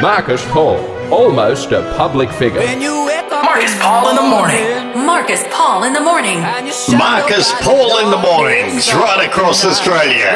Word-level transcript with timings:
Marcus 0.00 0.42
Paul, 0.46 0.78
almost 1.12 1.72
a 1.72 1.82
public 1.98 2.30
figure. 2.30 2.60
Marcus 2.60 3.76
Paul 3.80 4.08
in 4.08 4.16
the 4.16 4.22
morning. 4.22 5.04
Marcus 5.04 5.44
Paul 5.50 5.84
in 5.84 5.92
the 5.92 6.00
morning. 6.00 6.40
Marcus 6.40 7.52
Paul 7.60 7.98
in 7.98 8.10
the 8.10 8.16
mornings, 8.16 8.90
right 8.94 9.28
across 9.28 9.62
Australia, 9.64 10.30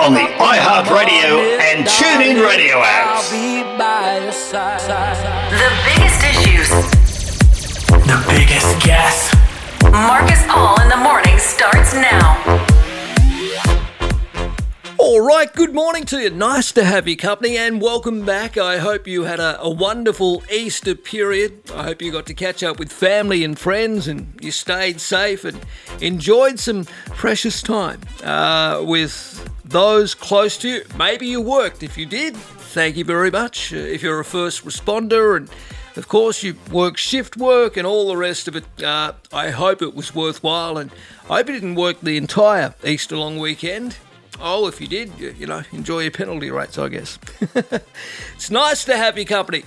on 0.00 0.14
the 0.14 0.26
iHeartRadio 0.40 1.60
and 1.60 1.86
TuneIn 1.86 2.40
Radio 2.46 2.80
apps. 2.80 3.28
The 3.28 3.64
biggest 5.84 6.24
issues. 6.24 6.70
The 8.08 8.24
biggest 8.28 8.80
guess. 8.82 9.34
Marcus 9.90 10.42
Paul 10.46 10.80
in 10.80 10.88
the 10.88 10.96
morning 10.96 11.38
starts 11.38 11.92
now. 11.92 12.61
All 15.12 15.20
right, 15.20 15.52
good 15.52 15.74
morning 15.74 16.06
to 16.06 16.20
you. 16.20 16.30
Nice 16.30 16.72
to 16.72 16.84
have 16.84 17.06
your 17.06 17.18
company 17.18 17.58
and 17.58 17.82
welcome 17.82 18.24
back. 18.24 18.56
I 18.56 18.78
hope 18.78 19.06
you 19.06 19.24
had 19.24 19.40
a, 19.40 19.60
a, 19.60 19.68
wonderful 19.68 20.42
Easter 20.50 20.94
period. 20.94 21.70
I 21.70 21.82
hope 21.82 22.00
you 22.00 22.10
got 22.10 22.24
to 22.28 22.34
catch 22.34 22.62
up 22.62 22.78
with 22.78 22.90
family 22.90 23.44
and 23.44 23.58
friends 23.58 24.08
and 24.08 24.34
you 24.40 24.50
stayed 24.50 25.02
safe 25.02 25.44
and 25.44 25.60
enjoyed 26.00 26.58
some 26.58 26.86
precious 27.10 27.60
time 27.60 28.00
uh, 28.24 28.82
with 28.86 29.46
those 29.66 30.14
close 30.14 30.56
to 30.56 30.68
you. 30.70 30.82
Maybe 30.96 31.26
you 31.26 31.42
worked. 31.42 31.82
If 31.82 31.98
you 31.98 32.06
did, 32.06 32.34
thank 32.34 32.96
you 32.96 33.04
very 33.04 33.30
much. 33.30 33.70
Uh, 33.70 33.76
if 33.76 34.02
you're 34.02 34.20
a 34.20 34.24
first 34.24 34.64
responder 34.64 35.36
and 35.36 35.50
of 35.94 36.08
course, 36.08 36.42
you 36.42 36.56
work 36.70 36.96
shift 36.96 37.36
work 37.36 37.76
and 37.76 37.86
all 37.86 38.08
the 38.08 38.16
rest 38.16 38.48
of 38.48 38.56
it. 38.56 38.64
Uh, 38.82 39.12
I 39.30 39.50
hope 39.50 39.82
it 39.82 39.94
was 39.94 40.14
worthwhile, 40.14 40.78
and 40.78 40.90
I 41.24 41.36
hope 41.36 41.48
you 41.48 41.52
didn't 41.52 41.74
work 41.74 42.00
the 42.00 42.16
entire 42.16 42.74
Easter 42.82 43.18
long 43.18 43.38
weekend. 43.38 43.98
Oh, 44.44 44.66
if 44.66 44.80
you 44.80 44.88
did, 44.88 45.12
you, 45.20 45.46
know, 45.46 45.62
enjoy 45.70 46.00
your 46.00 46.10
penalty 46.10 46.50
rates, 46.50 46.76
I 46.76 46.88
guess. 46.88 47.16
it's 48.34 48.50
nice 48.50 48.84
to 48.86 48.96
have 48.96 49.16
your 49.16 49.24
company. 49.24 49.62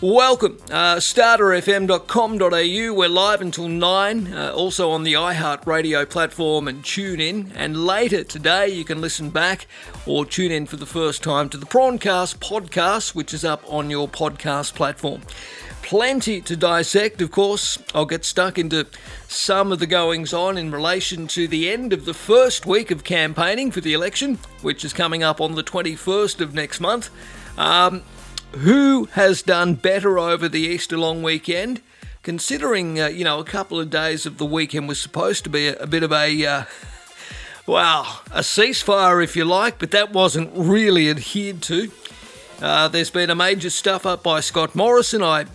Welcome, 0.00 0.58
uh, 0.72 0.96
starterfm.com.au. 0.96 2.94
We're 2.94 3.08
live 3.08 3.40
until 3.40 3.68
9, 3.68 4.32
uh, 4.32 4.52
also 4.52 4.90
on 4.90 5.04
the 5.04 5.12
iHeartRadio 5.12 6.10
platform 6.10 6.66
and 6.66 6.84
tune 6.84 7.20
in. 7.20 7.52
And 7.54 7.86
later 7.86 8.24
today, 8.24 8.66
you 8.68 8.84
can 8.84 9.00
listen 9.00 9.30
back 9.30 9.68
or 10.04 10.26
tune 10.26 10.50
in 10.50 10.66
for 10.66 10.74
the 10.74 10.86
first 10.86 11.22
time 11.22 11.48
to 11.50 11.56
the 11.56 11.66
Prawncast 11.66 12.38
podcast, 12.38 13.14
which 13.14 13.32
is 13.32 13.44
up 13.44 13.62
on 13.72 13.88
your 13.88 14.08
podcast 14.08 14.74
platform 14.74 15.22
plenty 15.88 16.42
to 16.42 16.54
dissect, 16.54 17.22
of 17.22 17.30
course. 17.30 17.78
I'll 17.94 18.04
get 18.04 18.26
stuck 18.26 18.58
into 18.58 18.86
some 19.26 19.72
of 19.72 19.78
the 19.78 19.86
goings 19.86 20.34
on 20.34 20.58
in 20.58 20.70
relation 20.70 21.26
to 21.28 21.48
the 21.48 21.70
end 21.70 21.94
of 21.94 22.04
the 22.04 22.12
first 22.12 22.66
week 22.66 22.90
of 22.90 23.04
campaigning 23.04 23.70
for 23.70 23.80
the 23.80 23.94
election, 23.94 24.38
which 24.60 24.84
is 24.84 24.92
coming 24.92 25.22
up 25.22 25.40
on 25.40 25.54
the 25.54 25.62
21st 25.62 26.42
of 26.42 26.52
next 26.52 26.80
month. 26.80 27.08
Um, 27.56 28.02
who 28.52 29.06
has 29.12 29.40
done 29.40 29.76
better 29.76 30.18
over 30.18 30.46
the 30.46 30.60
Easter 30.60 30.98
long 30.98 31.22
weekend? 31.22 31.80
Considering, 32.22 33.00
uh, 33.00 33.06
you 33.06 33.24
know, 33.24 33.38
a 33.38 33.44
couple 33.44 33.80
of 33.80 33.88
days 33.88 34.26
of 34.26 34.36
the 34.36 34.44
weekend 34.44 34.88
was 34.88 35.00
supposed 35.00 35.42
to 35.44 35.50
be 35.50 35.68
a, 35.68 35.76
a 35.76 35.86
bit 35.86 36.02
of 36.02 36.12
a. 36.12 36.44
Uh, 36.44 36.64
well, 37.66 38.20
a 38.30 38.40
ceasefire, 38.40 39.24
if 39.24 39.34
you 39.34 39.46
like, 39.46 39.78
but 39.78 39.92
that 39.92 40.12
wasn't 40.12 40.50
really 40.54 41.08
adhered 41.08 41.62
to. 41.62 41.90
Uh, 42.60 42.88
there's 42.88 43.08
been 43.08 43.30
a 43.30 43.34
major 43.34 43.70
stuff 43.70 44.04
up 44.04 44.22
by 44.22 44.40
Scott 44.40 44.74
Morrison. 44.74 45.22
I 45.22 45.46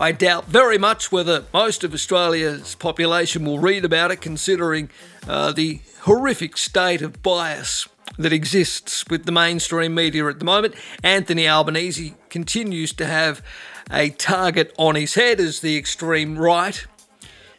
I 0.00 0.12
doubt 0.12 0.44
very 0.46 0.78
much 0.78 1.10
whether 1.10 1.44
most 1.52 1.82
of 1.82 1.92
Australia's 1.92 2.76
population 2.76 3.44
will 3.44 3.58
read 3.58 3.84
about 3.84 4.12
it, 4.12 4.20
considering 4.20 4.90
uh, 5.26 5.50
the 5.50 5.80
horrific 6.02 6.56
state 6.56 7.02
of 7.02 7.20
bias 7.20 7.88
that 8.16 8.32
exists 8.32 9.04
with 9.10 9.24
the 9.24 9.32
mainstream 9.32 9.96
media 9.96 10.28
at 10.28 10.38
the 10.38 10.44
moment. 10.44 10.76
Anthony 11.02 11.48
Albanese 11.48 12.14
continues 12.30 12.92
to 12.92 13.06
have 13.06 13.42
a 13.90 14.10
target 14.10 14.72
on 14.78 14.94
his 14.94 15.14
head 15.14 15.40
as 15.40 15.60
the 15.60 15.76
extreme 15.76 16.38
right, 16.38 16.86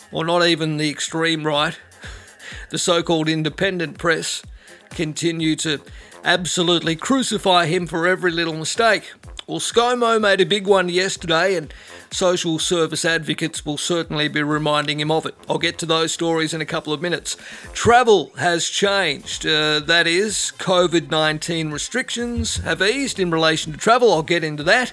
or 0.10 0.24
not 0.24 0.48
even 0.48 0.78
the 0.78 0.90
extreme 0.90 1.46
right, 1.46 1.78
the 2.70 2.78
so 2.78 3.04
called 3.04 3.28
independent 3.28 3.98
press 3.98 4.44
continue 4.92 5.58
to 5.58 5.82
absolutely 6.24 6.96
crucify 6.96 7.66
him 7.66 7.86
for 7.86 8.08
every 8.08 8.32
little 8.32 8.56
mistake. 8.56 9.12
Well, 9.46 9.60
ScoMo 9.60 10.22
made 10.22 10.42
a 10.42 10.46
big 10.46 10.68
one 10.68 10.90
yesterday, 10.90 11.56
and 11.56 11.74
social 12.12 12.60
service 12.60 13.06
advocates 13.06 13.66
will 13.66 13.78
certainly 13.78 14.28
be 14.28 14.44
reminding 14.44 15.00
him 15.00 15.12
of 15.12 15.26
it. 15.26 15.36
I'll 15.50 15.58
get 15.58 15.78
to 15.80 15.86
those 15.86 16.12
stories 16.12 16.54
in 16.54 16.62
a 16.62 16.66
couple 16.66 16.94
of 16.94 17.02
minutes. 17.02 17.38
Travel 17.74 18.32
has 18.38 18.68
changed. 18.68 19.46
Uh, 19.46 19.80
that 19.80 20.08
is, 20.08 20.52
COVID 20.58 21.10
19 21.10 21.72
restrictions 21.72 22.58
have 22.58 22.82
eased 22.82 23.20
in 23.20 23.32
relation 23.32 23.72
to 23.72 23.78
travel. 23.78 24.12
I'll 24.12 24.24
get 24.24 24.44
into 24.44 24.64
that. 24.64 24.92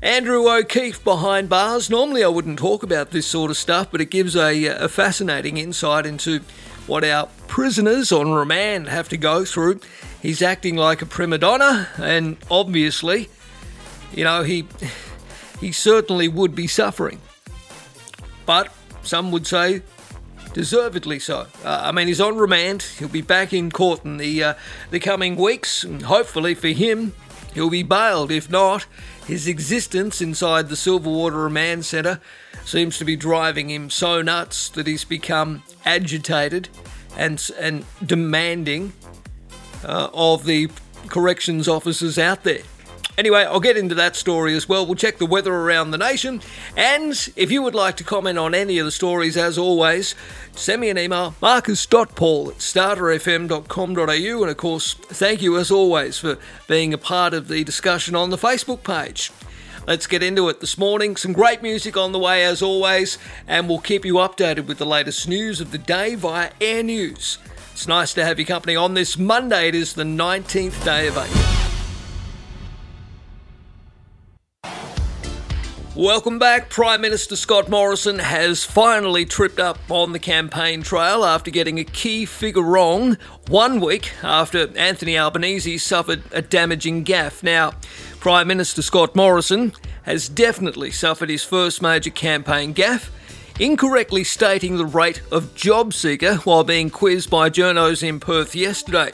Andrew 0.00 0.48
O'Keefe 0.48 1.02
behind 1.02 1.48
bars. 1.48 1.90
Normally, 1.90 2.22
I 2.22 2.28
wouldn't 2.28 2.58
talk 2.58 2.84
about 2.84 3.10
this 3.10 3.26
sort 3.26 3.50
of 3.50 3.56
stuff, 3.56 3.90
but 3.90 4.00
it 4.00 4.10
gives 4.10 4.36
a, 4.36 4.66
a 4.66 4.88
fascinating 4.88 5.56
insight 5.56 6.06
into 6.06 6.40
what 6.86 7.04
our 7.04 7.28
prisoners 7.48 8.12
on 8.12 8.32
remand 8.32 8.88
have 8.88 9.08
to 9.08 9.16
go 9.16 9.44
through. 9.44 9.80
He's 10.22 10.40
acting 10.40 10.76
like 10.76 11.02
a 11.02 11.06
prima 11.06 11.38
donna, 11.38 11.88
and 11.98 12.36
obviously, 12.48 13.28
you 14.12 14.24
know, 14.24 14.44
he 14.44 14.66
he 15.60 15.72
certainly 15.72 16.28
would 16.28 16.54
be 16.54 16.66
suffering. 16.66 17.20
But 18.46 18.72
some 19.02 19.30
would 19.30 19.46
say 19.46 19.82
deservedly 20.52 21.18
so. 21.18 21.46
Uh, 21.64 21.82
I 21.84 21.92
mean, 21.92 22.08
he's 22.08 22.20
on 22.20 22.36
remand. 22.36 22.82
He'll 22.82 23.08
be 23.08 23.22
back 23.22 23.52
in 23.52 23.70
court 23.70 24.04
in 24.04 24.16
the 24.16 24.42
uh, 24.42 24.54
the 24.90 25.00
coming 25.00 25.36
weeks, 25.36 25.84
and 25.84 26.02
hopefully 26.02 26.54
for 26.54 26.68
him, 26.68 27.12
he'll 27.54 27.70
be 27.70 27.82
bailed. 27.82 28.30
If 28.30 28.50
not, 28.50 28.86
his 29.26 29.46
existence 29.46 30.20
inside 30.20 30.68
the 30.68 30.74
Silverwater 30.74 31.44
Remand 31.44 31.84
Centre 31.84 32.20
seems 32.64 32.98
to 32.98 33.04
be 33.04 33.16
driving 33.16 33.70
him 33.70 33.90
so 33.90 34.22
nuts 34.22 34.68
that 34.70 34.86
he's 34.86 35.04
become 35.04 35.62
agitated 35.84 36.68
and 37.16 37.50
and 37.58 37.84
demanding 38.04 38.92
uh, 39.84 40.08
of 40.12 40.44
the 40.44 40.70
corrections 41.08 41.68
officers 41.68 42.18
out 42.18 42.44
there. 42.44 42.62
Anyway, 43.18 43.42
I'll 43.42 43.58
get 43.58 43.76
into 43.76 43.96
that 43.96 44.14
story 44.14 44.54
as 44.54 44.68
well. 44.68 44.86
We'll 44.86 44.94
check 44.94 45.18
the 45.18 45.26
weather 45.26 45.52
around 45.52 45.90
the 45.90 45.98
nation. 45.98 46.40
And 46.76 47.12
if 47.34 47.50
you 47.50 47.62
would 47.62 47.74
like 47.74 47.96
to 47.96 48.04
comment 48.04 48.38
on 48.38 48.54
any 48.54 48.78
of 48.78 48.84
the 48.84 48.92
stories, 48.92 49.36
as 49.36 49.58
always, 49.58 50.14
send 50.52 50.80
me 50.80 50.88
an 50.88 50.98
email, 50.98 51.34
marcus.paul 51.42 52.50
at 52.50 52.58
starterfm.com.au. 52.58 54.42
And 54.42 54.50
of 54.50 54.56
course, 54.56 54.94
thank 54.94 55.42
you 55.42 55.58
as 55.58 55.72
always 55.72 56.18
for 56.18 56.38
being 56.68 56.94
a 56.94 56.98
part 56.98 57.34
of 57.34 57.48
the 57.48 57.64
discussion 57.64 58.14
on 58.14 58.30
the 58.30 58.38
Facebook 58.38 58.84
page. 58.84 59.32
Let's 59.88 60.06
get 60.06 60.22
into 60.22 60.48
it 60.48 60.60
this 60.60 60.78
morning. 60.78 61.16
Some 61.16 61.32
great 61.32 61.60
music 61.60 61.96
on 61.96 62.12
the 62.12 62.20
way 62.20 62.44
as 62.44 62.62
always, 62.62 63.18
and 63.48 63.68
we'll 63.68 63.80
keep 63.80 64.04
you 64.04 64.14
updated 64.14 64.66
with 64.66 64.78
the 64.78 64.86
latest 64.86 65.26
news 65.26 65.60
of 65.60 65.72
the 65.72 65.78
day 65.78 66.14
via 66.14 66.52
Air 66.60 66.84
News. 66.84 67.38
It's 67.72 67.88
nice 67.88 68.14
to 68.14 68.24
have 68.24 68.38
your 68.38 68.46
company 68.46 68.76
on 68.76 68.94
this 68.94 69.18
Monday. 69.18 69.68
It 69.68 69.74
is 69.74 69.94
the 69.94 70.04
19th 70.04 70.84
day 70.84 71.08
of 71.08 71.16
April. 71.16 71.57
Welcome 75.98 76.38
back. 76.38 76.70
Prime 76.70 77.00
Minister 77.00 77.34
Scott 77.34 77.68
Morrison 77.68 78.20
has 78.20 78.62
finally 78.64 79.26
tripped 79.26 79.58
up 79.58 79.80
on 79.90 80.12
the 80.12 80.20
campaign 80.20 80.84
trail 80.84 81.24
after 81.24 81.50
getting 81.50 81.80
a 81.80 81.84
key 81.84 82.24
figure 82.24 82.62
wrong 82.62 83.18
one 83.48 83.80
week 83.80 84.12
after 84.22 84.68
Anthony 84.78 85.18
Albanese 85.18 85.76
suffered 85.78 86.22
a 86.30 86.40
damaging 86.40 87.04
gaffe. 87.04 87.42
Now, 87.42 87.72
Prime 88.20 88.46
Minister 88.46 88.80
Scott 88.80 89.16
Morrison 89.16 89.72
has 90.04 90.28
definitely 90.28 90.92
suffered 90.92 91.30
his 91.30 91.42
first 91.42 91.82
major 91.82 92.10
campaign 92.10 92.74
gaffe, 92.74 93.10
incorrectly 93.58 94.22
stating 94.22 94.76
the 94.76 94.86
rate 94.86 95.20
of 95.32 95.56
job 95.56 95.92
seeker 95.92 96.36
while 96.36 96.62
being 96.62 96.90
quizzed 96.90 97.28
by 97.28 97.50
journos 97.50 98.04
in 98.04 98.20
Perth 98.20 98.54
yesterday. 98.54 99.10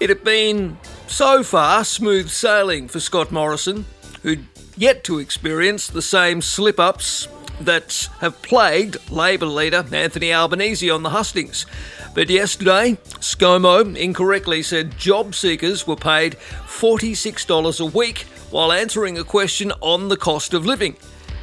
It 0.00 0.08
had 0.08 0.24
been 0.24 0.76
so 1.06 1.44
far 1.44 1.84
smooth 1.84 2.30
sailing 2.30 2.88
for 2.88 2.98
Scott 2.98 3.30
Morrison, 3.30 3.84
who'd 4.22 4.49
yet 4.80 5.04
to 5.04 5.18
experience 5.18 5.86
the 5.86 6.00
same 6.00 6.40
slip 6.40 6.80
ups 6.80 7.28
that 7.60 8.08
have 8.20 8.40
plagued 8.40 9.10
Labor 9.10 9.44
leader 9.44 9.84
Anthony 9.92 10.32
Albanese 10.32 10.88
on 10.88 11.02
the 11.02 11.10
hustings. 11.10 11.66
But 12.14 12.30
yesterday, 12.30 12.96
ScoMo 13.18 13.94
incorrectly 13.94 14.62
said 14.62 14.96
job 14.96 15.34
seekers 15.34 15.86
were 15.86 15.96
paid 15.96 16.36
$46 16.66 17.78
a 17.78 17.84
week 17.84 18.20
while 18.50 18.72
answering 18.72 19.18
a 19.18 19.22
question 19.22 19.70
on 19.82 20.08
the 20.08 20.16
cost 20.16 20.54
of 20.54 20.64
living. 20.64 20.96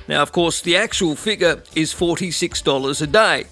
Now, 0.07 0.23
of 0.23 0.31
course, 0.31 0.59
the 0.59 0.75
actual 0.75 1.15
figure 1.15 1.61
is 1.75 1.93
$46 1.93 3.01
a 3.03 3.07
day. 3.07 3.45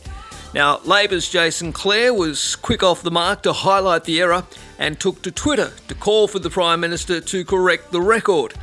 Now, 0.55 0.79
Labor's 0.83 1.29
Jason 1.29 1.71
Clare 1.71 2.11
was 2.11 2.55
quick 2.55 2.81
off 2.81 3.03
the 3.03 3.11
mark 3.11 3.43
to 3.43 3.53
highlight 3.53 4.05
the 4.05 4.19
error 4.19 4.45
and 4.79 4.99
took 4.99 5.21
to 5.21 5.31
Twitter 5.31 5.73
to 5.87 5.93
call 5.93 6.27
for 6.27 6.39
the 6.39 6.49
Prime 6.49 6.79
Minister 6.79 7.21
to 7.21 7.45
correct 7.45 7.91
the 7.91 8.01
record. 8.01 8.55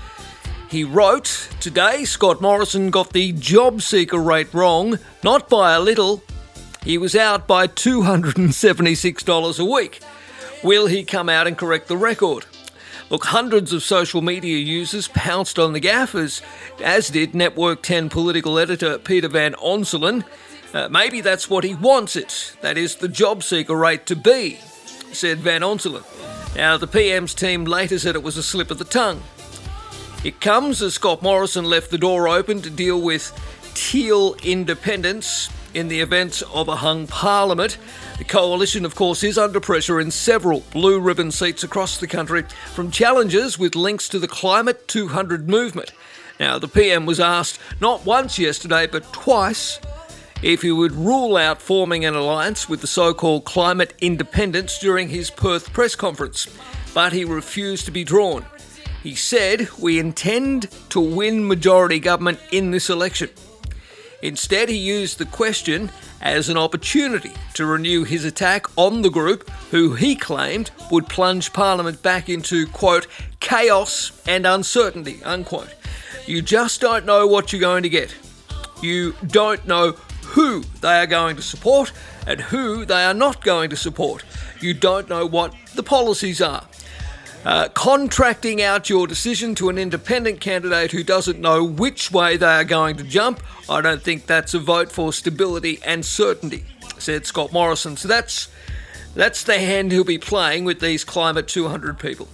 He 0.73 0.83
wrote, 0.85 1.51
Today 1.61 2.07
Scott 2.07 2.41
Morrison 2.41 2.89
got 2.89 3.13
the 3.13 3.33
job 3.33 3.83
seeker 3.83 4.17
rate 4.17 4.55
wrong, 4.55 4.99
not 5.23 5.51
by 5.51 5.75
a 5.75 5.81
little. 5.81 6.23
He 6.83 6.97
was 6.97 7.15
out 7.15 7.47
by 7.47 7.67
$276 7.67 9.59
a 9.59 9.65
week. 9.67 10.01
Will 10.65 10.87
he 10.87 11.05
come 11.05 11.29
out 11.29 11.47
and 11.47 11.59
correct 11.59 11.89
the 11.89 11.97
record? 11.99 12.47
Look, 13.11 13.27
hundreds 13.27 13.75
of 13.75 13.83
social 13.83 14.23
media 14.23 14.57
users 14.57 15.09
pounced 15.09 15.59
on 15.59 15.75
the 15.75 15.81
gaffers, 15.81 16.41
as 16.83 17.11
did 17.11 17.35
Network 17.35 17.83
10 17.83 18.09
political 18.09 18.59
editor 18.59 18.97
Peter 18.97 19.29
Van 19.29 19.53
Onselen. 19.57 20.25
Uh, 20.73 20.89
maybe 20.89 21.21
that's 21.21 21.51
what 21.51 21.65
he 21.65 21.75
wants 21.75 22.17
it, 22.17 22.57
that 22.63 22.79
is, 22.79 22.97
the 22.97 23.09
job 23.09 23.43
seeker 23.43 23.77
rate 23.77 24.07
to 24.07 24.17
be, 24.17 24.55
said 25.13 25.41
Van 25.41 25.61
Onselen. 25.61 26.03
Now, 26.57 26.79
the 26.79 26.87
PM's 26.87 27.35
team 27.35 27.67
later 27.67 27.99
said 27.99 28.15
it 28.15 28.23
was 28.23 28.39
a 28.39 28.43
slip 28.43 28.71
of 28.71 28.79
the 28.79 28.87
tongue. 28.87 29.23
It 30.25 30.41
comes 30.41 30.81
as 30.83 30.95
Scott 30.95 31.21
Morrison 31.21 31.65
left 31.65 31.91
the 31.91 31.99
door 31.99 32.29
open 32.29 32.63
to 32.63 32.71
deal 32.71 33.01
with 33.01 33.33
teal 33.75 34.37
independence 34.45 35.51
in 35.75 35.89
the 35.89 35.99
event 35.99 36.45
of 36.55 36.69
a 36.69 36.77
hung 36.77 37.09
parliament. 37.09 37.77
The 38.19 38.25
coalition, 38.25 38.85
of 38.85 38.95
course, 38.95 39.25
is 39.25 39.37
under 39.37 39.59
pressure 39.59 39.99
in 39.99 40.13
several 40.13 40.61
blue 40.71 41.01
ribbon 41.01 41.33
seats 41.33 41.65
across 41.65 41.99
the 41.99 42.07
country 42.07 42.45
from 42.73 42.93
challengers 42.93 43.59
with 43.59 43.75
links 43.75 44.09
to 44.11 44.21
the 44.21 44.29
Climate 44.29 44.87
200 44.87 45.49
movement. 45.49 45.91
Now, 46.39 46.57
the 46.57 46.69
PM 46.69 47.05
was 47.05 47.19
asked 47.19 47.59
not 47.81 48.07
once 48.07 48.39
yesterday, 48.39 48.87
but 48.87 49.13
twice 49.13 49.81
if 50.41 50.63
he 50.63 50.71
would 50.71 50.93
rule 50.93 51.37
out 51.37 51.61
forming 51.61 52.05
an 52.05 52.15
alliance 52.15 52.69
with 52.69 52.81
the 52.81 52.87
so 52.87 53.13
called 53.13 53.45
climate 53.45 53.93
independents 54.01 54.79
during 54.79 55.09
his 55.09 55.33
Perth 55.33 55.73
press 55.73 55.97
conference, 55.97 56.47
but 56.95 57.13
he 57.13 57.25
refused 57.25 57.87
to 57.87 57.91
be 57.91 58.05
drawn. 58.05 58.47
He 59.03 59.15
said, 59.15 59.69
We 59.79 59.99
intend 59.99 60.69
to 60.91 61.01
win 61.01 61.47
majority 61.47 61.99
government 61.99 62.39
in 62.53 62.71
this 62.71 62.89
election. 62.89 63.31
Instead, 64.23 64.69
he 64.69 64.77
used 64.77 65.19
the 65.19 65.27
question 65.27 65.91
as 66.21 66.49
an 66.49 66.57
opportunity 66.57 67.33
to 67.55 67.67
renew 67.67 68.05
his 68.05 68.25
attack 68.25 68.67
on 68.79 69.03
the 69.03 69.11
group 69.11 69.51
who 69.73 69.95
he 69.95 70.15
claimed 70.15 70.71
would 70.93 71.09
plunge 71.09 71.53
Parliament 71.53 72.01
back 72.03 72.29
into, 72.29 72.69
quote, 72.69 73.09
chaos 73.41 74.23
and 74.27 74.47
uncertainty, 74.47 75.21
unquote. 75.25 75.75
You 76.27 76.41
just 76.41 76.81
don't 76.81 77.05
know 77.05 77.27
what 77.27 77.53
you're 77.53 77.61
going 77.61 77.83
to 77.83 77.89
get. 77.89 78.15
You 78.81 79.15
don't 79.27 79.67
know 79.67 79.93
who 80.23 80.63
they 80.81 81.01
are 81.01 81.07
going 81.07 81.35
to 81.35 81.43
support 81.43 81.93
and 82.27 82.41
who 82.41 82.85
they 82.85 83.05
are 83.05 83.15
not 83.15 83.45
going 83.45 83.71
to 83.71 83.77
support. 83.77 84.25
You 84.61 84.75
don't 84.75 85.09
know 85.09 85.27
what 85.27 85.53
the 85.75 85.83
policies 85.83 86.41
are. 86.41 86.65
Uh, 87.45 87.69
contracting 87.69 88.63
out 88.63 88.89
your 88.89 89.07
decision 89.07 89.55
to 89.57 89.69
an 89.69 89.77
independent 89.77 90.41
candidate 90.41 90.93
who 90.93 91.03
doesn't 91.03 91.41
know 91.41 91.65
which 91.65 92.13
way 92.13 92.37
they 92.37 92.47
are 92.47 92.65
going 92.65 92.97
to 92.97 93.03
jump, 93.03 93.41
I 93.69 93.81
don't 93.81 94.01
think 94.01 94.27
that's 94.27 94.55
a 94.55 94.61
vote 94.61 94.93
for 94.93 95.13
stability 95.13 95.81
and 95.85 96.05
certainty, 96.05 96.65
said 96.99 97.27
Scott 97.27 97.53
Morrison. 97.53 97.97
So 97.97 98.07
that's 98.07 98.49
that's 99.15 99.43
the 99.43 99.59
hand 99.59 99.93
he'll 99.93 100.05
be 100.05 100.19
playing 100.19 100.65
with 100.65 100.81
these 100.81 101.05
Climate 101.05 101.49
200 101.49 101.99
people. 101.99 102.29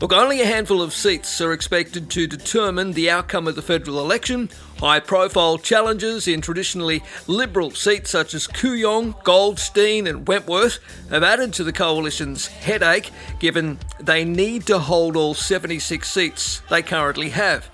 Look, 0.00 0.14
only 0.14 0.40
a 0.40 0.46
handful 0.46 0.80
of 0.80 0.94
seats 0.94 1.42
are 1.42 1.52
expected 1.52 2.08
to 2.08 2.26
determine 2.26 2.92
the 2.92 3.10
outcome 3.10 3.46
of 3.46 3.54
the 3.54 3.60
federal 3.60 4.00
election. 4.00 4.48
High 4.78 5.00
profile 5.00 5.58
challenges 5.58 6.26
in 6.26 6.40
traditionally 6.40 7.02
Liberal 7.26 7.70
seats 7.72 8.08
such 8.08 8.32
as 8.32 8.46
Kooyong, 8.46 9.22
Goldstein, 9.24 10.06
and 10.06 10.26
Wentworth 10.26 10.78
have 11.10 11.22
added 11.22 11.52
to 11.52 11.64
the 11.64 11.72
coalition's 11.74 12.46
headache, 12.46 13.10
given 13.40 13.78
they 13.98 14.24
need 14.24 14.64
to 14.68 14.78
hold 14.78 15.16
all 15.16 15.34
76 15.34 16.08
seats 16.08 16.62
they 16.70 16.80
currently 16.80 17.28
have. 17.28 17.70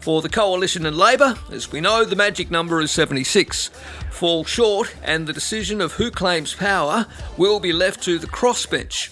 For 0.00 0.22
the 0.22 0.28
Coalition 0.28 0.86
and 0.86 0.96
Labor, 0.96 1.36
as 1.52 1.70
we 1.70 1.80
know, 1.80 2.04
the 2.04 2.16
magic 2.16 2.50
number 2.50 2.80
is 2.80 2.90
76. 2.90 3.68
Fall 4.10 4.44
short, 4.44 4.92
and 5.04 5.24
the 5.24 5.32
decision 5.32 5.80
of 5.80 5.92
who 5.92 6.10
claims 6.10 6.52
power 6.52 7.06
will 7.36 7.60
be 7.60 7.72
left 7.72 8.02
to 8.04 8.18
the 8.18 8.26
crossbench. 8.26 9.10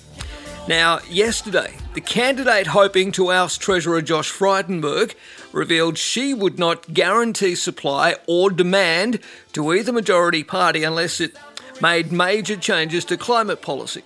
Now, 0.68 1.00
yesterday, 1.08 1.72
the 1.94 2.02
candidate 2.02 2.66
hoping 2.66 3.10
to 3.12 3.32
oust 3.32 3.58
Treasurer 3.58 4.02
Josh 4.02 4.30
Frydenberg 4.30 5.14
revealed 5.50 5.96
she 5.96 6.34
would 6.34 6.58
not 6.58 6.92
guarantee 6.92 7.54
supply 7.54 8.16
or 8.26 8.50
demand 8.50 9.20
to 9.54 9.72
either 9.72 9.92
majority 9.92 10.44
party 10.44 10.84
unless 10.84 11.22
it 11.22 11.34
made 11.80 12.12
major 12.12 12.54
changes 12.54 13.06
to 13.06 13.16
climate 13.16 13.62
policy. 13.62 14.02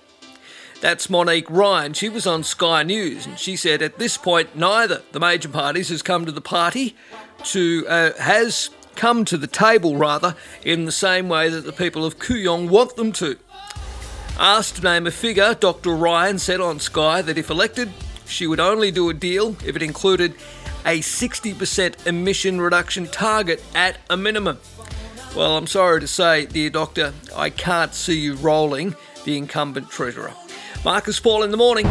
That's 0.79 1.09
Monique 1.09 1.49
Ryan. 1.49 1.91
She 1.91 2.07
was 2.07 2.25
on 2.25 2.43
Sky 2.43 2.81
News 2.83 3.25
and 3.25 3.37
she 3.37 3.57
said 3.57 3.81
at 3.81 3.99
this 3.99 4.17
point 4.17 4.55
neither 4.55 5.01
the 5.11 5.19
major 5.19 5.49
parties 5.49 5.89
has 5.89 6.01
come 6.01 6.25
to 6.25 6.31
the 6.31 6.39
party 6.39 6.95
to 7.43 7.85
uh, 7.89 8.13
has 8.13 8.69
come 8.95 9.25
to 9.25 9.35
the 9.35 9.47
table 9.47 9.97
rather 9.97 10.37
in 10.63 10.85
the 10.85 10.93
same 10.93 11.27
way 11.27 11.49
that 11.49 11.65
the 11.65 11.73
people 11.73 12.05
of 12.05 12.19
Kooyong 12.19 12.69
want 12.69 12.95
them 12.95 13.11
to. 13.13 13.37
Asked 14.39 14.77
to 14.77 14.81
name 14.81 15.05
a 15.05 15.11
figure, 15.11 15.53
Dr. 15.53 15.91
Ryan 15.95 16.39
said 16.39 16.59
on 16.59 16.79
Sky 16.79 17.21
that 17.21 17.37
if 17.37 17.49
elected, 17.51 17.91
she 18.25 18.47
would 18.47 18.59
only 18.59 18.89
do 18.89 19.09
a 19.09 19.13
deal 19.13 19.55
if 19.65 19.75
it 19.75 19.83
included 19.83 20.33
a 20.85 20.99
60% 20.99 22.07
emission 22.07 22.59
reduction 22.59 23.07
target 23.07 23.63
at 23.75 23.97
a 24.09 24.17
minimum. 24.17 24.59
Well, 25.35 25.55
I'm 25.55 25.67
sorry 25.67 26.01
to 26.01 26.07
say, 26.07 26.47
dear 26.47 26.69
doctor, 26.69 27.13
I 27.35 27.51
can't 27.51 27.93
see 27.93 28.19
you 28.19 28.35
rolling 28.35 28.95
the 29.23 29.37
incumbent 29.37 29.89
treasurer. 29.89 30.33
Marcus 30.83 31.19
Paul 31.19 31.43
in 31.43 31.51
the 31.51 31.57
morning. 31.57 31.85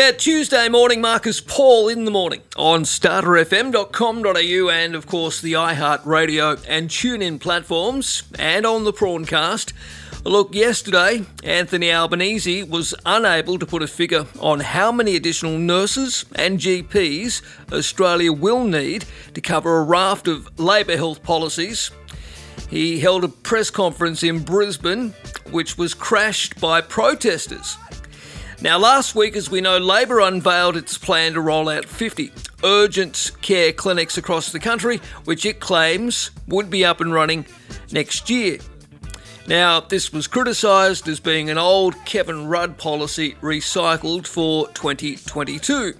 Yeah, 0.00 0.12
Tuesday 0.12 0.70
morning, 0.70 1.02
Marcus 1.02 1.42
Paul 1.42 1.88
in 1.88 2.06
the 2.06 2.10
morning 2.10 2.40
on 2.56 2.84
starterfm.com.au 2.84 4.70
and, 4.70 4.94
of 4.94 5.06
course, 5.06 5.42
the 5.42 5.52
iHeartRadio 5.52 6.64
and 6.66 6.88
TuneIn 6.88 7.38
platforms 7.38 8.22
and 8.38 8.64
on 8.64 8.84
the 8.84 8.94
Prawncast. 8.94 9.74
Look, 10.24 10.54
yesterday, 10.54 11.26
Anthony 11.44 11.92
Albanese 11.92 12.62
was 12.62 12.94
unable 13.04 13.58
to 13.58 13.66
put 13.66 13.82
a 13.82 13.86
figure 13.86 14.24
on 14.38 14.60
how 14.60 14.90
many 14.90 15.16
additional 15.16 15.58
nurses 15.58 16.24
and 16.34 16.58
GPs 16.58 17.42
Australia 17.70 18.32
will 18.32 18.64
need 18.64 19.04
to 19.34 19.42
cover 19.42 19.76
a 19.76 19.84
raft 19.84 20.28
of 20.28 20.58
Labor 20.58 20.96
health 20.96 21.22
policies. 21.22 21.90
He 22.70 23.00
held 23.00 23.22
a 23.22 23.28
press 23.28 23.68
conference 23.68 24.22
in 24.22 24.44
Brisbane, 24.44 25.10
which 25.50 25.76
was 25.76 25.92
crashed 25.92 26.58
by 26.58 26.80
protesters 26.80 27.76
now, 28.62 28.78
last 28.78 29.14
week, 29.14 29.36
as 29.36 29.50
we 29.50 29.62
know, 29.62 29.78
Labor 29.78 30.20
unveiled 30.20 30.76
its 30.76 30.98
plan 30.98 31.32
to 31.32 31.40
roll 31.40 31.70
out 31.70 31.86
50 31.86 32.30
urgent 32.62 33.32
care 33.40 33.72
clinics 33.72 34.18
across 34.18 34.52
the 34.52 34.60
country, 34.60 34.98
which 35.24 35.46
it 35.46 35.60
claims 35.60 36.30
would 36.46 36.68
be 36.68 36.84
up 36.84 37.00
and 37.00 37.14
running 37.14 37.46
next 37.90 38.28
year. 38.28 38.58
Now, 39.46 39.80
this 39.80 40.12
was 40.12 40.26
criticised 40.26 41.08
as 41.08 41.20
being 41.20 41.48
an 41.48 41.56
old 41.56 42.04
Kevin 42.04 42.48
Rudd 42.48 42.76
policy 42.76 43.34
recycled 43.40 44.26
for 44.26 44.68
2022. 44.68 45.94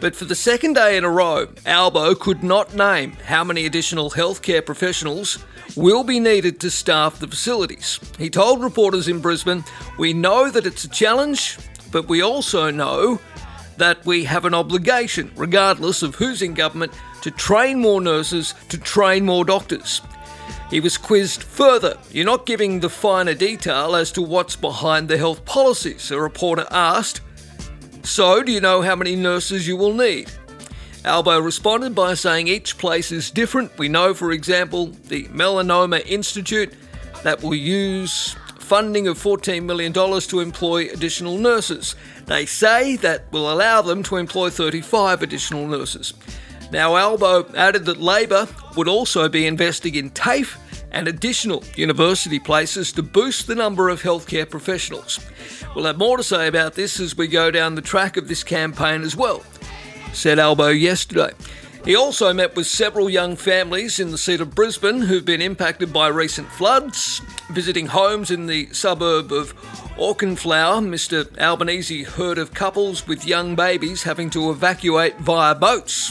But 0.00 0.16
for 0.16 0.24
the 0.24 0.34
second 0.34 0.72
day 0.72 0.96
in 0.96 1.04
a 1.04 1.08
row, 1.08 1.46
Albo 1.64 2.16
could 2.16 2.42
not 2.42 2.74
name 2.74 3.12
how 3.24 3.44
many 3.44 3.64
additional 3.64 4.10
healthcare 4.10 4.66
professionals 4.66 5.38
will 5.76 6.02
be 6.02 6.18
needed 6.18 6.58
to 6.60 6.70
staff 6.70 7.20
the 7.20 7.28
facilities. 7.28 8.00
He 8.18 8.28
told 8.28 8.62
reporters 8.62 9.06
in 9.06 9.20
Brisbane, 9.20 9.64
We 9.98 10.12
know 10.12 10.50
that 10.50 10.66
it's 10.66 10.84
a 10.84 10.88
challenge, 10.88 11.56
but 11.92 12.08
we 12.08 12.22
also 12.22 12.70
know 12.70 13.20
that 13.76 14.04
we 14.04 14.24
have 14.24 14.44
an 14.44 14.54
obligation, 14.54 15.30
regardless 15.36 16.02
of 16.02 16.16
who's 16.16 16.42
in 16.42 16.54
government, 16.54 16.92
to 17.22 17.30
train 17.30 17.78
more 17.78 18.00
nurses, 18.00 18.54
to 18.68 18.78
train 18.78 19.24
more 19.24 19.44
doctors. 19.44 20.00
He 20.70 20.80
was 20.80 20.96
quizzed 20.96 21.42
further. 21.42 21.98
You're 22.10 22.24
not 22.24 22.46
giving 22.46 22.80
the 22.80 22.88
finer 22.88 23.34
detail 23.34 23.94
as 23.94 24.10
to 24.12 24.22
what's 24.22 24.56
behind 24.56 25.08
the 25.08 25.18
health 25.18 25.44
policies, 25.44 26.10
a 26.10 26.20
reporter 26.20 26.66
asked. 26.70 27.20
So, 28.02 28.42
do 28.42 28.50
you 28.50 28.60
know 28.60 28.82
how 28.82 28.96
many 28.96 29.14
nurses 29.14 29.68
you 29.68 29.76
will 29.76 29.94
need? 29.94 30.32
Albo 31.04 31.40
responded 31.40 31.94
by 31.94 32.14
saying 32.14 32.48
each 32.48 32.78
place 32.78 33.12
is 33.12 33.30
different. 33.30 33.76
We 33.76 33.88
know, 33.88 34.14
for 34.14 34.32
example, 34.32 34.86
the 35.08 35.24
Melanoma 35.24 36.04
Institute 36.06 36.72
that 37.22 37.42
will 37.42 37.54
use 37.54 38.36
funding 38.72 39.06
of 39.06 39.18
$14 39.18 39.64
million 39.64 39.92
to 39.92 40.40
employ 40.40 40.88
additional 40.88 41.36
nurses. 41.36 41.94
They 42.24 42.46
say 42.46 42.96
that 42.96 43.30
will 43.30 43.52
allow 43.52 43.82
them 43.82 44.02
to 44.04 44.16
employ 44.16 44.48
35 44.48 45.22
additional 45.22 45.66
nurses. 45.66 46.14
Now, 46.70 46.96
Albo 46.96 47.54
added 47.54 47.84
that 47.84 48.00
Labor 48.00 48.48
would 48.74 48.88
also 48.88 49.28
be 49.28 49.46
investing 49.46 49.94
in 49.94 50.08
TAFE 50.08 50.56
and 50.90 51.06
additional 51.06 51.62
university 51.76 52.38
places 52.38 52.92
to 52.92 53.02
boost 53.02 53.46
the 53.46 53.54
number 53.54 53.90
of 53.90 54.00
healthcare 54.00 54.48
professionals. 54.48 55.20
We'll 55.76 55.84
have 55.84 55.98
more 55.98 56.16
to 56.16 56.22
say 56.22 56.48
about 56.48 56.72
this 56.72 56.98
as 56.98 57.14
we 57.14 57.28
go 57.28 57.50
down 57.50 57.74
the 57.74 57.82
track 57.82 58.16
of 58.16 58.26
this 58.26 58.42
campaign 58.42 59.02
as 59.02 59.14
well, 59.14 59.42
said 60.14 60.38
Albo 60.38 60.68
yesterday. 60.68 61.32
He 61.84 61.96
also 61.96 62.32
met 62.32 62.54
with 62.54 62.68
several 62.68 63.10
young 63.10 63.34
families 63.34 63.98
in 63.98 64.12
the 64.12 64.18
seat 64.18 64.40
of 64.40 64.54
Brisbane 64.54 65.00
who've 65.00 65.24
been 65.24 65.42
impacted 65.42 65.92
by 65.92 66.06
recent 66.06 66.48
floods. 66.48 67.20
Visiting 67.50 67.88
homes 67.88 68.30
in 68.30 68.46
the 68.46 68.72
suburb 68.72 69.32
of 69.32 69.52
Auchenflower, 69.98 70.80
Mr. 70.80 71.36
Albanese 71.40 72.04
heard 72.04 72.38
of 72.38 72.54
couples 72.54 73.08
with 73.08 73.26
young 73.26 73.56
babies 73.56 74.04
having 74.04 74.30
to 74.30 74.50
evacuate 74.50 75.18
via 75.18 75.56
boats. 75.56 76.10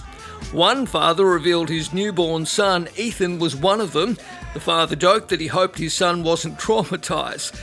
One 0.51 0.85
father 0.85 1.25
revealed 1.25 1.69
his 1.69 1.93
newborn 1.93 2.45
son, 2.45 2.89
Ethan, 2.97 3.39
was 3.39 3.55
one 3.55 3.79
of 3.79 3.93
them. 3.93 4.17
The 4.53 4.59
father 4.59 4.97
joked 4.97 5.29
that 5.29 5.39
he 5.39 5.47
hoped 5.47 5.79
his 5.79 5.93
son 5.93 6.21
wasn't 6.21 6.59
traumatised. 6.59 7.55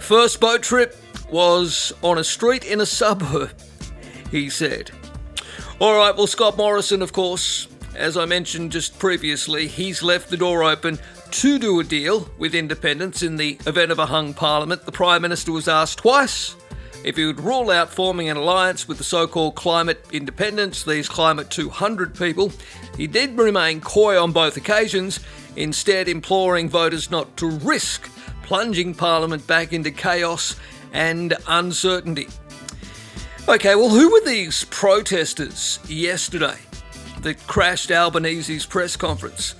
First 0.00 0.40
boat 0.40 0.64
trip 0.64 0.96
was 1.30 1.92
on 2.02 2.18
a 2.18 2.24
street 2.24 2.64
in 2.64 2.80
a 2.80 2.86
suburb, 2.86 3.52
he 4.32 4.50
said. 4.50 4.90
All 5.80 5.96
right, 5.96 6.16
well, 6.16 6.28
Scott 6.28 6.56
Morrison, 6.56 7.02
of 7.02 7.12
course, 7.12 7.66
as 7.96 8.16
I 8.16 8.26
mentioned 8.26 8.70
just 8.70 8.96
previously, 8.96 9.66
he's 9.66 10.04
left 10.04 10.30
the 10.30 10.36
door 10.36 10.62
open 10.62 11.00
to 11.32 11.58
do 11.58 11.80
a 11.80 11.84
deal 11.84 12.30
with 12.38 12.54
independents 12.54 13.24
in 13.24 13.36
the 13.36 13.58
event 13.66 13.90
of 13.90 13.98
a 13.98 14.06
hung 14.06 14.34
parliament. 14.34 14.86
The 14.86 14.92
Prime 14.92 15.20
Minister 15.22 15.50
was 15.50 15.66
asked 15.66 15.98
twice 15.98 16.54
if 17.02 17.16
he 17.16 17.26
would 17.26 17.40
rule 17.40 17.72
out 17.72 17.90
forming 17.90 18.28
an 18.28 18.36
alliance 18.36 18.86
with 18.86 18.98
the 18.98 19.04
so 19.04 19.26
called 19.26 19.56
climate 19.56 20.06
independents, 20.12 20.84
these 20.84 21.08
climate 21.08 21.50
200 21.50 22.16
people. 22.16 22.52
He 22.96 23.08
did 23.08 23.36
remain 23.36 23.80
coy 23.80 24.20
on 24.22 24.30
both 24.30 24.56
occasions, 24.56 25.18
instead, 25.56 26.08
imploring 26.08 26.68
voters 26.68 27.10
not 27.10 27.36
to 27.38 27.50
risk 27.50 28.08
plunging 28.44 28.94
Parliament 28.94 29.44
back 29.48 29.72
into 29.72 29.90
chaos 29.90 30.54
and 30.92 31.34
uncertainty. 31.48 32.28
Okay, 33.46 33.74
well, 33.74 33.90
who 33.90 34.10
were 34.10 34.24
these 34.24 34.64
protesters 34.64 35.78
yesterday 35.86 36.56
that 37.20 37.46
crashed 37.46 37.90
Albanese's 37.90 38.64
press 38.64 38.96
conference? 38.96 39.54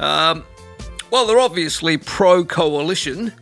Um, 0.00 0.44
well, 1.12 1.24
they're 1.24 1.38
obviously 1.38 1.98
pro 1.98 2.44
coalition. 2.44 3.32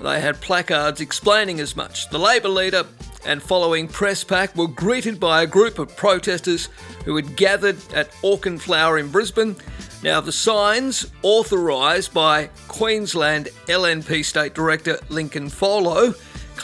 They 0.00 0.22
had 0.22 0.40
placards 0.40 1.02
explaining 1.02 1.60
as 1.60 1.76
much. 1.76 2.08
The 2.08 2.18
Labor 2.18 2.48
leader 2.48 2.86
and 3.26 3.42
following 3.42 3.88
press 3.88 4.24
pack 4.24 4.56
were 4.56 4.68
greeted 4.68 5.20
by 5.20 5.42
a 5.42 5.46
group 5.46 5.78
of 5.78 5.94
protesters 5.94 6.70
who 7.04 7.14
had 7.14 7.36
gathered 7.36 7.76
at 7.92 8.10
Auchenflower 8.22 8.98
in 8.98 9.10
Brisbane. 9.10 9.54
Now, 10.02 10.22
the 10.22 10.32
signs, 10.32 11.12
authorised 11.20 12.14
by 12.14 12.48
Queensland 12.68 13.50
LNP 13.66 14.24
State 14.24 14.54
Director 14.54 14.98
Lincoln 15.10 15.50
Folo, 15.50 16.14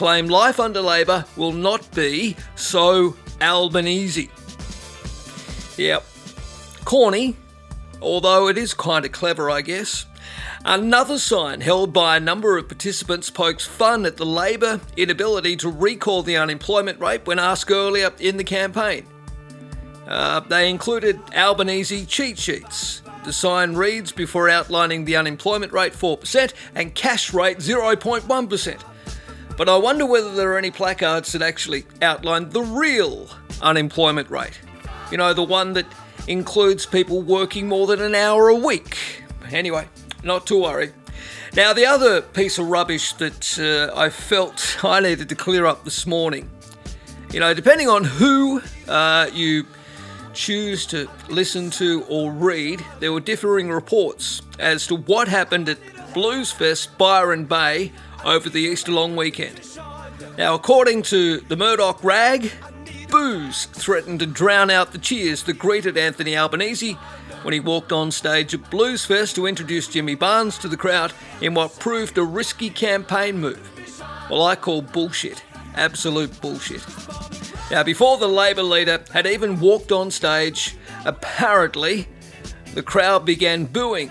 claim 0.01 0.29
life 0.29 0.59
under 0.59 0.81
Labor 0.81 1.27
will 1.37 1.53
not 1.53 1.95
be 1.95 2.35
so 2.57 3.15
Albanese. 3.43 4.31
Yep. 5.77 6.03
Corny, 6.87 7.37
although 8.01 8.49
it 8.49 8.57
is 8.57 8.73
kind 8.73 9.05
of 9.05 9.13
clever, 9.13 9.51
I 9.51 9.61
guess. 9.61 10.07
Another 10.65 11.19
sign 11.19 11.61
held 11.61 11.93
by 11.93 12.17
a 12.17 12.21
number 12.21 12.57
of 12.57 12.67
participants 12.67 13.29
pokes 13.29 13.67
fun 13.67 14.07
at 14.07 14.17
the 14.17 14.25
Labor 14.25 14.81
inability 14.97 15.55
to 15.57 15.69
recall 15.69 16.23
the 16.23 16.39
unemployment 16.39 16.99
rate 16.99 17.27
when 17.27 17.39
asked 17.39 17.71
earlier 17.71 18.11
in 18.19 18.39
the 18.39 18.45
campaign. 18.45 19.05
Uh, 20.09 20.41
they 20.41 20.71
included 20.71 21.21
Albanese 21.37 22.07
cheat 22.07 22.39
sheets. 22.39 23.03
The 23.27 23.35
sign 23.35 23.75
reads 23.75 24.13
before 24.13 24.49
outlining 24.49 25.05
the 25.05 25.17
unemployment 25.17 25.75
rate 25.75 25.93
4% 25.93 26.55
and 26.75 26.95
cash 26.95 27.35
rate 27.35 27.59
0.1%. 27.59 28.81
But 29.61 29.69
I 29.69 29.77
wonder 29.77 30.07
whether 30.07 30.35
there 30.35 30.55
are 30.55 30.57
any 30.57 30.71
placards 30.71 31.33
that 31.33 31.43
actually 31.43 31.85
outline 32.01 32.49
the 32.49 32.63
real 32.63 33.29
unemployment 33.61 34.31
rate. 34.31 34.59
You 35.11 35.19
know, 35.19 35.35
the 35.35 35.43
one 35.43 35.75
that 35.75 35.85
includes 36.27 36.87
people 36.87 37.21
working 37.21 37.69
more 37.69 37.87
than 37.87 38.01
an 38.01 38.15
hour 38.15 38.49
a 38.49 38.55
week. 38.55 38.97
Anyway, 39.51 39.87
not 40.25 40.47
to 40.47 40.63
worry. 40.63 40.95
Now, 41.53 41.75
the 41.75 41.85
other 41.85 42.23
piece 42.23 42.59
of 42.59 42.69
rubbish 42.69 43.13
that 43.13 43.59
uh, 43.59 43.95
I 43.95 44.09
felt 44.09 44.79
I 44.83 45.01
needed 45.01 45.29
to 45.29 45.35
clear 45.35 45.67
up 45.67 45.85
this 45.85 46.07
morning, 46.07 46.49
you 47.31 47.41
know, 47.41 47.53
depending 47.53 47.87
on 47.91 48.05
who 48.05 48.63
uh, 48.89 49.29
you 49.31 49.67
choose 50.33 50.87
to 50.87 51.07
listen 51.29 51.69
to 51.73 52.07
or 52.09 52.33
read, 52.33 52.83
there 53.01 53.13
were 53.13 53.21
differing 53.21 53.69
reports 53.69 54.41
as 54.59 54.87
to 54.87 54.97
what 54.97 55.29
happened 55.29 55.69
at 55.69 55.79
Bluesfest 56.15 56.97
Byron 56.97 57.45
Bay 57.45 57.93
over 58.25 58.49
the 58.49 58.61
Easter 58.61 58.93
long 58.93 59.17
weekend. 59.17 59.61
Now, 60.37 60.55
according 60.55 61.03
to 61.03 61.39
the 61.39 61.57
Murdoch 61.57 62.03
Rag, 62.03 62.53
boos 63.11 63.67
threatened 63.67 64.21
to 64.21 64.27
drown 64.27 64.71
out 64.71 64.93
the 64.93 64.99
cheers 64.99 65.43
that 65.45 65.59
greeted 65.59 65.99
Anthony 65.99 66.37
Albanese 66.37 66.97
when 67.43 67.55
he 67.55 67.61
walked 67.61 67.93
on 67.93 68.11
stage 68.11 68.55
at 68.55 68.71
Bluesfest 68.71 69.35
to 69.35 69.47
introduce 69.47 69.89
Jimmy 69.89 70.15
Barnes 70.15 70.59
to 70.59 70.69
the 70.69 70.77
crowd 70.77 71.13
in 71.41 71.55
what 71.55 71.79
proved 71.79 72.19
a 72.19 72.25
risky 72.25 72.71
campaign 72.71 73.39
move. 73.39 73.71
Well, 74.31 74.43
I 74.43 74.57
call 74.57 74.83
bullshit. 74.83 75.43
Absolute 75.75 76.41
bullshit. 76.41 76.85
Now, 77.71 77.83
before 77.83 78.19
the 78.19 78.29
Labor 78.29 78.63
leader 78.63 79.03
had 79.13 79.27
even 79.27 79.61
walked 79.61 79.93
on 79.93 80.11
stage, 80.11 80.77
apparently 81.05 82.09
the 82.75 82.83
crowd 82.83 83.25
began 83.25 83.65
booing 83.65 84.11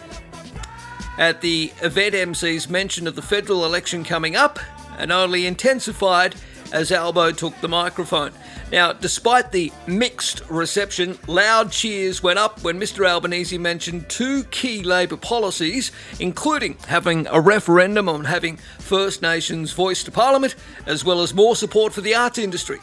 at 1.20 1.42
the 1.42 1.72
event 1.82 2.16
MC's 2.16 2.70
mention 2.70 3.06
of 3.06 3.16
the 3.16 3.22
federal 3.22 3.66
election 3.66 4.04
coming 4.04 4.36
up 4.36 4.58
and 4.98 5.12
only 5.12 5.46
intensified 5.46 6.34
as 6.72 6.92
Albo 6.92 7.32
took 7.32 7.60
the 7.62 7.68
microphone. 7.68 8.32
Now, 8.72 8.94
despite 8.94 9.52
the 9.52 9.72
mixed 9.86 10.48
reception, 10.50 11.18
loud 11.28 11.72
cheers 11.72 12.24
went 12.24 12.40
up 12.40 12.64
when 12.64 12.80
Mr. 12.80 13.08
Albanese 13.08 13.58
mentioned 13.58 14.08
two 14.08 14.44
key 14.46 14.84
Labor 14.84 15.18
policies, 15.18 15.92
including 16.20 16.78
having 16.88 17.28
a 17.28 17.42
referendum 17.42 18.08
on 18.08 18.26
having 18.26 18.58
First 18.78 19.22
Nations 19.22 19.74
voice 19.74 20.04
to 20.04 20.12
Parliament, 20.12 20.56
as 20.86 21.04
well 21.04 21.22
as 21.22 21.34
more 21.34 21.56
support 21.56 21.92
for 21.92 22.02
the 22.02 22.16
arts 22.16 22.38
industry. 22.38 22.80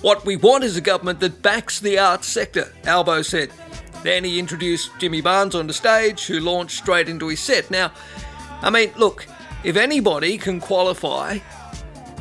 What 0.00 0.24
we 0.24 0.36
want 0.36 0.64
is 0.64 0.76
a 0.76 0.80
government 0.80 1.20
that 1.20 1.42
backs 1.42 1.80
the 1.80 1.98
arts 1.98 2.28
sector, 2.28 2.72
Albo 2.84 3.22
said. 3.22 3.50
Then 4.04 4.22
he 4.22 4.38
introduced 4.38 4.90
Jimmy 4.98 5.22
Barnes 5.22 5.54
on 5.54 5.66
the 5.66 5.72
stage, 5.72 6.26
who 6.26 6.38
launched 6.38 6.76
straight 6.76 7.08
into 7.08 7.28
his 7.28 7.40
set. 7.40 7.70
Now, 7.70 7.90
I 8.60 8.68
mean, 8.68 8.92
look, 8.98 9.26
if 9.64 9.76
anybody 9.76 10.36
can 10.36 10.60
qualify 10.60 11.38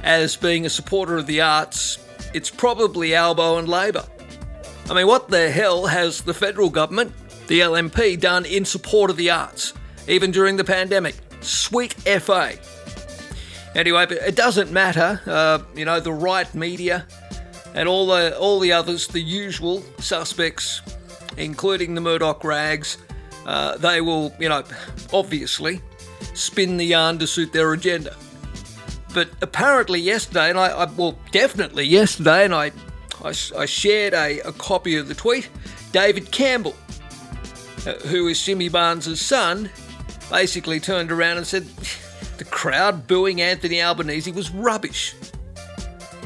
as 0.02 0.38
being 0.38 0.66
a 0.66 0.70
supporter 0.70 1.18
of 1.18 1.28
the 1.28 1.42
arts, 1.42 1.98
it's 2.34 2.50
probably 2.50 3.14
Albo 3.14 3.58
and 3.58 3.68
Labor. 3.68 4.06
I 4.90 4.94
mean, 4.94 5.08
what 5.08 5.28
the 5.28 5.52
hell 5.52 5.86
has 5.88 6.22
the 6.22 6.34
federal 6.34 6.70
government, 6.70 7.12
the 7.48 7.60
LNP, 7.60 8.18
done 8.18 8.46
in 8.46 8.64
support 8.64 9.10
of 9.10 9.18
the 9.18 9.30
arts, 9.30 9.74
even 10.08 10.32
during 10.32 10.56
the 10.56 10.64
pandemic? 10.64 11.16
Sweet 11.42 11.94
FA. 11.94 12.54
Anyway, 13.76 14.06
but 14.06 14.20
it 14.20 14.38
doesn't 14.38 14.72
matter. 14.72 15.20
Uh, 15.26 15.60
you 15.76 15.84
know, 15.84 16.00
the 16.00 16.14
right 16.14 16.54
media 16.56 17.06
and 17.74 17.90
all 17.90 18.08
the 18.08 18.38
all 18.38 18.60
the 18.60 18.72
others, 18.72 19.08
the 19.08 19.20
usual 19.20 19.84
suspects, 20.00 20.82
including 21.38 21.96
the 21.96 22.02
Murdoch 22.02 22.44
rags, 22.44 22.98
uh, 23.46 23.78
they 23.78 24.02
will, 24.02 24.34
you 24.40 24.50
know, 24.50 24.64
obviously 25.12 25.82
spin 26.34 26.78
the 26.78 26.86
yarn 26.86 27.20
to 27.20 27.28
suit 27.28 27.54
their 27.54 27.74
agenda. 27.74 28.16
But 29.14 29.30
apparently 29.42 30.00
yesterday, 30.00 30.50
and 30.50 30.60
I, 30.60 30.70
I 30.70 30.86
well, 30.86 31.18
definitely 31.32 31.86
yesterday, 31.86 32.46
and 32.46 32.56
I, 32.56 32.72
I, 33.24 33.30
I 33.58 33.66
shared 33.66 34.14
a, 34.14 34.40
a, 34.40 34.52
copy 34.54 34.96
of 34.96 35.08
the 35.08 35.14
tweet. 35.14 35.50
David 35.92 36.32
Campbell, 36.32 36.76
uh, 37.86 37.94
who 38.08 38.28
is 38.28 38.44
Jimmy 38.44 38.70
Barnes' 38.70 39.22
son, 39.22 39.70
basically 40.32 40.80
turned 40.80 41.12
around 41.12 41.38
and 41.38 41.46
said 41.46 41.64
the 42.38 42.46
crowd 42.46 43.06
booing 43.06 43.42
Anthony 43.42 43.82
Albanese 43.82 44.32
was 44.32 44.50
rubbish. 44.50 45.16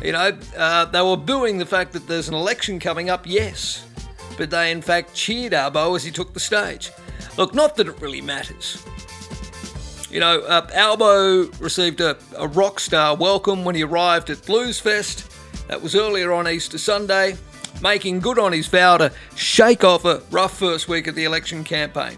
You 0.01 0.13
know, 0.13 0.37
uh, 0.55 0.85
they 0.85 1.01
were 1.01 1.17
booing 1.17 1.57
the 1.57 1.65
fact 1.65 1.91
that 1.93 2.07
there's 2.07 2.29
an 2.29 2.35
election 2.35 2.79
coming 2.79 3.09
up, 3.09 3.25
yes, 3.25 3.85
but 4.38 4.50
they 4.50 4.72
in 4.72 4.81
fact 4.81 5.13
cheered 5.13 5.53
Albo 5.53 5.96
as 5.96 6.03
he 6.03 6.12
took 6.12 6.34
the 6.34 6.39
stage. 6.39 6.91
Look, 7.38 7.53
not 7.53 7.75
that 7.75 7.88
it 7.88 8.01
really 8.01 8.22
matters. 8.22 8.84
You 10.10 10.19
know, 10.19 10.39
uh, 10.41 10.67
Albo 10.74 11.48
received 11.60 12.01
a, 12.01 12.17
a 12.38 12.48
rock 12.48 12.79
star 12.79 13.15
welcome 13.15 13.65
when 13.65 13.75
he 13.75 13.84
arrived 13.84 14.29
at 14.29 14.38
Bluesfest. 14.38 15.67
That 15.67 15.81
was 15.81 15.96
earlier 15.96 16.31
on 16.31 16.48
Easter 16.48 16.77
Sunday, 16.77 17.36
making 17.81 18.22
good 18.22 18.39
on 18.39 18.53
his 18.53 18.67
vow 18.67 18.98
to 18.98 19.12
shake 19.36 19.84
off 19.84 20.05
a 20.05 20.22
rough 20.31 20.57
first 20.57 20.88
week 20.88 21.07
of 21.07 21.15
the 21.15 21.25
election 21.25 21.63
campaign. 21.63 22.17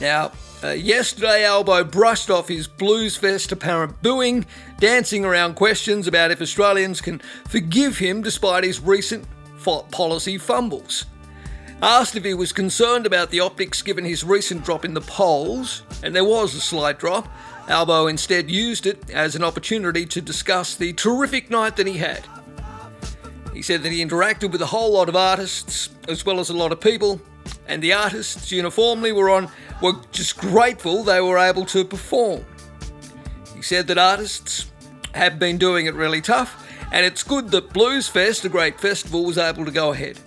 Now, 0.00 0.32
uh, 0.64 0.70
yesterday, 0.70 1.44
Albo 1.44 1.84
brushed 1.84 2.30
off 2.30 2.48
his 2.48 2.68
Bluesfest 2.68 3.50
apparent 3.52 4.00
booing, 4.02 4.44
dancing 4.78 5.24
around 5.24 5.54
questions 5.54 6.06
about 6.06 6.30
if 6.30 6.40
Australians 6.40 7.00
can 7.00 7.20
forgive 7.48 7.98
him 7.98 8.22
despite 8.22 8.64
his 8.64 8.80
recent 8.80 9.26
policy 9.62 10.38
fumbles. 10.38 11.06
Asked 11.82 12.14
if 12.14 12.24
he 12.24 12.34
was 12.34 12.52
concerned 12.52 13.06
about 13.06 13.30
the 13.30 13.40
optics 13.40 13.82
given 13.82 14.04
his 14.04 14.22
recent 14.22 14.64
drop 14.64 14.84
in 14.84 14.94
the 14.94 15.00
polls, 15.00 15.82
and 16.02 16.14
there 16.14 16.24
was 16.24 16.54
a 16.54 16.60
slight 16.60 16.98
drop, 16.98 17.28
Albo 17.68 18.06
instead 18.06 18.50
used 18.50 18.86
it 18.86 19.10
as 19.10 19.34
an 19.34 19.42
opportunity 19.42 20.06
to 20.06 20.20
discuss 20.20 20.74
the 20.74 20.92
terrific 20.92 21.50
night 21.50 21.76
that 21.76 21.86
he 21.86 21.98
had. 21.98 22.24
He 23.52 23.62
said 23.62 23.82
that 23.82 23.92
he 23.92 24.04
interacted 24.04 24.50
with 24.50 24.62
a 24.62 24.66
whole 24.66 24.92
lot 24.92 25.08
of 25.08 25.16
artists, 25.16 25.90
as 26.08 26.24
well 26.24 26.40
as 26.40 26.50
a 26.50 26.56
lot 26.56 26.72
of 26.72 26.80
people, 26.80 27.20
and 27.66 27.82
the 27.82 27.92
artists 27.92 28.50
uniformly 28.50 29.12
were 29.12 29.30
on 29.30 29.50
were 29.80 29.94
just 30.12 30.38
grateful 30.38 31.02
they 31.02 31.20
were 31.20 31.38
able 31.38 31.64
to 31.66 31.84
perform. 31.84 32.44
He 33.54 33.62
said 33.62 33.86
that 33.88 33.98
artists 33.98 34.70
have 35.14 35.38
been 35.38 35.58
doing 35.58 35.86
it 35.86 35.94
really 35.94 36.20
tough, 36.20 36.61
and 36.92 37.06
it's 37.06 37.22
good 37.22 37.50
that 37.50 37.70
Bluesfest, 37.70 38.44
a 38.44 38.48
great 38.48 38.78
festival, 38.78 39.24
was 39.24 39.38
able 39.38 39.64
to 39.64 39.70
go 39.70 39.92
ahead. 39.92 40.18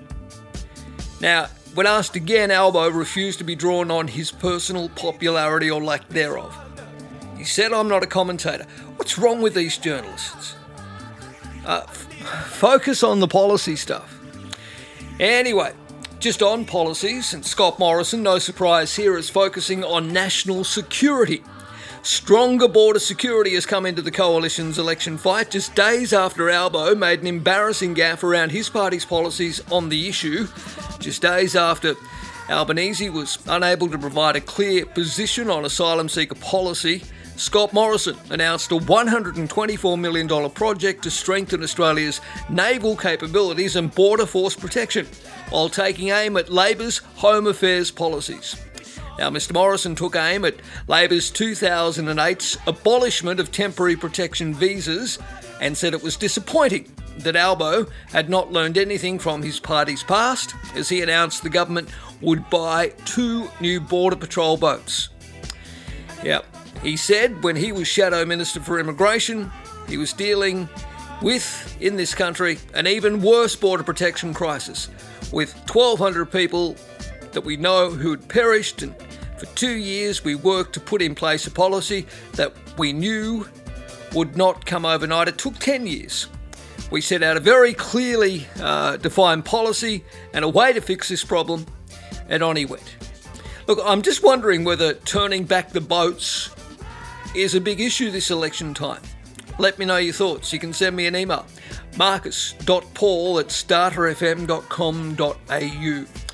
Now, 1.21 1.47
when 1.75 1.85
asked 1.85 2.15
again, 2.15 2.51
Albo 2.51 2.89
refused 2.89 3.37
to 3.37 3.45
be 3.45 3.55
drawn 3.55 3.91
on 3.91 4.07
his 4.07 4.31
personal 4.31 4.89
popularity 4.89 5.69
or 5.69 5.81
lack 5.81 6.09
thereof. 6.09 6.57
He 7.37 7.43
said, 7.43 7.71
I'm 7.71 7.87
not 7.87 8.01
a 8.01 8.07
commentator. 8.07 8.65
What's 8.97 9.17
wrong 9.17 9.41
with 9.41 9.53
these 9.53 9.77
journalists? 9.77 10.55
Uh, 11.65 11.83
f- 11.83 12.07
focus 12.47 13.03
on 13.03 13.19
the 13.19 13.27
policy 13.27 13.75
stuff. 13.75 14.19
Anyway, 15.19 15.73
just 16.19 16.41
on 16.41 16.65
policies, 16.65 17.33
and 17.33 17.45
Scott 17.45 17.77
Morrison, 17.77 18.23
no 18.23 18.39
surprise 18.39 18.95
here, 18.95 19.17
is 19.17 19.29
focusing 19.29 19.83
on 19.83 20.11
national 20.11 20.63
security. 20.63 21.43
Stronger 22.05 22.67
border 22.67 22.99
security 22.99 23.55
has 23.55 23.65
come 23.65 23.83
into 23.83 24.03
the 24.03 24.11
coalition's 24.11 24.77
election 24.77 25.17
fight 25.17 25.49
just 25.49 25.73
days 25.73 26.13
after 26.13 26.51
Albo 26.51 26.93
made 26.93 27.21
an 27.21 27.25
embarrassing 27.25 27.95
gaffe 27.95 28.21
around 28.21 28.51
his 28.51 28.69
party's 28.69 29.03
policies 29.03 29.59
on 29.71 29.89
the 29.89 30.07
issue. 30.07 30.47
Just 30.99 31.23
days 31.23 31.55
after 31.55 31.95
Albanese 32.47 33.09
was 33.09 33.39
unable 33.47 33.89
to 33.89 33.97
provide 33.97 34.35
a 34.35 34.41
clear 34.41 34.85
position 34.85 35.49
on 35.49 35.65
asylum 35.65 36.07
seeker 36.07 36.35
policy, 36.35 37.01
Scott 37.37 37.73
Morrison 37.73 38.15
announced 38.29 38.71
a 38.71 38.75
$124 38.75 39.99
million 39.99 40.51
project 40.51 41.01
to 41.05 41.09
strengthen 41.09 41.63
Australia's 41.63 42.21
naval 42.49 42.95
capabilities 42.95 43.75
and 43.77 43.93
border 43.95 44.27
force 44.27 44.55
protection, 44.55 45.07
while 45.49 45.69
taking 45.69 46.09
aim 46.09 46.37
at 46.37 46.51
Labor's 46.51 46.99
Home 47.15 47.47
Affairs 47.47 47.89
policies. 47.89 48.55
Now, 49.17 49.29
Mr. 49.29 49.53
Morrison 49.53 49.95
took 49.95 50.15
aim 50.15 50.43
at 50.43 50.55
Labor's 50.87 51.31
2008 51.31 52.57
abolishment 52.67 53.39
of 53.39 53.51
temporary 53.51 53.95
protection 53.95 54.53
visas 54.53 55.19
and 55.61 55.77
said 55.77 55.93
it 55.93 56.03
was 56.03 56.17
disappointing 56.17 56.91
that 57.19 57.35
Albo 57.35 57.87
had 58.07 58.29
not 58.29 58.51
learned 58.51 58.77
anything 58.77 59.19
from 59.19 59.41
his 59.41 59.59
party's 59.59 60.03
past 60.03 60.53
as 60.75 60.89
he 60.89 61.01
announced 61.01 61.43
the 61.43 61.49
government 61.49 61.89
would 62.21 62.49
buy 62.49 62.89
two 63.05 63.49
new 63.61 63.79
Border 63.79 64.17
Patrol 64.17 64.57
boats. 64.57 65.09
Yep, 66.23 66.45
he 66.81 66.97
said 66.97 67.43
when 67.43 67.55
he 67.55 67.71
was 67.71 67.87
Shadow 67.87 68.25
Minister 68.25 68.59
for 68.59 68.79
Immigration, 68.79 69.51
he 69.87 69.97
was 69.97 70.11
dealing 70.11 70.67
with, 71.21 71.77
in 71.79 71.95
this 71.95 72.13
country, 72.13 72.57
an 72.73 72.87
even 72.87 73.21
worse 73.21 73.55
border 73.55 73.83
protection 73.83 74.33
crisis, 74.33 74.89
with 75.31 75.53
1,200 75.69 76.25
people 76.31 76.75
that 77.31 77.41
we 77.41 77.57
know 77.57 77.89
who 77.89 78.11
had 78.11 78.27
perished, 78.27 78.81
and 78.81 78.95
for 79.37 79.45
two 79.55 79.75
years 79.75 80.23
we 80.23 80.35
worked 80.35 80.73
to 80.73 80.79
put 80.79 81.01
in 81.01 81.15
place 81.15 81.47
a 81.47 81.51
policy 81.51 82.05
that 82.33 82.53
we 82.77 82.93
knew 82.93 83.47
would 84.13 84.37
not 84.37 84.65
come 84.65 84.85
overnight. 84.85 85.27
It 85.27 85.37
took 85.37 85.57
10 85.59 85.87
years. 85.87 86.27
We 86.91 87.01
set 87.01 87.23
out 87.23 87.35
a 87.35 87.39
very 87.39 87.73
clearly 87.73 88.47
uh, 88.59 88.97
defined 88.97 89.45
policy 89.45 90.03
and 90.33 90.45
a 90.45 90.49
way 90.49 90.71
to 90.73 90.81
fix 90.81 91.09
this 91.09 91.23
problem, 91.23 91.65
and 92.29 92.43
on 92.43 92.55
he 92.55 92.65
went. 92.65 92.95
Look, 93.67 93.79
I'm 93.83 94.01
just 94.01 94.23
wondering 94.23 94.63
whether 94.63 94.93
turning 94.93 95.45
back 95.45 95.71
the 95.71 95.81
boats 95.81 96.51
is 97.35 97.55
a 97.55 97.61
big 97.61 97.81
issue 97.81 98.11
this 98.11 98.29
election 98.29 98.73
time. 98.73 99.01
Let 99.57 99.79
me 99.79 99.85
know 99.85 99.97
your 99.97 100.13
thoughts. 100.13 100.53
You 100.53 100.59
can 100.59 100.73
send 100.73 100.95
me 100.95 101.07
an 101.07 101.15
email 101.15 101.45
marcus.paul 101.97 103.39
at 103.39 103.47
starterfm.com.au. 103.47 106.24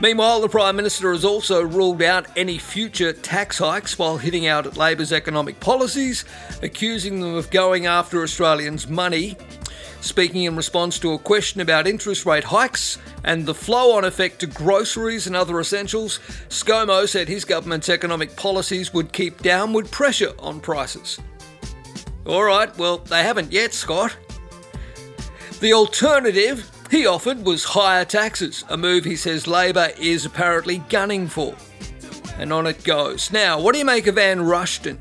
Meanwhile, 0.00 0.42
the 0.42 0.48
Prime 0.48 0.76
Minister 0.76 1.12
has 1.12 1.24
also 1.24 1.60
ruled 1.60 2.02
out 2.02 2.26
any 2.36 2.56
future 2.58 3.12
tax 3.12 3.58
hikes 3.58 3.98
while 3.98 4.16
hitting 4.16 4.46
out 4.46 4.64
at 4.64 4.76
Labor's 4.76 5.12
economic 5.12 5.58
policies, 5.58 6.24
accusing 6.62 7.20
them 7.20 7.34
of 7.34 7.50
going 7.50 7.86
after 7.86 8.22
Australians' 8.22 8.88
money. 8.88 9.36
Speaking 10.00 10.44
in 10.44 10.54
response 10.54 11.00
to 11.00 11.14
a 11.14 11.18
question 11.18 11.60
about 11.60 11.88
interest 11.88 12.24
rate 12.24 12.44
hikes 12.44 12.98
and 13.24 13.44
the 13.44 13.54
flow 13.54 13.96
on 13.96 14.04
effect 14.04 14.38
to 14.38 14.46
groceries 14.46 15.26
and 15.26 15.34
other 15.34 15.58
essentials, 15.58 16.20
ScoMo 16.48 17.08
said 17.08 17.26
his 17.26 17.44
government's 17.44 17.88
economic 17.88 18.36
policies 18.36 18.94
would 18.94 19.12
keep 19.12 19.42
downward 19.42 19.90
pressure 19.90 20.32
on 20.38 20.60
prices. 20.60 21.18
All 22.24 22.44
right, 22.44 22.76
well, 22.78 22.98
they 22.98 23.24
haven't 23.24 23.50
yet, 23.50 23.74
Scott. 23.74 24.16
The 25.58 25.72
alternative 25.72 26.70
he 26.90 27.06
offered 27.06 27.44
was 27.44 27.64
higher 27.64 28.04
taxes, 28.04 28.64
a 28.68 28.76
move 28.76 29.04
he 29.04 29.16
says 29.16 29.46
Labor 29.46 29.90
is 29.98 30.24
apparently 30.24 30.78
gunning 30.88 31.28
for. 31.28 31.54
And 32.38 32.52
on 32.52 32.66
it 32.66 32.84
goes. 32.84 33.32
Now, 33.32 33.60
what 33.60 33.72
do 33.72 33.78
you 33.78 33.84
make 33.84 34.06
of 34.06 34.16
Anne 34.16 34.42
Ruston? 34.42 35.00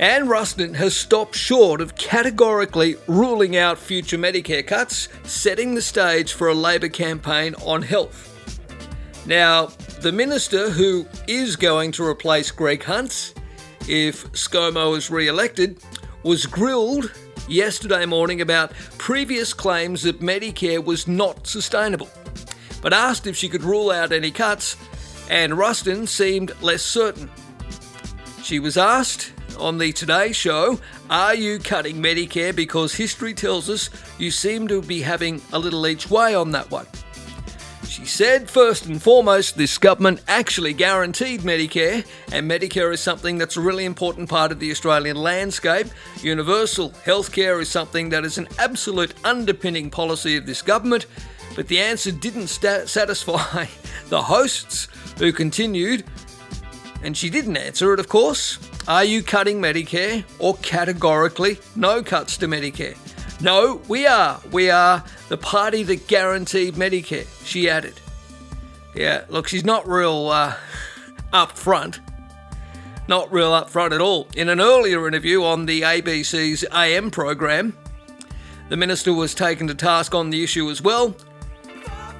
Anne 0.00 0.28
Ruston 0.28 0.74
has 0.74 0.96
stopped 0.96 1.34
short 1.34 1.80
of 1.80 1.94
categorically 1.94 2.96
ruling 3.06 3.56
out 3.56 3.78
future 3.78 4.16
Medicare 4.16 4.66
cuts, 4.66 5.08
setting 5.24 5.74
the 5.74 5.82
stage 5.82 6.32
for 6.32 6.48
a 6.48 6.54
Labor 6.54 6.88
campaign 6.88 7.54
on 7.66 7.82
health. 7.82 8.26
Now, 9.26 9.66
the 10.00 10.10
minister 10.10 10.70
who 10.70 11.06
is 11.28 11.54
going 11.54 11.92
to 11.92 12.04
replace 12.04 12.50
Greg 12.50 12.82
Hunt, 12.82 13.34
if 13.88 14.24
ScoMo 14.32 14.96
is 14.96 15.10
re 15.10 15.28
elected, 15.28 15.82
was 16.22 16.46
grilled 16.46 17.12
yesterday 17.50 18.06
morning 18.06 18.40
about 18.40 18.72
previous 18.98 19.52
claims 19.52 20.02
that 20.02 20.20
Medicare 20.20 20.82
was 20.84 21.08
not 21.08 21.46
sustainable. 21.46 22.08
But 22.80 22.92
asked 22.92 23.26
if 23.26 23.36
she 23.36 23.48
could 23.48 23.62
rule 23.62 23.90
out 23.90 24.12
any 24.12 24.30
cuts, 24.30 24.76
Anne 25.28 25.54
Ruston 25.54 26.06
seemed 26.06 26.52
less 26.62 26.82
certain. 26.82 27.30
She 28.42 28.58
was 28.58 28.76
asked 28.76 29.32
on 29.58 29.78
the 29.78 29.92
Today 29.92 30.32
Show, 30.32 30.80
Are 31.10 31.34
you 31.34 31.58
cutting 31.58 31.96
Medicare? 31.96 32.54
Because 32.54 32.94
history 32.94 33.34
tells 33.34 33.68
us 33.68 33.90
you 34.18 34.30
seem 34.30 34.66
to 34.68 34.80
be 34.82 35.00
having 35.00 35.42
a 35.52 35.58
little 35.58 35.86
each 35.86 36.10
way 36.10 36.34
on 36.34 36.50
that 36.52 36.70
one. 36.70 36.86
She 37.90 38.04
said, 38.04 38.48
first 38.48 38.86
and 38.86 39.02
foremost, 39.02 39.56
this 39.56 39.76
government 39.76 40.22
actually 40.28 40.74
guaranteed 40.74 41.40
Medicare, 41.40 42.06
and 42.30 42.48
Medicare 42.48 42.94
is 42.94 43.00
something 43.00 43.36
that's 43.36 43.56
a 43.56 43.60
really 43.60 43.84
important 43.84 44.28
part 44.28 44.52
of 44.52 44.60
the 44.60 44.70
Australian 44.70 45.16
landscape. 45.16 45.88
Universal 46.22 46.90
healthcare 47.04 47.60
is 47.60 47.68
something 47.68 48.08
that 48.10 48.24
is 48.24 48.38
an 48.38 48.46
absolute 48.60 49.12
underpinning 49.24 49.90
policy 49.90 50.36
of 50.36 50.46
this 50.46 50.62
government, 50.62 51.06
but 51.56 51.66
the 51.66 51.80
answer 51.80 52.12
didn't 52.12 52.46
satisfy 52.46 53.66
the 54.08 54.22
hosts, 54.22 54.86
who 55.18 55.32
continued, 55.32 56.04
and 57.02 57.16
she 57.16 57.28
didn't 57.28 57.56
answer 57.56 57.92
it, 57.92 57.98
of 57.98 58.08
course. 58.08 58.60
Are 58.86 59.04
you 59.04 59.20
cutting 59.20 59.60
Medicare 59.60 60.22
or 60.38 60.54
categorically 60.58 61.58
no 61.74 62.04
cuts 62.04 62.36
to 62.36 62.46
Medicare? 62.46 62.96
No, 63.42 63.80
we 63.88 64.06
are. 64.06 64.38
We 64.52 64.68
are 64.70 65.02
the 65.28 65.38
party 65.38 65.82
that 65.84 66.06
guaranteed 66.06 66.74
Medicare, 66.74 67.26
she 67.44 67.70
added. 67.70 67.94
Yeah, 68.94 69.24
look, 69.28 69.48
she's 69.48 69.64
not 69.64 69.88
real 69.88 70.28
uh, 70.28 70.54
upfront. 71.32 72.00
Not 73.08 73.32
real 73.32 73.50
upfront 73.52 73.92
at 73.92 74.00
all. 74.00 74.28
In 74.36 74.48
an 74.50 74.60
earlier 74.60 75.08
interview 75.08 75.42
on 75.42 75.66
the 75.66 75.80
ABC's 75.82 76.64
AM 76.72 77.10
program, 77.10 77.76
the 78.68 78.76
minister 78.76 79.12
was 79.12 79.34
taken 79.34 79.66
to 79.68 79.74
task 79.74 80.14
on 80.14 80.30
the 80.30 80.44
issue 80.44 80.70
as 80.70 80.82
well. 80.82 81.16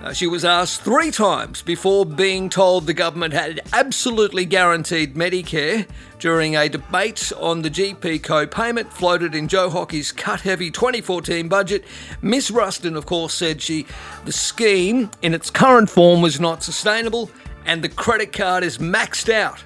Uh, 0.02 0.14
she 0.14 0.26
was 0.26 0.46
asked 0.46 0.80
three 0.80 1.10
times 1.10 1.60
before 1.60 2.06
being 2.06 2.48
told 2.48 2.86
the 2.86 2.94
government 2.94 3.34
had 3.34 3.60
absolutely 3.74 4.46
guaranteed 4.46 5.14
Medicare 5.14 5.86
during 6.18 6.56
a 6.56 6.70
debate 6.70 7.30
on 7.38 7.60
the 7.60 7.70
GP 7.70 8.22
co 8.22 8.46
payment 8.46 8.90
floated 8.90 9.34
in 9.34 9.46
Joe 9.46 9.68
Hockey's 9.68 10.10
cut 10.10 10.40
heavy 10.40 10.70
2014 10.70 11.48
budget. 11.48 11.84
Miss 12.22 12.50
Ruston, 12.50 12.96
of 12.96 13.04
course, 13.04 13.34
said 13.34 13.60
she 13.60 13.84
the 14.24 14.32
scheme 14.32 15.10
in 15.20 15.34
its 15.34 15.50
current 15.50 15.90
form 15.90 16.22
was 16.22 16.40
not 16.40 16.62
sustainable 16.62 17.30
and 17.66 17.82
the 17.84 17.88
credit 17.90 18.32
card 18.32 18.64
is 18.64 18.78
maxed 18.78 19.30
out. 19.30 19.62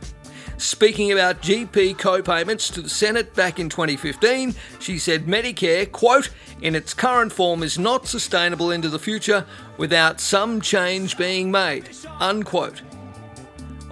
Speaking 0.65 1.13
about 1.13 1.43
GP 1.43 1.99
co-payments 1.99 2.71
to 2.71 2.81
the 2.81 2.89
Senate 2.89 3.35
back 3.35 3.61
in 3.61 3.69
2015, 3.69 4.55
she 4.81 4.97
said 4.97 5.27
Medicare, 5.27 5.93
quote, 5.93 6.31
in 6.63 6.75
its 6.75 6.95
current 6.95 7.35
form 7.35 7.63
is 7.63 7.79
not 7.79 8.07
sustainable 8.07 8.71
into 8.71 8.89
the 8.89 8.99
future 8.99 9.45
without 9.77 10.23
some 10.23 10.63
change 10.63 11.19
being 11.19 11.51
made, 11.51 11.91
unquote. 12.19 12.81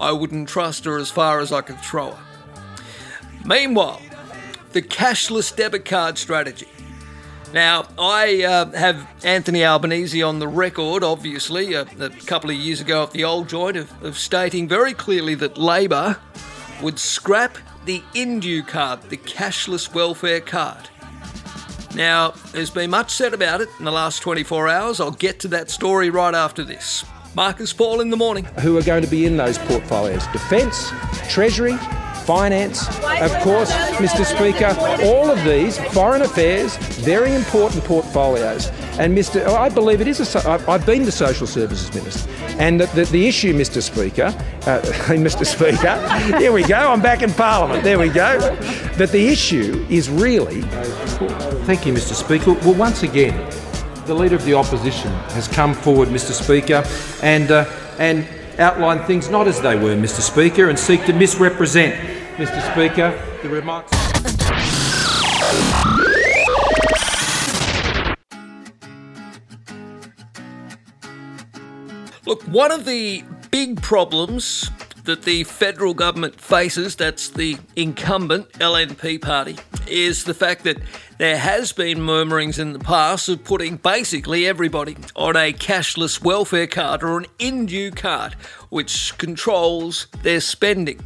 I 0.01 0.13
wouldn't 0.13 0.49
trust 0.49 0.87
her 0.87 0.97
as 0.97 1.11
far 1.11 1.41
as 1.41 1.53
I 1.53 1.61
could 1.61 1.79
throw 1.79 2.13
her. 2.13 2.25
Meanwhile, 3.45 4.01
the 4.71 4.81
cashless 4.81 5.55
debit 5.55 5.85
card 5.85 6.17
strategy. 6.17 6.69
Now, 7.53 7.87
I 7.99 8.45
uh, 8.45 8.73
have 8.73 9.07
Anthony 9.23 9.63
Albanese 9.63 10.23
on 10.23 10.39
the 10.39 10.49
record, 10.49 11.05
obviously, 11.05 11.75
a, 11.75 11.83
a, 11.83 12.09
couple 12.25 12.49
of 12.49 12.57
years 12.57 12.81
ago 12.81 13.03
at 13.03 13.11
the 13.11 13.25
old 13.25 13.51
joint, 13.51 13.77
of, 13.77 14.03
of 14.03 14.17
stating 14.17 14.67
very 14.69 14.95
clearly 14.95 15.35
that 15.35 15.59
Labor 15.59 16.17
would 16.83 16.99
scrap 16.99 17.59
the 17.85 18.03
Indue 18.15 18.67
card, 18.67 19.03
the 19.03 19.17
cashless 19.17 19.95
welfare 19.95 20.41
card. 20.41 20.89
Now, 21.95 22.35
there's 22.53 22.71
been 22.71 22.91
much 22.91 23.11
said 23.11 23.35
about 23.35 23.61
it 23.61 23.69
in 23.79 23.85
the 23.85 23.93
last 23.93 24.21
24 24.21 24.69
hours. 24.69 25.01
I'll 25.01 25.11
get 25.11 25.41
to 25.41 25.49
that 25.49 25.71
story 25.71 26.11
right 26.11 26.35
after 26.35 26.65
this. 26.65 27.05
Marcus 27.35 27.73
Paul 27.73 28.01
in 28.01 28.11
the 28.11 28.17
morning. 28.17 28.45
Who 28.61 28.77
are 28.77 28.83
going 28.83 29.05
to 29.05 29.11
be 29.11 29.27
in 29.27 29.37
those 29.37 29.59
portfolios? 29.59 30.27
Defence, 30.29 30.91
Treasury, 31.29 31.77
Finance, 32.25 32.87
of 33.21 33.33
course, 33.43 33.73
Mr. 33.97 34.25
Speaker, 34.25 34.77
all 35.05 35.29
of 35.29 35.43
these, 35.45 35.79
foreign 35.93 36.23
affairs, 36.23 36.77
very 36.77 37.35
important 37.35 37.83
portfolios. 37.85 38.71
And 38.99 39.17
Mr. 39.17 39.47
I 39.47 39.69
believe 39.69 40.01
it 40.01 40.07
is 40.07 40.21
a. 40.35 40.49
I've 40.69 40.85
been 40.85 41.05
the 41.05 41.13
social 41.13 41.47
services 41.47 41.95
minister, 41.95 42.31
and 42.59 42.81
the, 42.81 42.87
the, 42.87 43.05
the 43.07 43.27
issue, 43.27 43.55
Mr. 43.55 43.83
Speaker, 43.83 44.25
uh, 44.67 44.81
Mr. 45.09 45.47
Speaker, 45.47 46.39
here 46.39 46.53
we 46.53 46.63
go. 46.63 46.93
I'm 46.93 47.01
back 47.01 47.23
in 47.23 47.33
Parliament. 47.33 47.85
There 47.85 47.99
we 47.99 48.11
go. 48.11 48.39
That 48.97 49.11
the 49.11 49.29
issue 49.29 49.87
is 49.89 50.11
really 50.11 50.63
Thank 51.65 51.87
you, 51.87 51.93
Mr. 51.93 52.15
Speaker. 52.15 52.55
Well, 52.55 52.75
once 52.75 53.05
again, 53.05 53.49
the 54.07 54.15
Leader 54.15 54.35
of 54.35 54.45
the 54.45 54.55
Opposition 54.55 55.13
has 55.31 55.47
come 55.47 55.75
forward, 55.75 56.09
Mr. 56.09 56.33
Speaker, 56.33 56.83
and, 57.23 57.53
uh, 57.53 57.71
and 58.01 58.27
outlined 58.59 59.07
things 59.07 59.29
not 59.29 59.47
as 59.47 59.61
they 59.61 59.77
were, 59.77 59.95
Mr. 59.95 60.21
Speaker, 60.21 60.69
and 60.71 60.77
seek 60.77 61.07
to 61.07 61.13
misrepresent, 61.13 61.95
Mr. 62.37 62.61
Speaker, 62.73 63.17
the 63.43 63.49
remarks. 63.49 63.93
Look, 72.33 72.45
one 72.45 72.73
of 72.73 72.87
the 72.87 73.23
big 73.51 73.83
problems 73.83 74.71
that 75.05 75.21
the 75.25 75.45
federal 75.45 75.93
government 75.93 76.41
faces, 76.41 76.97
that's 76.97 77.29
the 77.29 77.59
incumbent 77.77 78.51
LNP 78.53 79.21
party, 79.21 79.59
is 79.87 80.25
the 80.25 80.33
fact 80.33 80.65
that 80.65 80.79
there 81.19 81.37
has 81.37 81.73
been 81.73 82.01
murmurings 82.01 82.59
in 82.59 82.73
the 82.73 82.79
past 82.79 83.29
of 83.29 83.45
putting 83.45 83.77
basically 83.77 84.47
everybody 84.47 84.97
on 85.15 85.37
a 85.37 85.53
cashless 85.53 86.25
welfare 86.25 86.67
card 86.67 87.03
or 87.03 87.19
an 87.19 87.27
Indue 87.39 87.95
card, 87.95 88.33
which 88.71 89.13
controls 89.19 90.07
their 90.23 90.41
spending. 90.41 91.01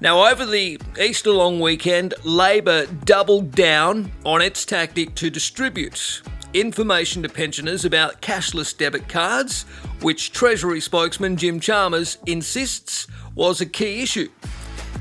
Now, 0.00 0.26
over 0.26 0.44
the 0.44 0.80
Easter 1.00 1.30
long 1.30 1.60
weekend, 1.60 2.14
Labor 2.24 2.86
doubled 2.86 3.52
down 3.52 4.10
on 4.24 4.42
its 4.42 4.64
tactic 4.64 5.14
to 5.14 5.30
distribute 5.30 6.20
information 6.60 7.22
to 7.22 7.28
pensioners 7.28 7.84
about 7.84 8.22
cashless 8.22 8.76
debit 8.76 9.08
cards, 9.08 9.64
which 10.00 10.32
Treasury 10.32 10.80
spokesman 10.80 11.36
Jim 11.36 11.60
Chalmers 11.60 12.18
insists 12.26 13.06
was 13.34 13.60
a 13.60 13.66
key 13.66 14.02
issue. 14.02 14.28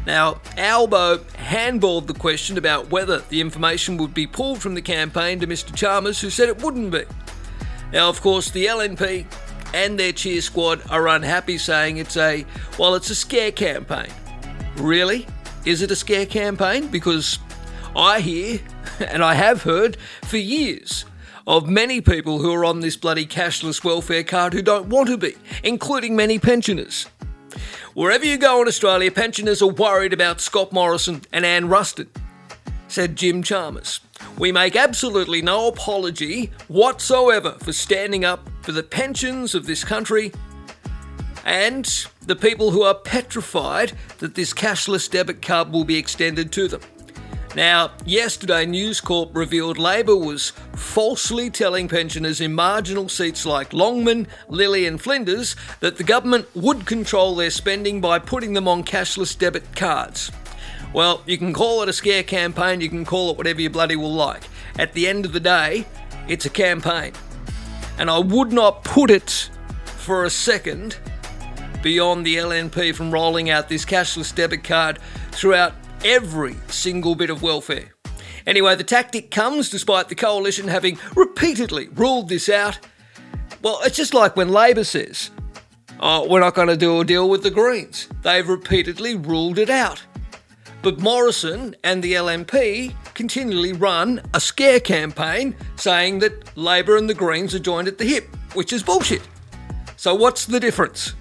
Now, 0.05 0.41
Albo 0.57 1.17
handballed 1.17 2.07
the 2.07 2.13
question 2.13 2.57
about 2.57 2.91
whether 2.91 3.19
the 3.19 3.41
information 3.41 3.97
would 3.97 4.13
be 4.13 4.27
pulled 4.27 4.61
from 4.61 4.75
the 4.75 4.81
campaign 4.81 5.39
to 5.39 5.47
Mr. 5.47 5.75
Chalmers, 5.75 6.21
who 6.21 6.29
said 6.29 6.49
it 6.49 6.61
wouldn't 6.61 6.91
be. 6.91 7.03
Now, 7.91 8.09
of 8.09 8.21
course, 8.21 8.51
the 8.51 8.65
LNP 8.65 9.25
and 9.73 9.99
their 9.99 10.11
cheer 10.11 10.41
squad 10.41 10.81
are 10.91 11.07
unhappy, 11.07 11.57
saying 11.57 11.97
it's 11.97 12.17
a, 12.17 12.45
well, 12.77 12.95
it's 12.95 13.09
a 13.09 13.15
scare 13.15 13.51
campaign. 13.51 14.11
Really? 14.77 15.27
Is 15.65 15.81
it 15.81 15.89
a 15.89 15.95
scare 15.95 16.25
campaign? 16.25 16.87
Because 16.87 17.39
I 17.95 18.19
hear, 18.19 18.59
and 18.99 19.23
I 19.23 19.33
have 19.33 19.63
heard 19.63 19.97
for 20.23 20.37
years, 20.37 21.05
of 21.47 21.67
many 21.67 22.01
people 22.01 22.39
who 22.39 22.53
are 22.53 22.65
on 22.65 22.79
this 22.79 22.97
bloody 22.97 23.25
cashless 23.25 23.83
welfare 23.83 24.23
card 24.23 24.53
who 24.53 24.61
don't 24.61 24.87
want 24.87 25.09
to 25.09 25.17
be, 25.17 25.35
including 25.63 26.15
many 26.15 26.39
pensioners. 26.39 27.07
Wherever 27.93 28.25
you 28.25 28.37
go 28.37 28.61
in 28.61 28.67
Australia, 28.67 29.11
pensioners 29.11 29.61
are 29.61 29.69
worried 29.69 30.13
about 30.13 30.41
Scott 30.41 30.73
Morrison 30.73 31.21
and 31.31 31.45
Anne 31.45 31.69
Ruston, 31.69 32.09
said 32.87 33.15
Jim 33.15 33.43
Chalmers. 33.43 34.01
We 34.37 34.51
make 34.51 34.75
absolutely 34.75 35.41
no 35.41 35.67
apology 35.67 36.51
whatsoever 36.67 37.51
for 37.61 37.73
standing 37.73 38.25
up 38.25 38.49
for 38.61 38.71
the 38.71 38.83
pensions 38.83 39.55
of 39.55 39.65
this 39.65 39.83
country 39.83 40.31
and 41.45 41.85
the 42.21 42.35
people 42.35 42.71
who 42.71 42.81
are 42.81 42.95
petrified 42.95 43.93
that 44.17 44.35
this 44.35 44.53
cashless 44.53 45.09
debit 45.09 45.41
card 45.41 45.71
will 45.71 45.85
be 45.85 45.97
extended 45.97 46.51
to 46.53 46.67
them. 46.67 46.81
Now, 47.55 47.91
yesterday 48.05 48.65
News 48.65 48.99
Corp 48.99 49.33
revealed 49.33 49.77
Labor 49.77 50.17
was 50.17 50.49
falsely 50.73 51.49
telling 51.49 51.87
pensioners 51.87 52.41
in 52.41 52.53
marginal 52.53 53.07
seats 53.07 53.45
like 53.45 53.71
Longman, 53.71 54.27
Lilley, 54.49 54.85
and 54.85 55.01
Flinders 55.01 55.55
that 55.79 55.95
the 55.95 56.03
government 56.03 56.53
would 56.53 56.85
control 56.85 57.33
their 57.33 57.49
spending 57.49 58.01
by 58.01 58.19
putting 58.19 58.51
them 58.51 58.67
on 58.67 58.83
cashless 58.83 59.37
debit 59.37 59.73
cards. 59.73 60.33
Well, 60.93 61.21
you 61.25 61.37
can 61.37 61.53
call 61.53 61.81
it 61.81 61.87
a 61.87 61.93
scare 61.93 62.23
campaign, 62.23 62.81
you 62.81 62.89
can 62.89 63.05
call 63.05 63.31
it 63.31 63.37
whatever 63.37 63.61
you 63.61 63.69
bloody 63.69 63.95
will 63.95 64.13
like. 64.13 64.43
At 64.77 64.91
the 64.91 65.07
end 65.07 65.25
of 65.25 65.31
the 65.31 65.39
day, 65.39 65.85
it's 66.27 66.45
a 66.45 66.49
campaign. 66.49 67.13
And 67.97 68.09
I 68.09 68.19
would 68.19 68.51
not 68.51 68.83
put 68.83 69.09
it 69.09 69.49
for 69.85 70.25
a 70.25 70.29
second 70.29 70.97
beyond 71.81 72.25
the 72.25 72.35
LNP 72.35 72.93
from 72.95 73.11
rolling 73.11 73.49
out 73.49 73.69
this 73.69 73.85
cashless 73.85 74.35
debit 74.35 74.65
card 74.65 74.99
throughout 75.31 75.73
every 76.05 76.55
single 76.67 77.15
bit 77.15 77.29
of 77.29 77.41
welfare. 77.41 77.95
Anyway, 78.45 78.75
the 78.75 78.83
tactic 78.83 79.31
comes 79.31 79.69
despite 79.69 80.07
the 80.07 80.15
coalition 80.15 80.67
having 80.67 80.99
repeatedly 81.15 81.89
ruled 81.89 82.29
this 82.29 82.47
out. 82.47 82.79
Well, 83.63 83.79
it's 83.83 83.97
just 83.97 84.13
like 84.13 84.35
when 84.35 84.49
Labor 84.49 84.83
says, 84.83 85.31
oh, 85.99 86.29
we're 86.29 86.39
not 86.39 86.53
going 86.53 86.67
to 86.67 86.77
do 86.77 87.01
a 87.01 87.05
deal 87.05 87.27
with 87.27 87.41
the 87.41 87.49
Greens. 87.49 88.07
They've 88.21 88.47
repeatedly 88.47 89.15
ruled 89.15 89.57
it 89.57 89.71
out. 89.71 90.03
But 90.83 90.99
Morrison 90.99 91.75
and 91.83 92.03
the 92.03 92.13
LNP 92.13 92.93
continually 93.15 93.73
run 93.73 94.21
a 94.35 94.39
scare 94.39 94.79
campaign 94.79 95.55
saying 95.77 96.19
that 96.19 96.55
Labor 96.55 96.97
and 96.97 97.09
the 97.09 97.15
Greens 97.15 97.55
are 97.55 97.59
joined 97.59 97.87
at 97.87 97.97
the 97.97 98.05
hip, 98.05 98.27
which 98.53 98.71
is 98.71 98.83
bullshit. 98.83 99.27
So, 99.97 100.13
what's 100.13 100.45
the 100.45 100.59
difference? 100.59 101.15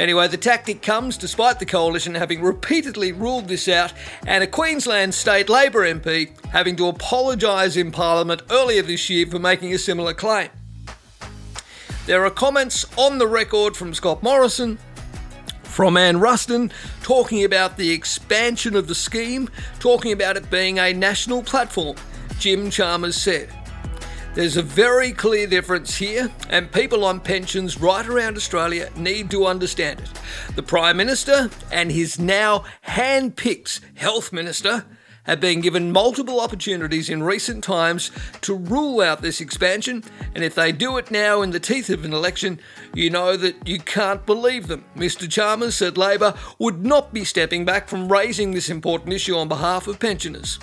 Anyway, 0.00 0.26
the 0.28 0.36
tactic 0.38 0.80
comes 0.80 1.18
despite 1.18 1.58
the 1.58 1.66
coalition 1.66 2.14
having 2.14 2.40
repeatedly 2.40 3.12
ruled 3.12 3.48
this 3.48 3.68
out 3.68 3.92
and 4.26 4.42
a 4.42 4.46
Queensland 4.46 5.12
State 5.12 5.50
Labor 5.50 5.80
MP 5.80 6.30
having 6.46 6.74
to 6.76 6.86
apologise 6.86 7.76
in 7.76 7.92
Parliament 7.92 8.40
earlier 8.50 8.80
this 8.80 9.10
year 9.10 9.26
for 9.26 9.38
making 9.38 9.74
a 9.74 9.78
similar 9.78 10.14
claim. 10.14 10.48
There 12.06 12.24
are 12.24 12.30
comments 12.30 12.86
on 12.96 13.18
the 13.18 13.26
record 13.26 13.76
from 13.76 13.92
Scott 13.92 14.22
Morrison, 14.22 14.78
from 15.64 15.98
Anne 15.98 16.18
Ruston, 16.18 16.72
talking 17.02 17.44
about 17.44 17.76
the 17.76 17.90
expansion 17.90 18.74
of 18.74 18.88
the 18.88 18.94
scheme, 18.94 19.50
talking 19.80 20.12
about 20.12 20.38
it 20.38 20.50
being 20.50 20.78
a 20.78 20.94
national 20.94 21.42
platform, 21.42 21.96
Jim 22.38 22.70
Chalmers 22.70 23.16
said. 23.16 23.50
There's 24.32 24.56
a 24.56 24.62
very 24.62 25.10
clear 25.10 25.48
difference 25.48 25.96
here, 25.96 26.30
and 26.48 26.70
people 26.70 27.04
on 27.04 27.18
pensions 27.18 27.80
right 27.80 28.06
around 28.06 28.36
Australia 28.36 28.88
need 28.94 29.28
to 29.32 29.44
understand 29.44 29.98
it. 29.98 30.08
The 30.54 30.62
Prime 30.62 30.96
Minister 30.96 31.50
and 31.72 31.90
his 31.90 32.16
now 32.20 32.64
hand 32.82 33.34
picked 33.34 33.80
Health 33.96 34.32
Minister 34.32 34.86
have 35.24 35.40
been 35.40 35.60
given 35.60 35.90
multiple 35.90 36.40
opportunities 36.40 37.10
in 37.10 37.24
recent 37.24 37.64
times 37.64 38.12
to 38.42 38.54
rule 38.54 39.00
out 39.00 39.20
this 39.20 39.40
expansion, 39.40 40.04
and 40.32 40.44
if 40.44 40.54
they 40.54 40.70
do 40.70 40.96
it 40.96 41.10
now 41.10 41.42
in 41.42 41.50
the 41.50 41.58
teeth 41.58 41.90
of 41.90 42.04
an 42.04 42.12
election, 42.12 42.60
you 42.94 43.10
know 43.10 43.36
that 43.36 43.66
you 43.66 43.80
can't 43.80 44.24
believe 44.26 44.68
them. 44.68 44.84
Mr. 44.96 45.28
Chalmers 45.28 45.74
said 45.74 45.98
Labor 45.98 46.34
would 46.60 46.86
not 46.86 47.12
be 47.12 47.24
stepping 47.24 47.64
back 47.64 47.88
from 47.88 48.10
raising 48.10 48.52
this 48.52 48.70
important 48.70 49.12
issue 49.12 49.36
on 49.36 49.48
behalf 49.48 49.88
of 49.88 49.98
pensioners. 49.98 50.60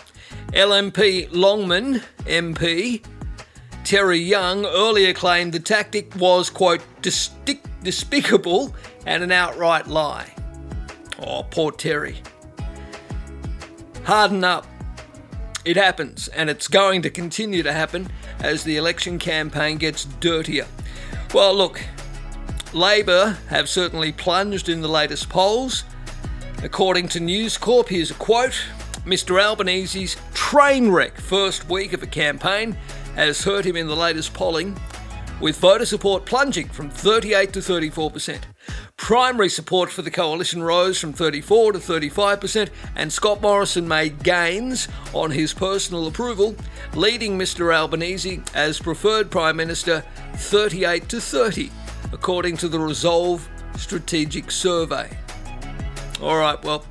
LNP 0.54 1.30
Longman, 1.32 2.02
MP, 2.26 3.04
Terry 3.88 4.20
Young 4.20 4.66
earlier 4.66 5.14
claimed 5.14 5.54
the 5.54 5.62
tactic 5.62 6.14
was, 6.18 6.50
quote, 6.50 6.82
despicable 7.02 8.76
and 9.06 9.24
an 9.24 9.32
outright 9.32 9.88
lie. 9.88 10.30
Oh, 11.26 11.44
poor 11.44 11.72
Terry. 11.72 12.18
Harden 14.04 14.44
up. 14.44 14.68
It 15.64 15.78
happens, 15.78 16.28
and 16.28 16.50
it's 16.50 16.68
going 16.68 17.02
to 17.04 17.10
continue 17.10 17.64
to 17.64 17.72
happen 17.72 18.10
as 18.40 18.66
the 18.66 18.76
election 18.76 19.20
campaign 19.20 19.78
gets 19.78 20.04
dirtier. 20.04 20.68
Well, 21.34 21.56
look, 21.56 21.80
Labor 22.74 23.38
have 23.48 23.70
certainly 23.70 24.12
plunged 24.12 24.68
in 24.68 24.82
the 24.82 24.90
latest 24.90 25.30
polls. 25.30 25.86
According 26.62 27.08
to 27.10 27.22
News 27.22 27.58
Corp, 27.58 27.88
here's 27.88 28.12
a 28.12 28.16
quote 28.16 28.62
Mr. 29.06 29.42
Albanese's 29.42 30.18
train 30.34 30.92
wreck 30.92 31.18
first 31.22 31.70
week 31.70 31.94
of 31.94 32.04
a 32.04 32.08
campaign 32.08 32.76
has 33.26 33.44
hurt 33.44 33.66
him 33.66 33.76
in 33.76 33.88
the 33.88 33.96
latest 33.96 34.34
polling, 34.34 34.78
with 35.40 35.58
voter 35.58 35.86
support 35.86 36.26
plunging 36.26 36.68
from 36.70 36.90
38 36.90 37.54
to 37.54 37.60
34%. 37.60 38.40
Primary 38.96 39.50
support 39.50 39.92
for 39.92 40.02
the 40.02 40.12
coalition 40.12 40.64
rose 40.64 41.00
from 41.00 41.14
34 41.14 41.74
to 41.74 41.80
35%, 41.80 42.70
and 42.96 43.12
Scott 43.12 43.42
Morrison 43.42 43.88
made 43.88 44.24
gains 44.24 44.88
on 45.14 45.32
his 45.32 45.54
personal 45.54 46.08
approval, 46.08 46.56
leading 46.96 47.38
Mr. 47.38 47.74
Albanese 47.74 48.42
as 48.56 48.80
preferred 48.80 49.30
Prime 49.30 49.56
Minister 49.56 50.04
38 50.36 51.08
to 51.10 51.22
30, 51.22 51.70
according 52.12 52.58
to 52.58 52.68
the 52.68 52.80
Resolve 52.80 53.48
Strategic 53.78 54.50
Survey. 54.50 55.16
All 56.22 56.38
right, 56.38 56.62
well, 56.64 56.84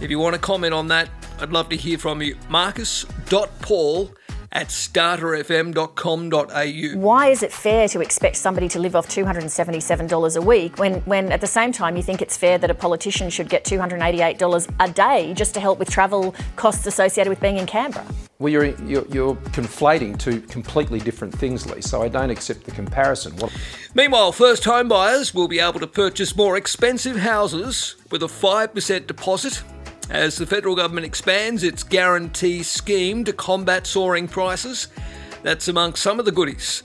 if 0.00 0.10
you 0.10 0.18
want 0.18 0.34
to 0.34 0.40
comment 0.40 0.72
on 0.72 0.88
that, 0.88 1.10
I'd 1.40 1.50
love 1.50 1.68
to 1.70 1.76
hear 1.76 1.98
from 1.98 2.22
you. 2.22 2.36
Marcus.paul 2.48 4.14
at 4.52 4.68
starterfm.com.au. 4.68 6.98
Why 6.98 7.28
is 7.28 7.42
it 7.42 7.52
fair 7.52 7.88
to 7.88 8.00
expect 8.00 8.36
somebody 8.36 8.68
to 8.68 8.78
live 8.78 8.96
off 8.96 9.08
$277 9.08 10.36
a 10.36 10.42
week 10.42 10.78
when, 10.78 11.00
when 11.02 11.30
at 11.30 11.40
the 11.40 11.46
same 11.46 11.72
time 11.72 11.96
you 11.96 12.02
think 12.02 12.20
it's 12.20 12.36
fair 12.36 12.58
that 12.58 12.70
a 12.70 12.74
politician 12.74 13.30
should 13.30 13.48
get 13.48 13.64
$288 13.64 14.74
a 14.80 14.92
day 14.92 15.32
just 15.34 15.54
to 15.54 15.60
help 15.60 15.78
with 15.78 15.88
travel 15.88 16.34
costs 16.56 16.86
associated 16.86 17.30
with 17.30 17.40
being 17.40 17.58
in 17.58 17.66
Canberra? 17.66 18.04
Well, 18.40 18.50
you're, 18.50 18.64
you're, 18.64 19.06
you're 19.08 19.36
conflating 19.52 20.18
two 20.18 20.40
completely 20.40 20.98
different 20.98 21.38
things, 21.38 21.70
Lee, 21.70 21.82
so 21.82 22.02
I 22.02 22.08
don't 22.08 22.30
accept 22.30 22.64
the 22.64 22.70
comparison. 22.70 23.36
What... 23.36 23.52
Meanwhile, 23.94 24.32
first 24.32 24.64
home 24.64 24.88
buyers 24.88 25.34
will 25.34 25.46
be 25.46 25.60
able 25.60 25.78
to 25.78 25.86
purchase 25.86 26.34
more 26.34 26.56
expensive 26.56 27.18
houses 27.18 27.96
with 28.10 28.22
a 28.22 28.26
5% 28.26 29.06
deposit 29.06 29.62
as 30.10 30.36
the 30.36 30.46
federal 30.46 30.74
government 30.74 31.06
expands 31.06 31.62
its 31.62 31.82
guarantee 31.82 32.62
scheme 32.62 33.24
to 33.24 33.32
combat 33.32 33.86
soaring 33.86 34.26
prices. 34.28 34.88
That's 35.42 35.68
among 35.68 35.94
some 35.94 36.18
of 36.18 36.26
the 36.26 36.32
goodies 36.32 36.82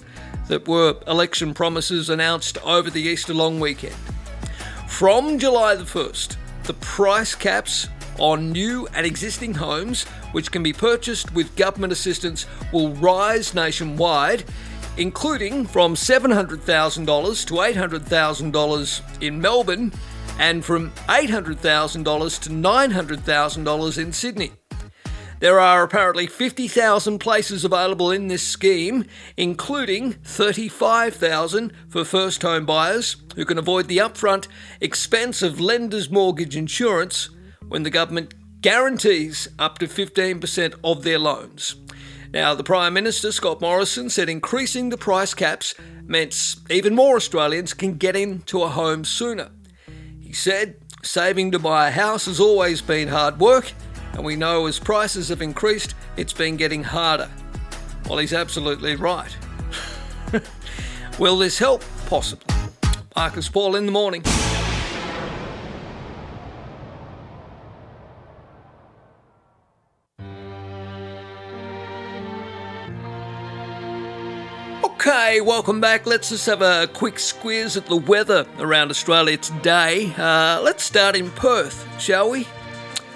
that 0.47 0.67
were 0.67 0.95
election 1.07 1.53
promises 1.53 2.09
announced 2.09 2.57
over 2.63 2.89
the 2.89 3.01
Easter 3.01 3.33
long 3.33 3.59
weekend. 3.59 3.95
From 4.87 5.39
July 5.39 5.75
the 5.75 5.83
1st, 5.83 6.37
the 6.63 6.75
price 6.75 7.33
caps 7.33 7.87
on 8.19 8.51
new 8.51 8.87
and 8.93 9.05
existing 9.05 9.55
homes, 9.55 10.03
which 10.31 10.51
can 10.51 10.63
be 10.63 10.71
purchased 10.71 11.33
with 11.33 11.55
government 11.55 11.91
assistance, 11.91 12.45
will 12.71 12.89
rise 12.93 13.53
nationwide, 13.53 14.45
including 14.97 15.65
from 15.65 15.95
$700,000 15.95 17.45
to 17.47 17.53
$800,000 17.53 19.21
in 19.21 19.41
Melbourne 19.41 19.91
and 20.39 20.63
from 20.63 20.91
$800,000 21.07 22.39
to 22.41 22.49
$900,000 22.49 23.97
in 23.97 24.13
Sydney. 24.13 24.51
There 25.39 25.59
are 25.59 25.83
apparently 25.83 26.27
50,000 26.27 27.19
places 27.19 27.65
available 27.65 28.11
in 28.11 28.29
this 28.29 28.41
scheme, 28.41 29.05
including 29.35 30.13
35,000 30.13 31.73
for 31.89 32.05
first 32.05 32.41
home 32.41 32.65
buyers 32.65 33.17
who 33.35 33.43
can 33.43 33.57
avoid 33.57 33.87
the 33.87 33.97
upfront 33.97 34.47
expense 34.79 35.41
of 35.41 35.59
lender's 35.59 36.09
mortgage 36.09 36.55
insurance 36.55 37.29
when 37.67 37.83
the 37.83 37.89
government 37.89 38.33
guarantees 38.61 39.47
up 39.59 39.77
to 39.79 39.87
15% 39.87 40.73
of 40.83 41.03
their 41.03 41.19
loans. 41.19 41.75
Now, 42.33 42.55
the 42.55 42.63
Prime 42.63 42.93
Minister, 42.93 43.31
Scott 43.31 43.61
Morrison, 43.61 44.09
said 44.09 44.29
increasing 44.29 44.89
the 44.89 44.97
price 44.97 45.33
caps 45.33 45.75
meant 46.05 46.55
even 46.69 46.95
more 46.95 47.17
Australians 47.17 47.73
can 47.73 47.95
get 47.97 48.15
into 48.15 48.63
a 48.63 48.69
home 48.69 49.05
sooner. 49.05 49.51
Said, 50.35 50.75
saving 51.01 51.51
to 51.53 51.59
buy 51.59 51.87
a 51.87 51.91
house 51.91 52.25
has 52.25 52.41
always 52.41 52.81
been 52.81 53.07
hard 53.07 53.39
work, 53.39 53.71
and 54.13 54.23
we 54.23 54.35
know 54.35 54.65
as 54.67 54.77
prices 54.77 55.29
have 55.29 55.41
increased, 55.41 55.95
it's 56.17 56.33
been 56.33 56.57
getting 56.57 56.83
harder. 56.83 57.29
Well, 58.09 58.17
he's 58.17 58.33
absolutely 58.33 58.97
right. 58.97 59.35
Will 61.19 61.37
this 61.37 61.57
help? 61.57 61.85
Possibly. 62.07 62.53
Marcus 63.15 63.47
Paul 63.47 63.77
in 63.77 63.85
the 63.85 63.93
morning. 63.93 64.23
Okay, 75.07 75.39
welcome 75.39 75.79
back. 75.79 76.07
Let's 76.07 76.29
just 76.29 76.47
have 76.47 76.63
a 76.63 76.87
quick 76.91 77.17
squiz 77.17 77.77
at 77.77 77.85
the 77.85 77.95
weather 77.95 78.47
around 78.57 78.89
Australia 78.89 79.37
today. 79.37 80.11
Uh, 80.17 80.59
let's 80.63 80.83
start 80.83 81.15
in 81.15 81.29
Perth, 81.29 82.01
shall 82.01 82.31
we? 82.31 82.47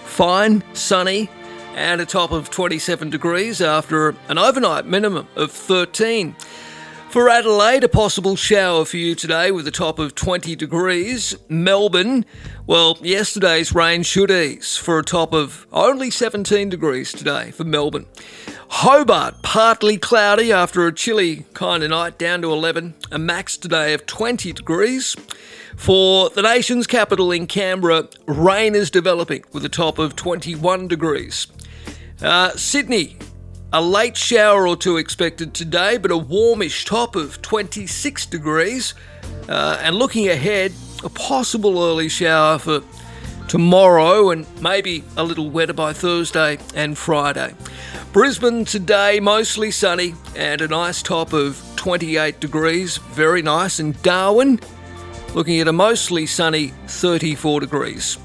Fine, 0.03 0.63
sunny, 0.75 1.31
and 1.73 1.99
a 1.99 2.05
top 2.05 2.31
of 2.31 2.51
27 2.51 3.09
degrees 3.09 3.59
after 3.59 4.09
an 4.27 4.37
overnight 4.37 4.85
minimum 4.85 5.27
of 5.35 5.51
13. 5.51 6.35
For 7.09 7.27
Adelaide, 7.27 7.83
a 7.83 7.89
possible 7.89 8.35
shower 8.35 8.85
for 8.85 8.97
you 8.97 9.15
today 9.15 9.49
with 9.49 9.67
a 9.67 9.71
top 9.71 9.97
of 9.97 10.13
20 10.13 10.55
degrees. 10.55 11.35
Melbourne, 11.49 12.23
well, 12.67 12.99
yesterday's 13.01 13.73
rain 13.73 14.03
should 14.03 14.29
ease 14.29 14.77
for 14.77 14.99
a 14.99 15.03
top 15.03 15.33
of 15.33 15.65
only 15.73 16.11
17 16.11 16.69
degrees 16.69 17.11
today 17.11 17.49
for 17.49 17.63
Melbourne. 17.63 18.05
Hobart, 18.71 19.41
partly 19.41 19.97
cloudy 19.97 20.53
after 20.53 20.85
a 20.85 20.93
chilly 20.93 21.45
kind 21.53 21.83
of 21.83 21.89
night, 21.89 22.19
down 22.19 22.43
to 22.43 22.53
11. 22.53 22.93
A 23.11 23.17
max 23.17 23.57
today 23.57 23.93
of 23.93 24.05
20 24.05 24.53
degrees. 24.53 25.15
For 25.75 26.29
the 26.29 26.43
nation's 26.43 26.85
capital 26.85 27.31
in 27.31 27.47
Canberra, 27.47 28.07
rain 28.27 28.75
is 28.75 28.91
developing 28.91 29.43
with 29.51 29.65
a 29.65 29.69
top 29.69 29.97
of 29.97 30.15
21 30.15 30.87
degrees. 30.87 31.47
Uh, 32.21 32.51
Sydney, 32.51 33.17
a 33.73 33.81
late 33.81 34.15
shower 34.15 34.67
or 34.67 34.77
two 34.77 34.97
expected 34.97 35.55
today, 35.55 35.97
but 35.97 36.11
a 36.11 36.17
warmish 36.17 36.85
top 36.85 37.15
of 37.15 37.41
26 37.41 38.27
degrees. 38.27 38.93
Uh, 39.49 39.79
and 39.81 39.95
looking 39.95 40.29
ahead, 40.29 40.71
a 41.03 41.09
possible 41.09 41.83
early 41.83 42.07
shower 42.07 42.59
for 42.59 42.81
tomorrow 43.49 44.29
and 44.29 44.45
maybe 44.61 45.03
a 45.17 45.23
little 45.23 45.49
wetter 45.49 45.73
by 45.73 45.91
Thursday 45.91 46.59
and 46.75 46.97
Friday. 46.97 47.53
Brisbane 48.13 48.63
today, 48.63 49.19
mostly 49.19 49.71
sunny 49.71 50.13
and 50.35 50.61
a 50.61 50.67
nice 50.67 51.01
top 51.01 51.33
of 51.33 51.61
28 51.75 52.39
degrees, 52.39 52.97
very 52.97 53.41
nice. 53.41 53.79
And 53.79 53.99
Darwin, 54.03 54.59
looking 55.33 55.59
at 55.59 55.67
a 55.67 55.73
mostly 55.73 56.25
sunny 56.27 56.67
34 56.87 57.59
degrees. 57.59 58.17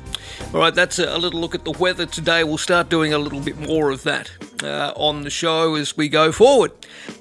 All 0.53 0.61
right, 0.61 0.75
that's 0.75 0.99
a 0.99 1.19
little 1.19 1.41
look 1.41 1.55
at 1.55 1.65
the 1.65 1.73
weather 1.73 2.07
today. 2.07 2.45
We'll 2.45 2.59
start 2.59 2.89
doing 2.89 3.13
a 3.13 3.19
little 3.19 3.41
bit 3.41 3.59
more 3.59 3.91
of 3.91 4.03
that 4.05 4.31
uh, 4.63 4.93
on 4.97 5.23
the 5.23 5.31
show 5.31 5.75
as 5.75 5.97
we 5.97 6.09
go 6.09 6.33
forward. 6.33 6.73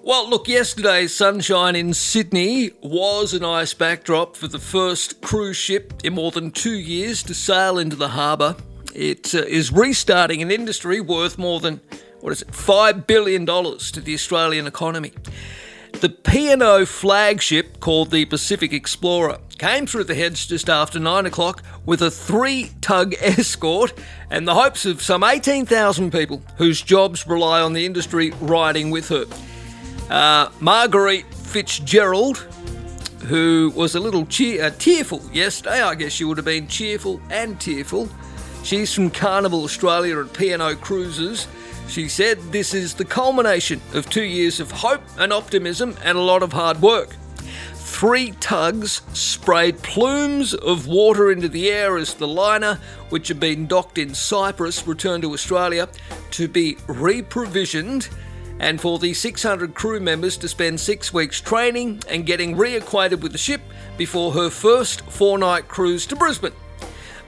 Well, 0.04 0.30
look, 0.30 0.48
yesterday's 0.48 1.14
sunshine 1.16 1.76
in 1.76 1.94
Sydney 1.94 2.72
was 2.82 3.34
a 3.34 3.40
nice 3.40 3.74
backdrop 3.74 4.36
for 4.36 4.48
the 4.48 4.60
first 4.60 5.22
cruise 5.22 5.58
ship 5.58 5.94
in 6.04 6.14
more 6.14 6.32
than 6.32 6.52
two 6.52 6.78
years 6.78 7.24
to 7.24 7.34
sail 7.34 7.78
into 7.78 7.96
the 7.96 8.10
harbour. 8.10 8.56
It 8.94 9.34
uh, 9.34 9.40
is 9.40 9.72
restarting 9.72 10.42
an 10.42 10.52
industry 10.52 11.02
worth 11.02 11.38
more 11.38 11.60
than 11.60 11.82
what 12.22 12.32
is 12.32 12.42
it, 12.42 12.50
$5 12.50 13.06
billion 13.06 13.46
to 13.46 14.02
the 14.02 14.14
Australian 14.14 14.66
economy. 14.66 15.12
The 16.04 16.10
P&O 16.10 16.86
flagship, 16.86 17.80
called 17.80 18.12
the 18.12 18.26
Pacific 18.26 18.74
Explorer, 18.74 19.38
came 19.58 19.88
through 19.88 20.04
the 20.04 20.16
heads 20.16 20.46
just 20.46 20.70
after 20.70 21.00
9 21.00 21.26
o'clock 21.26 21.64
with 21.86 22.02
a 22.02 22.12
three 22.12 22.72
tug 22.82 23.16
escort 23.22 23.94
and 24.30 24.46
the 24.46 24.54
hopes 24.54 24.86
of 24.86 25.02
some 25.02 25.24
18,000 25.24 26.12
people 26.12 26.42
whose 26.58 26.82
jobs 26.82 27.26
rely 27.26 27.62
on 27.62 27.72
the 27.72 27.86
industry 27.86 28.34
riding 28.42 28.92
with 28.92 29.08
her. 29.08 29.24
Uh, 30.10 30.50
Marguerite 30.60 31.34
Fitzgerald, 31.34 32.40
who 33.30 33.72
was 33.74 33.96
a 33.96 34.00
little 34.02 34.26
cheer- 34.26 34.66
uh, 34.66 34.72
tearful 34.72 35.22
yesterday, 35.32 35.82
I 35.82 35.96
guess 35.96 36.12
she 36.12 36.26
would 36.26 36.36
have 36.36 36.44
been 36.44 36.68
cheerful 36.68 37.22
and 37.30 37.58
tearful. 37.62 38.10
She's 38.66 38.94
from 38.94 39.10
Carnival 39.10 39.64
Australia 39.64 40.20
and 40.20 40.34
P&O 40.34 40.76
Cruises 40.76 41.48
she 41.88 42.08
said 42.08 42.40
this 42.52 42.74
is 42.74 42.94
the 42.94 43.06
culmination 43.06 43.82
of 43.94 44.10
two 44.10 44.24
years 44.24 44.60
of 44.60 44.72
hope 44.72 45.02
and 45.18 45.32
optimism 45.32 45.96
and 46.04 46.18
a 46.18 46.22
lot 46.22 46.44
of 46.44 46.54
hard 46.54 46.82
work. 46.82 47.16
Three 47.74 48.32
tugs 48.40 49.02
sprayed 49.14 49.82
plumes 49.84 50.54
of 50.54 50.88
water 50.88 51.32
into 51.32 51.48
the 51.48 51.70
air 51.70 51.98
as 51.98 52.16
the 52.16 52.28
liner, 52.28 52.80
which 53.10 53.28
had 53.28 53.40
been 53.40 53.68
docked 53.68 53.98
in 53.98 54.16
Cyprus, 54.16 54.88
returned 54.88 55.24
to 55.24 55.34
Australia 55.34 55.88
to 56.32 56.48
be 56.48 56.76
reprovisioned 56.88 58.10
and 58.60 58.80
for 58.80 59.00
the 59.00 59.14
600 59.14 59.76
crew 59.76 60.00
members 60.00 60.38
to 60.38 60.48
spend 60.48 60.80
six 60.80 61.14
weeks 61.14 61.42
training 61.42 62.02
and 62.10 62.26
getting 62.26 62.56
reacquainted 62.56 63.22
with 63.22 63.32
the 63.32 63.38
ship 63.38 63.62
before 63.98 64.32
her 64.32 64.50
first 64.50 65.02
four 65.02 65.38
night 65.38 65.68
cruise 65.68 66.06
to 66.08 66.16
Brisbane. 66.16 66.54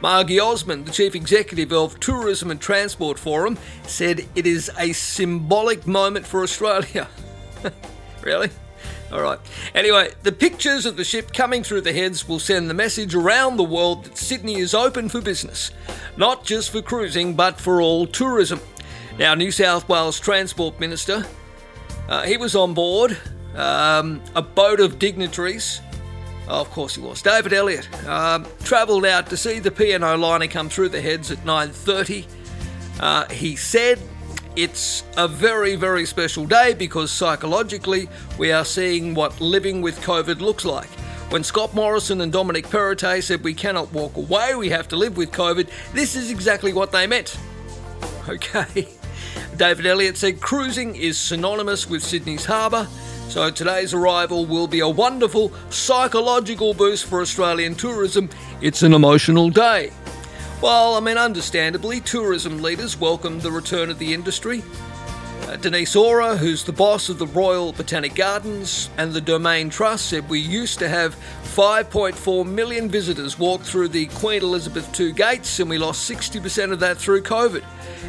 Margy 0.06 0.40
Osmond, 0.40 0.86
the 0.86 0.92
Chief 0.92 1.16
Executive 1.16 1.74
of 1.74 2.00
Tourism 2.00 2.52
and 2.52 2.62
Transport 2.62 3.18
Forum, 3.18 3.58
said 3.88 4.28
it 4.36 4.46
is 4.46 4.70
a 4.78 4.94
symbolic 4.94 5.88
moment 5.88 6.28
for 6.28 6.44
Australia. 6.44 7.08
really? 8.22 8.52
All 9.12 9.20
right. 9.20 9.40
Anyway, 9.74 10.12
the 10.22 10.32
pictures 10.32 10.86
of 10.86 10.96
the 10.96 11.04
ship 11.04 11.34
coming 11.34 11.64
through 11.64 11.82
the 11.82 11.92
heads 11.92 12.28
will 12.28 12.38
send 12.38 12.70
the 12.70 12.76
message 12.76 13.16
around 13.16 13.58
the 13.58 13.64
world 13.64 14.04
that 14.04 14.16
Sydney 14.16 14.58
is 14.58 14.76
open 14.76 15.10
for 15.10 15.22
business, 15.22 15.72
not 16.18 16.46
just 16.46 16.70
for 16.70 16.84
cruising, 16.84 17.34
but 17.34 17.60
for 17.60 17.82
all 17.82 18.06
tourism. 18.06 18.60
Now, 19.18 19.34
New 19.34 19.50
South 19.50 19.90
Wales 19.90 20.20
Transport 20.20 20.80
Minister, 20.80 21.26
uh, 22.08 22.22
he 22.28 22.38
was 22.38 22.56
on 22.56 22.76
board 22.76 23.18
um, 23.56 24.22
a 24.36 24.44
boat 24.44 24.80
of 24.80 25.00
dignitaries 25.00 25.82
Oh, 26.48 26.62
of 26.62 26.70
course 26.72 26.96
he 26.96 27.02
was. 27.02 27.22
David 27.22 27.54
Elliott 27.54 27.88
um, 28.08 28.46
travelled 28.64 29.06
out 29.06 29.28
to 29.28 29.38
see 29.38 29.60
the 29.60 29.72
P&O 29.72 30.16
liner 30.16 30.48
come 30.48 30.70
through 30.70 30.90
the 30.90 31.02
heads 31.02 31.32
at 31.32 31.40
9.30. 31.40 32.26
Uh, 33.00 33.28
he 33.30 33.56
said 33.56 34.00
it's 34.56 35.04
a 35.18 35.28
very, 35.28 35.76
very 35.76 36.06
special 36.06 36.46
day 36.46 36.74
because 36.74 37.12
psychologically 37.12 38.08
we 38.38 38.52
are 38.52 38.64
seeing 38.64 39.14
what 39.14 39.42
living 39.42 39.82
with 39.82 40.00
COVID 40.02 40.40
looks 40.40 40.66
like. 40.66 40.90
When 41.30 41.44
Scott 41.44 41.74
Morrison 41.74 42.22
and 42.22 42.32
Dominic 42.32 42.68
Perrottet 42.68 43.24
said 43.24 43.44
we 43.44 43.54
cannot 43.54 43.92
walk 43.92 44.16
away, 44.16 44.56
we 44.56 44.70
have 44.70 44.88
to 44.90 44.96
live 44.96 45.18
with 45.18 45.32
COVID, 45.32 45.68
this 45.94 46.16
is 46.16 46.30
exactly 46.30 46.74
what 46.74 46.92
they 46.92 47.08
meant. 47.08 47.38
Okay. 48.28 48.88
David 49.56 49.86
Elliott 49.86 50.18
said 50.18 50.42
cruising 50.42 50.96
is 50.96 51.16
synonymous 51.16 51.88
with 51.88 52.02
Sydney's 52.02 52.44
harbour, 52.44 52.88
so 53.30 53.50
today's 53.52 53.94
arrival 53.94 54.46
will 54.46 54.68
be 54.68 54.80
a 54.80 54.88
wonderful 54.88 55.52
psychological 55.70 56.74
boost 56.74 57.06
for 57.06 57.22
Australian 57.22 57.76
tourism. 57.76 58.30
It's 58.62 58.84
an 58.84 58.94
emotional 58.94 59.50
day. 59.50 59.92
Well, 60.62 60.96
I 60.96 61.00
mean, 61.00 61.18
understandably, 61.18 62.00
tourism 62.00 62.62
leaders 62.62 62.98
welcomed 62.98 63.42
the 63.42 63.52
return 63.52 63.90
of 63.90 64.00
the 64.00 64.14
industry. 64.14 64.64
Uh, 65.42 65.58
Denise 65.58 65.96
Ora, 65.96 66.38
who's 66.38 66.64
the 66.64 66.74
boss 66.74 67.08
of 67.10 67.20
the 67.20 67.28
Royal 67.28 67.72
Botanic 67.72 68.16
Gardens 68.16 68.90
and 68.98 69.14
the 69.14 69.22
Domain 69.22 69.70
Trust, 69.70 70.08
said 70.08 70.28
we 70.28 70.40
used 70.40 70.80
to 70.80 70.88
have 70.88 71.16
5.4 71.44 72.48
million 72.48 72.90
visitors 72.90 73.38
walk 73.38 73.62
through 73.62 73.90
the 73.90 74.08
Queen 74.08 74.42
Elizabeth 74.42 75.00
II 75.00 75.12
gates, 75.12 75.60
and 75.60 75.70
we 75.70 75.78
lost 75.78 76.10
60% 76.10 76.72
of 76.72 76.80
that 76.80 76.98
through 76.98 77.22
COVID. 77.22 77.64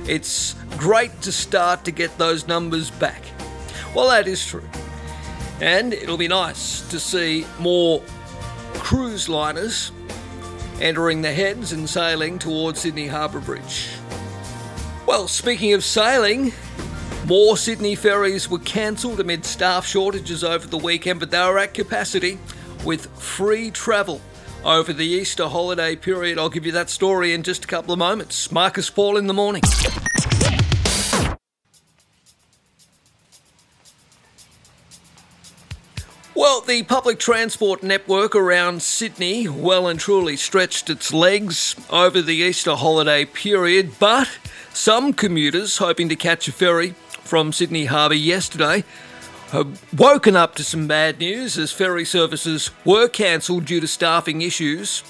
It's 0.09 0.55
great 0.79 1.21
to 1.23 1.33
start 1.33 1.85
to 1.85 1.91
get 1.91 2.17
those 2.17 2.49
numbers 2.49 2.91
back. 2.91 3.23
Well, 3.95 4.09
that 4.09 4.27
is 4.27 4.47
true. 4.47 4.67
And 5.61 5.93
it'll 5.95 6.19
be 6.19 6.29
nice 6.29 6.83
to 6.91 7.01
see 7.01 7.47
more 7.59 8.03
cruise 8.75 9.29
liners 9.29 9.91
entering 10.81 11.23
the 11.23 11.33
heads 11.33 11.73
and 11.73 11.89
sailing 11.89 12.39
towards 12.39 12.81
Sydney 12.81 13.07
Harbour 13.07 13.41
Bridge. 13.41 13.89
Well, 15.07 15.29
speaking 15.29 15.73
of 15.73 15.85
sailing, 15.85 16.53
more 17.27 17.57
Sydney 17.57 17.95
ferries 17.95 18.51
were 18.51 18.59
cancelled 18.59 19.21
amid 19.21 19.45
staff 19.45 19.87
shortages 19.87 20.45
over 20.45 20.67
the 20.67 20.79
weekend, 20.79 21.21
but 21.21 21.31
they 21.31 21.39
were 21.39 21.59
at 21.59 21.75
capacity 21.75 22.39
with 22.85 23.07
free 23.19 23.71
travel 23.71 24.21
over 24.65 24.93
the 24.93 25.07
Easter 25.07 25.49
holiday 25.49 25.97
period. 25.97 26.39
I'll 26.39 26.49
give 26.49 26.67
you 26.67 26.73
that 26.73 26.91
story 26.91 27.33
in 27.33 27.43
just 27.43 27.65
a 27.65 27.69
couple 27.69 27.93
of 27.93 27.99
moments. 27.99 28.53
Marcus 28.53 28.91
Paul 28.91 29.17
in 29.17 29.27
the 29.27 29.35
morning. 29.35 29.63
Well, 36.37 36.61
the 36.61 36.83
public 36.83 37.19
transport 37.19 37.83
network 37.83 38.37
around 38.37 38.83
Sydney 38.83 39.49
well 39.49 39.89
and 39.89 39.99
truly 39.99 40.37
stretched 40.37 40.91
its 40.91 41.11
legs 41.11 41.75
over 41.89 42.21
the 42.21 42.35
Easter 42.35 42.75
holiday 42.75 43.25
period, 43.25 43.93
but 43.99 44.29
some 44.75 45.15
commuters 45.15 45.79
hoping 45.79 46.11
to 46.11 46.15
catch 46.15 46.47
a 46.47 46.53
ferry 46.53 46.91
from 47.23 47.55
Sydney 47.55 47.87
Harbour 47.87 48.17
yesterday 48.17 48.85
have 49.53 49.83
woken 49.99 50.37
up 50.37 50.55
to 50.57 50.63
some 50.63 50.87
bad 50.87 51.21
news 51.21 51.57
as 51.57 51.73
ferry 51.73 52.05
services 52.05 52.71
were 52.85 53.09
cancelled 53.09 53.65
due 53.65 53.81
to 53.81 53.89
staffing 53.89 54.43
issues. 54.43 55.05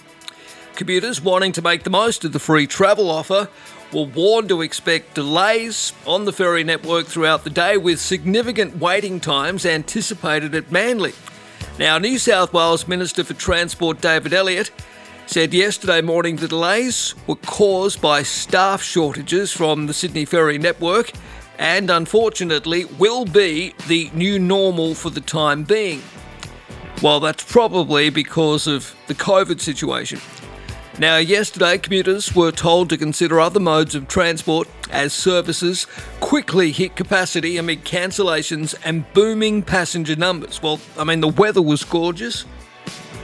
Commuters 0.76 1.20
wanting 1.20 1.50
to 1.50 1.62
make 1.62 1.82
the 1.82 1.90
most 1.90 2.24
of 2.24 2.32
the 2.32 2.38
free 2.38 2.68
travel 2.68 3.10
offer 3.10 3.48
were 3.92 4.04
warned 4.04 4.48
to 4.48 4.62
expect 4.62 5.14
delays 5.14 5.92
on 6.06 6.24
the 6.24 6.32
ferry 6.32 6.64
network 6.64 7.06
throughout 7.06 7.44
the 7.44 7.50
day 7.50 7.76
with 7.76 8.00
significant 8.00 8.78
waiting 8.78 9.20
times 9.20 9.64
anticipated 9.64 10.54
at 10.54 10.72
Manly. 10.72 11.12
Now, 11.78 11.98
New 11.98 12.18
South 12.18 12.52
Wales 12.52 12.88
Minister 12.88 13.24
for 13.24 13.34
Transport 13.34 14.00
David 14.00 14.32
Elliott 14.32 14.70
said 15.26 15.52
yesterday 15.52 16.00
morning 16.00 16.36
the 16.36 16.48
delays 16.48 17.14
were 17.26 17.36
caused 17.36 18.00
by 18.00 18.22
staff 18.22 18.82
shortages 18.82 19.52
from 19.52 19.86
the 19.86 19.94
Sydney 19.94 20.24
Ferry 20.24 20.58
network 20.58 21.12
and 21.58 21.90
unfortunately 21.90 22.84
will 22.84 23.24
be 23.24 23.74
the 23.88 24.10
new 24.14 24.38
normal 24.38 24.94
for 24.94 25.10
the 25.10 25.20
time 25.20 25.64
being. 25.64 26.02
Well, 27.02 27.20
that's 27.20 27.44
probably 27.44 28.08
because 28.08 28.66
of 28.66 28.94
the 29.06 29.14
COVID 29.14 29.60
situation. 29.60 30.20
Now, 30.98 31.18
yesterday, 31.18 31.76
commuters 31.76 32.34
were 32.34 32.50
told 32.50 32.88
to 32.88 32.96
consider 32.96 33.38
other 33.38 33.60
modes 33.60 33.94
of 33.94 34.08
transport 34.08 34.66
as 34.90 35.12
services 35.12 35.86
quickly 36.20 36.72
hit 36.72 36.96
capacity 36.96 37.58
amid 37.58 37.84
cancellations 37.84 38.74
and 38.82 39.04
booming 39.12 39.62
passenger 39.62 40.16
numbers. 40.16 40.62
Well, 40.62 40.80
I 40.98 41.04
mean, 41.04 41.20
the 41.20 41.28
weather 41.28 41.60
was 41.60 41.84
gorgeous, 41.84 42.46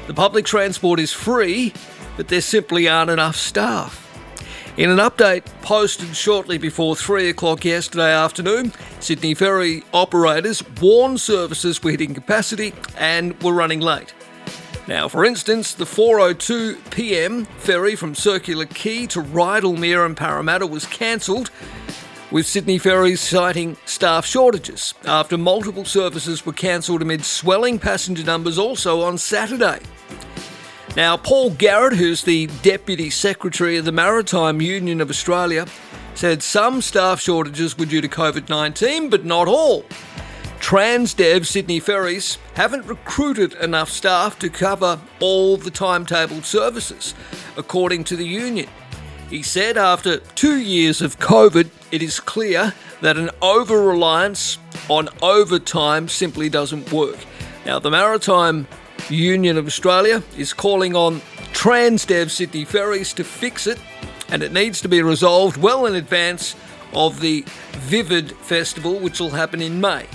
the 0.07 0.13
public 0.13 0.45
transport 0.45 1.01
is 1.01 1.15
free, 1.15 1.73
but 2.19 2.29
there 2.29 2.43
simply 2.43 2.91
aren't 2.91 3.11
enough 3.11 3.37
staff. 3.37 4.01
In 4.77 4.91
an 4.91 4.99
update 4.99 5.47
posted 5.63 6.15
shortly 6.15 6.59
before 6.59 6.95
3 6.95 7.31
o'clock 7.31 7.65
yesterday 7.65 8.13
afternoon, 8.13 8.73
Sydney 9.01 9.33
ferry 9.33 9.83
operators 9.95 10.63
warned 10.83 11.23
services 11.23 11.83
were 11.83 11.93
hitting 11.93 12.13
capacity 12.13 12.75
and 12.99 13.41
were 13.43 13.55
running 13.55 13.81
late. 13.81 14.13
Now, 14.88 15.07
for 15.09 15.25
instance, 15.25 15.75
the 15.75 15.85
4:02 15.85 16.90
p.m. 16.90 17.45
ferry 17.59 17.95
from 17.95 18.14
Circular 18.14 18.66
Quay 18.66 19.07
to 19.09 19.23
Rydalmere 19.23 20.05
and 20.05 20.16
Parramatta 20.16 20.66
was 20.66 20.87
cancelled, 20.87 21.51
with 22.33 22.47
Sydney 22.47 22.79
ferries 22.79 23.21
citing 23.21 23.77
staff 23.85 24.27
shortages 24.27 24.95
after 25.05 25.38
multiple 25.38 25.85
services 25.85 26.45
were 26.45 26.53
cancelled 26.53 27.03
amid 27.03 27.25
swelling 27.25 27.79
passenger 27.79 28.25
numbers 28.25 28.59
also 28.59 29.03
on 29.03 29.18
Saturday. 29.18 29.81
Now, 30.97 31.16
Paul 31.16 31.51
Garrett, 31.51 31.95
who's 31.95 32.23
the 32.23 32.49
Deputy 32.62 33.09
Secretary 33.09 33.77
of 33.77 33.85
the 33.85 33.92
Maritime 33.92 34.61
Union 34.61 35.01
of 35.01 35.11
Australia, 35.11 35.66
said 36.14 36.42
some 36.42 36.83
staff 36.83 37.21
shortages 37.21 37.79
were 37.79 37.87
due 37.87 38.01
to 38.01 38.09
COVID 38.09 38.49
19, 38.49 39.09
but 39.11 39.25
not 39.25 39.47
all. 39.47 39.85
Transdev 40.62 41.44
Sydney 41.44 41.81
Ferries 41.81 42.38
haven't 42.55 42.87
recruited 42.87 43.53
enough 43.55 43.90
staff 43.90 44.38
to 44.38 44.48
cover 44.48 45.01
all 45.20 45.57
the 45.57 45.72
timetabled 45.72 46.44
services, 46.44 47.14
according 47.57 48.05
to 48.05 48.16
the 48.16 48.25
union. 48.25 48.68
He 49.29 49.42
said 49.42 49.77
after 49.77 50.18
two 50.18 50.57
years 50.57 51.03
of 51.03 51.18
COVID, 51.18 51.68
it 51.90 52.01
is 52.01 52.20
clear 52.20 52.72
that 53.01 53.18
an 53.18 53.31
over 53.42 53.83
reliance 53.83 54.57
on 54.88 55.09
overtime 55.20 56.09
simply 56.09 56.48
doesn't 56.48 56.92
work. 56.92 57.18
Now, 57.66 57.81
the 57.81 57.90
Maritime 57.90 58.68
Union 59.11 59.59
of 59.59 59.66
Australia 59.66 60.22
is 60.38 60.55
calling 60.55 60.94
on 60.94 61.20
Transdev 61.53 62.31
Sydney 62.31 62.64
Ferries 62.64 63.12
to 63.14 63.25
fix 63.25 63.66
it, 63.66 63.81
and 64.29 64.44
it 64.44 64.53
needs 64.53 64.81
to 64.83 64.88
be 64.88 65.03
resolved 65.03 65.57
well 65.57 65.87
in 65.87 65.96
advance 65.96 66.55
of 66.94 67.20
the 67.20 67.44
Vivid 67.72 68.31
Festival, 68.37 68.98
which 69.01 69.18
will 69.18 69.31
happen 69.31 69.61
in 69.61 69.81
May. 69.81 70.07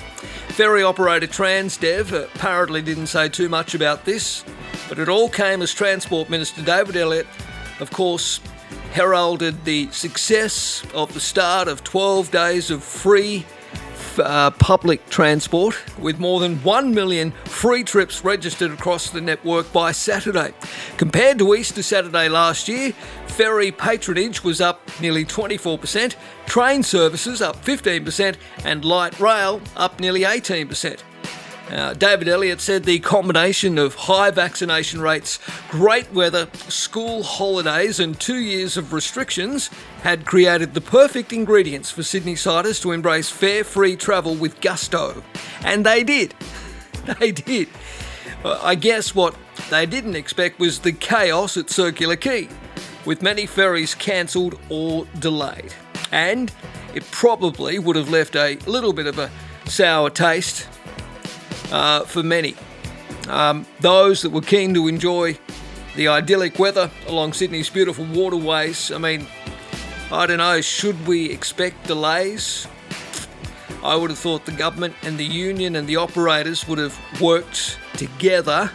Ferry 0.58 0.82
operator 0.82 1.28
Transdev 1.28 2.12
uh, 2.12 2.28
apparently 2.34 2.82
didn't 2.82 3.06
say 3.06 3.30
too 3.30 3.48
much 3.48 3.76
about 3.76 4.06
this, 4.06 4.44
but 4.90 4.98
it 4.98 5.08
all 5.08 5.30
came 5.30 5.62
as 5.62 5.72
Transport 5.72 6.32
Minister 6.32 6.64
David 6.64 6.98
Elliott, 6.98 7.28
of 7.80 7.92
course, 7.92 8.40
heralded 8.92 9.66
the 9.66 9.88
success 9.92 10.84
of 10.96 11.14
the 11.14 11.20
start 11.20 11.68
of 11.68 11.84
12 11.84 12.32
days 12.32 12.72
of 12.72 12.84
free 12.84 13.46
uh, 14.20 14.52
public 14.52 15.10
transport, 15.10 15.76
with 16.00 16.20
more 16.20 16.40
than 16.40 16.58
1 16.64 16.94
million 16.94 17.32
free 17.46 17.84
trips 17.84 18.24
registered 18.24 18.72
across 18.72 19.10
the 19.10 19.22
network 19.22 19.72
by 19.72 19.92
Saturday. 19.92 20.54
Compared 20.98 21.40
to 21.40 21.56
Easter 21.56 21.84
Saturday 21.84 22.30
last 22.30 22.68
year, 22.68 22.94
ferry 23.28 23.72
patronage 23.72 24.44
was 24.44 24.62
up 24.62 24.82
nearly 25.00 25.26
24%, 25.26 26.16
train 26.46 26.84
services 26.84 27.42
up 27.42 27.64
15%, 27.64 28.36
and 28.64 28.86
light 28.86 29.20
rail 29.20 29.62
up 29.76 30.00
nearly 30.00 30.22
18%. 30.22 31.02
Uh, 31.70 31.94
David 31.94 32.30
Elliott 32.30 32.62
said 32.62 32.86
the 32.86 33.00
combination 33.00 33.78
of 33.78 33.94
high 33.94 34.32
vaccination 34.32 35.02
rates, 35.02 35.38
great 35.70 36.12
weather, 36.14 36.48
school 36.70 37.24
holidays, 37.24 38.00
and 38.00 38.18
two 38.18 38.38
years 38.38 38.78
of 38.78 38.94
restrictions 38.94 39.70
had 40.02 40.26
created 40.26 40.74
the 40.74 40.82
perfect 40.82 41.34
ingredients 41.34 41.92
for 41.92 42.04
Sydney-siders 42.04 42.80
to 42.80 42.94
embrace 42.94 43.30
fare 43.30 43.66
free 43.66 43.98
travel 43.98 44.34
with 44.36 44.62
gusto. 44.62 45.24
And 45.64 45.86
they 45.86 46.04
did. 46.04 46.34
They 47.22 47.32
did. 47.32 47.70
Uh, 48.44 48.60
I 48.62 48.76
guess 48.76 49.16
what 49.16 49.34
they 49.70 49.86
didn't 49.86 50.18
expect 50.18 50.60
was 50.60 50.80
the 50.80 50.92
chaos 50.92 51.56
at 51.56 51.70
Circular 51.70 52.18
Quay, 52.18 52.50
with 53.06 53.22
many 53.22 53.46
ferries 53.46 53.96
cancelled 53.96 54.60
or 54.68 55.08
delayed. 55.20 55.74
And 56.12 56.52
it 56.94 57.10
probably 57.12 57.80
would 57.80 57.96
have 57.96 58.10
left 58.10 58.36
a 58.36 58.58
little 58.66 58.92
bit 58.92 59.08
of 59.08 59.20
a 59.20 59.32
sour 59.68 60.10
taste 60.10 60.68
uh, 61.72 62.02
for 62.02 62.24
many. 62.24 62.56
Um, 63.28 63.66
those 63.80 64.22
that 64.22 64.32
were 64.32 64.42
keen 64.42 64.74
to 64.74 64.88
enjoy 64.88 65.38
the 65.96 66.08
idyllic 66.08 66.60
weather 66.60 66.92
along 67.08 67.34
Sydney's 67.34 67.70
beautiful 67.70 68.06
waterways. 68.06 68.92
I 68.92 68.98
mean, 68.98 69.28
I 70.12 70.26
don't 70.26 70.38
know, 70.38 70.62
should 70.62 71.08
we 71.08 71.30
expect 71.30 71.88
delays? 71.88 72.68
I 73.84 73.96
would 73.96 74.10
have 74.10 74.20
thought 74.20 74.46
the 74.46 74.52
government 74.52 74.96
and 75.04 75.18
the 75.18 75.26
union 75.26 75.76
and 75.76 75.88
the 75.88 75.98
operators 75.98 76.68
would 76.68 76.80
have 76.80 76.98
worked 77.22 77.78
together 77.96 78.72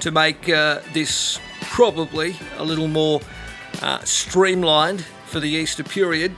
to 0.00 0.10
make 0.10 0.48
uh, 0.48 0.80
this 0.92 1.38
probably 1.62 2.36
a 2.58 2.64
little 2.64 2.88
more 2.88 3.20
uh, 3.82 3.98
streamlined 4.04 5.04
for 5.26 5.40
the 5.40 5.48
Easter 5.48 5.84
period. 5.84 6.34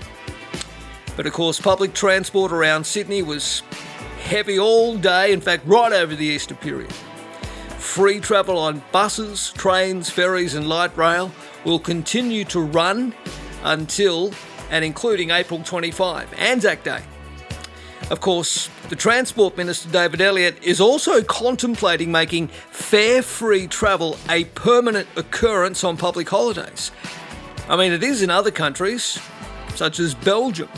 But 1.16 1.26
of 1.26 1.32
course, 1.32 1.60
public 1.60 1.92
transport 1.92 2.52
around 2.52 2.84
Sydney 2.84 3.22
was 3.22 3.62
heavy 4.22 4.58
all 4.58 4.96
day, 4.96 5.32
in 5.32 5.40
fact, 5.40 5.66
right 5.66 5.92
over 5.92 6.14
the 6.14 6.24
Easter 6.24 6.54
period. 6.54 6.92
Free 7.78 8.20
travel 8.20 8.56
on 8.58 8.82
buses, 8.92 9.52
trains, 9.52 10.08
ferries, 10.08 10.54
and 10.54 10.68
light 10.68 10.96
rail 10.96 11.30
will 11.64 11.78
continue 11.78 12.44
to 12.44 12.60
run 12.60 13.14
until 13.64 14.32
and 14.70 14.84
including 14.84 15.30
April 15.30 15.62
25, 15.62 16.32
Anzac 16.38 16.82
Day. 16.82 17.02
Of 18.10 18.20
course, 18.20 18.68
the 18.88 18.96
Transport 18.96 19.56
Minister 19.56 19.88
David 19.90 20.20
Elliott 20.20 20.62
is 20.62 20.80
also 20.80 21.22
contemplating 21.22 22.10
making 22.10 22.48
fare 22.48 23.22
free 23.22 23.66
travel 23.66 24.16
a 24.28 24.44
permanent 24.44 25.08
occurrence 25.16 25.84
on 25.84 25.96
public 25.96 26.28
holidays. 26.28 26.90
I 27.68 27.76
mean, 27.76 27.92
it 27.92 28.02
is 28.02 28.22
in 28.22 28.30
other 28.30 28.50
countries, 28.50 29.18
such 29.74 30.00
as 30.00 30.14
Belgium. 30.14 30.68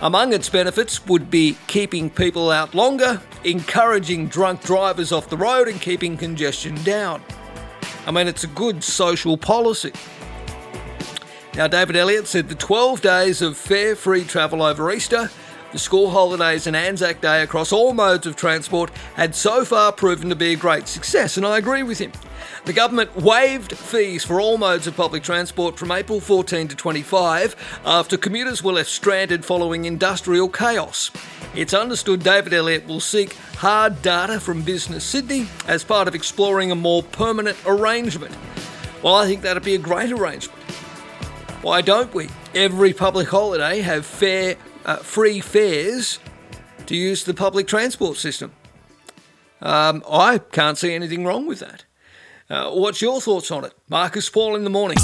Among 0.00 0.32
its 0.32 0.48
benefits 0.48 1.04
would 1.06 1.28
be 1.28 1.58
keeping 1.66 2.08
people 2.08 2.52
out 2.52 2.72
longer, 2.72 3.20
encouraging 3.42 4.28
drunk 4.28 4.62
drivers 4.62 5.10
off 5.10 5.28
the 5.28 5.36
road, 5.36 5.66
and 5.66 5.80
keeping 5.80 6.16
congestion 6.16 6.76
down. 6.84 7.20
I 8.06 8.12
mean, 8.12 8.28
it's 8.28 8.44
a 8.44 8.48
good 8.48 8.84
social 8.84 9.36
policy. 9.36 9.92
Now, 11.56 11.66
David 11.66 11.96
Elliott 11.96 12.28
said 12.28 12.48
the 12.48 12.54
12 12.54 13.00
days 13.00 13.42
of 13.42 13.56
fare 13.56 13.96
free 13.96 14.22
travel 14.22 14.62
over 14.62 14.92
Easter 14.92 15.30
the 15.72 15.78
school 15.78 16.10
holidays 16.10 16.66
and 16.66 16.74
Anzac 16.74 17.20
Day 17.20 17.42
across 17.42 17.72
all 17.72 17.92
modes 17.92 18.26
of 18.26 18.36
transport 18.36 18.90
had 19.14 19.34
so 19.34 19.64
far 19.64 19.92
proven 19.92 20.28
to 20.30 20.36
be 20.36 20.52
a 20.52 20.56
great 20.56 20.88
success, 20.88 21.36
and 21.36 21.44
I 21.46 21.58
agree 21.58 21.82
with 21.82 21.98
him. 21.98 22.12
The 22.64 22.72
government 22.72 23.16
waived 23.16 23.76
fees 23.76 24.24
for 24.24 24.40
all 24.40 24.58
modes 24.58 24.86
of 24.86 24.96
public 24.96 25.22
transport 25.22 25.78
from 25.78 25.92
April 25.92 26.20
14 26.20 26.68
to 26.68 26.76
25 26.76 27.80
after 27.84 28.16
commuters 28.16 28.62
were 28.62 28.72
left 28.72 28.90
stranded 28.90 29.44
following 29.44 29.84
industrial 29.84 30.48
chaos. 30.48 31.10
It's 31.54 31.74
understood 31.74 32.22
David 32.22 32.54
Elliott 32.54 32.86
will 32.86 33.00
seek 33.00 33.34
hard 33.56 34.00
data 34.02 34.38
from 34.40 34.62
Business 34.62 35.04
Sydney 35.04 35.48
as 35.66 35.84
part 35.84 36.08
of 36.08 36.14
exploring 36.14 36.70
a 36.70 36.76
more 36.76 37.02
permanent 37.02 37.58
arrangement. 37.66 38.36
Well, 39.02 39.14
I 39.14 39.26
think 39.26 39.42
that'd 39.42 39.62
be 39.62 39.74
a 39.74 39.78
great 39.78 40.12
arrangement. 40.12 40.58
Why 41.62 41.80
don't 41.80 42.14
we? 42.14 42.28
Every 42.54 42.92
public 42.92 43.28
holiday 43.28 43.80
have 43.80 44.06
fair 44.06 44.56
uh, 44.88 44.96
free 44.96 45.38
fares 45.38 46.18
to 46.86 46.96
use 46.96 47.24
the 47.24 47.34
public 47.34 47.68
transport 47.68 48.16
system. 48.16 48.52
Um, 49.60 50.02
I 50.10 50.38
can't 50.38 50.78
see 50.78 50.94
anything 50.94 51.26
wrong 51.26 51.46
with 51.46 51.60
that. 51.60 51.84
Uh, 52.48 52.70
what's 52.72 53.02
your 53.02 53.20
thoughts 53.20 53.50
on 53.50 53.66
it? 53.66 53.74
Marcus 53.90 54.30
Paul 54.30 54.56
in 54.56 54.64
the 54.64 54.70
morning. 54.70 54.96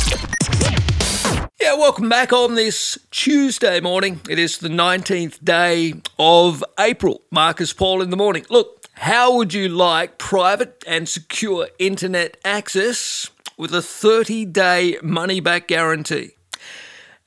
Yeah, 1.60 1.74
welcome 1.74 2.08
back 2.08 2.32
on 2.32 2.54
this 2.54 2.98
Tuesday 3.10 3.80
morning. 3.80 4.22
It 4.28 4.38
is 4.38 4.58
the 4.58 4.68
19th 4.68 5.44
day 5.44 5.94
of 6.18 6.64
April. 6.80 7.20
Marcus 7.30 7.74
Paul 7.74 8.00
in 8.00 8.08
the 8.08 8.16
morning. 8.16 8.46
Look, 8.48 8.86
how 8.94 9.36
would 9.36 9.52
you 9.52 9.68
like 9.68 10.16
private 10.16 10.82
and 10.86 11.06
secure 11.06 11.68
internet 11.78 12.38
access 12.42 13.30
with 13.58 13.74
a 13.74 13.82
30 13.82 14.46
day 14.46 14.96
money 15.02 15.40
back 15.40 15.68
guarantee? 15.68 16.33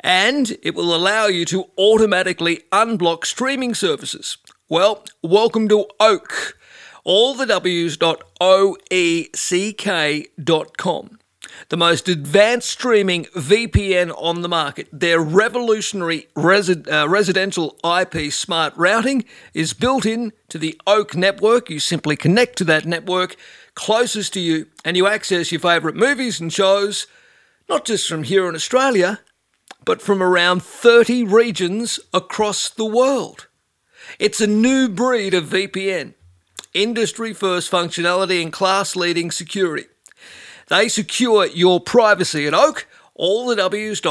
And 0.02 0.58
it 0.62 0.76
will 0.76 0.96
allow 0.96 1.28
you 1.28 1.46
to 1.46 1.66
automatically 1.78 2.62
unblock 2.72 3.26
streaming 3.26 3.74
services. 3.74 4.38
Well, 4.70 5.04
welcome 5.24 5.68
to 5.70 5.88
Oak. 6.00 6.58
All 7.04 7.34
the 7.34 7.46
W's.oeck.com. 7.46 8.00
The 11.70 11.78
most 11.78 12.10
advanced 12.10 12.70
streaming 12.70 13.26
VPN 13.26 14.14
on 14.18 14.42
the 14.42 14.50
market. 14.50 14.88
Their 14.92 15.20
revolutionary 15.20 16.28
resi- 16.36 16.92
uh, 16.92 17.08
residential 17.08 17.78
IP 17.84 18.32
smart 18.32 18.74
routing 18.76 19.26
is 19.54 19.74
built 19.74 20.06
in 20.06 20.34
to 20.50 20.58
the 20.58 20.80
Oak 20.86 21.16
network. 21.16 21.70
You 21.70 21.80
simply 21.80 22.16
connect 22.16 22.58
to 22.58 22.64
that 22.66 22.86
network 22.86 23.38
closest 23.78 24.34
to 24.34 24.40
you 24.40 24.66
and 24.84 24.98
you 24.98 25.06
access 25.06 25.52
your 25.52 25.62
favourite 25.62 25.96
movies 25.96 26.42
and 26.42 26.52
shows, 26.52 27.06
not 27.70 27.86
just 27.86 28.10
from 28.10 28.24
here 28.24 28.50
in 28.50 28.56
Australia, 28.56 29.20
but 29.88 30.02
from 30.02 30.22
around 30.22 30.62
30 30.62 31.24
regions 31.24 31.98
across 32.14 32.68
the 32.70 32.84
world. 32.84 33.48
It's 34.20 34.42
a 34.42 34.46
new 34.46 34.90
breed 34.90 35.34
of 35.34 35.46
VPN, 35.46 36.14
industry 36.74 37.34
first 37.34 37.72
functionality 37.72 38.42
and 38.42 38.52
class 38.52 38.98
leading 38.98 39.32
security. 39.32 39.86
They 40.68 40.90
secure 40.90 41.46
your 41.46 41.80
privacy 41.80 42.46
at 42.48 42.54
Oak, 42.54 42.86
all 43.16 43.48
the 43.48 43.56
W's.oeck.com. 43.56 44.02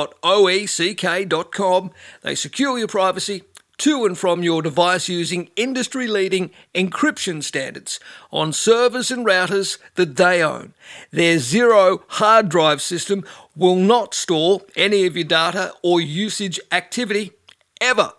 They 2.22 2.34
secure 2.34 2.78
your 2.78 2.88
privacy 2.88 3.42
to 3.78 4.04
and 4.06 4.16
from 4.16 4.42
your 4.42 4.62
device 4.62 5.08
using 5.08 5.50
industry 5.56 6.06
leading 6.06 6.50
encryption 6.74 7.42
standards 7.42 8.00
on 8.30 8.52
servers 8.52 9.10
and 9.10 9.26
routers 9.26 9.78
that 9.94 10.16
they 10.16 10.42
own. 10.42 10.74
Their 11.10 11.38
zero 11.38 12.02
hard 12.08 12.48
drive 12.48 12.80
system 12.80 13.24
will 13.54 13.76
not 13.76 14.14
store 14.14 14.62
any 14.76 15.06
of 15.06 15.16
your 15.16 15.24
data 15.24 15.72
or 15.82 16.00
usage 16.00 16.58
activity 16.72 17.32
ever. 17.80 18.12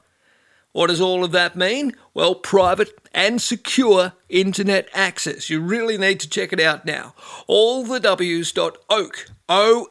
What 0.73 0.87
does 0.87 1.01
all 1.01 1.23
of 1.23 1.31
that 1.31 1.55
mean? 1.55 1.95
Well, 2.13 2.35
private 2.35 2.91
and 3.11 3.41
secure 3.41 4.13
internet 4.29 4.87
access. 4.93 5.49
You 5.49 5.59
really 5.59 5.97
need 5.97 6.19
to 6.19 6.29
check 6.29 6.53
it 6.53 6.59
out 6.59 6.85
now. 6.85 7.15
All 7.47 7.83
the 7.83 7.99
W's.oak, 7.99 9.25
O-E-C-K.com. 9.49 9.87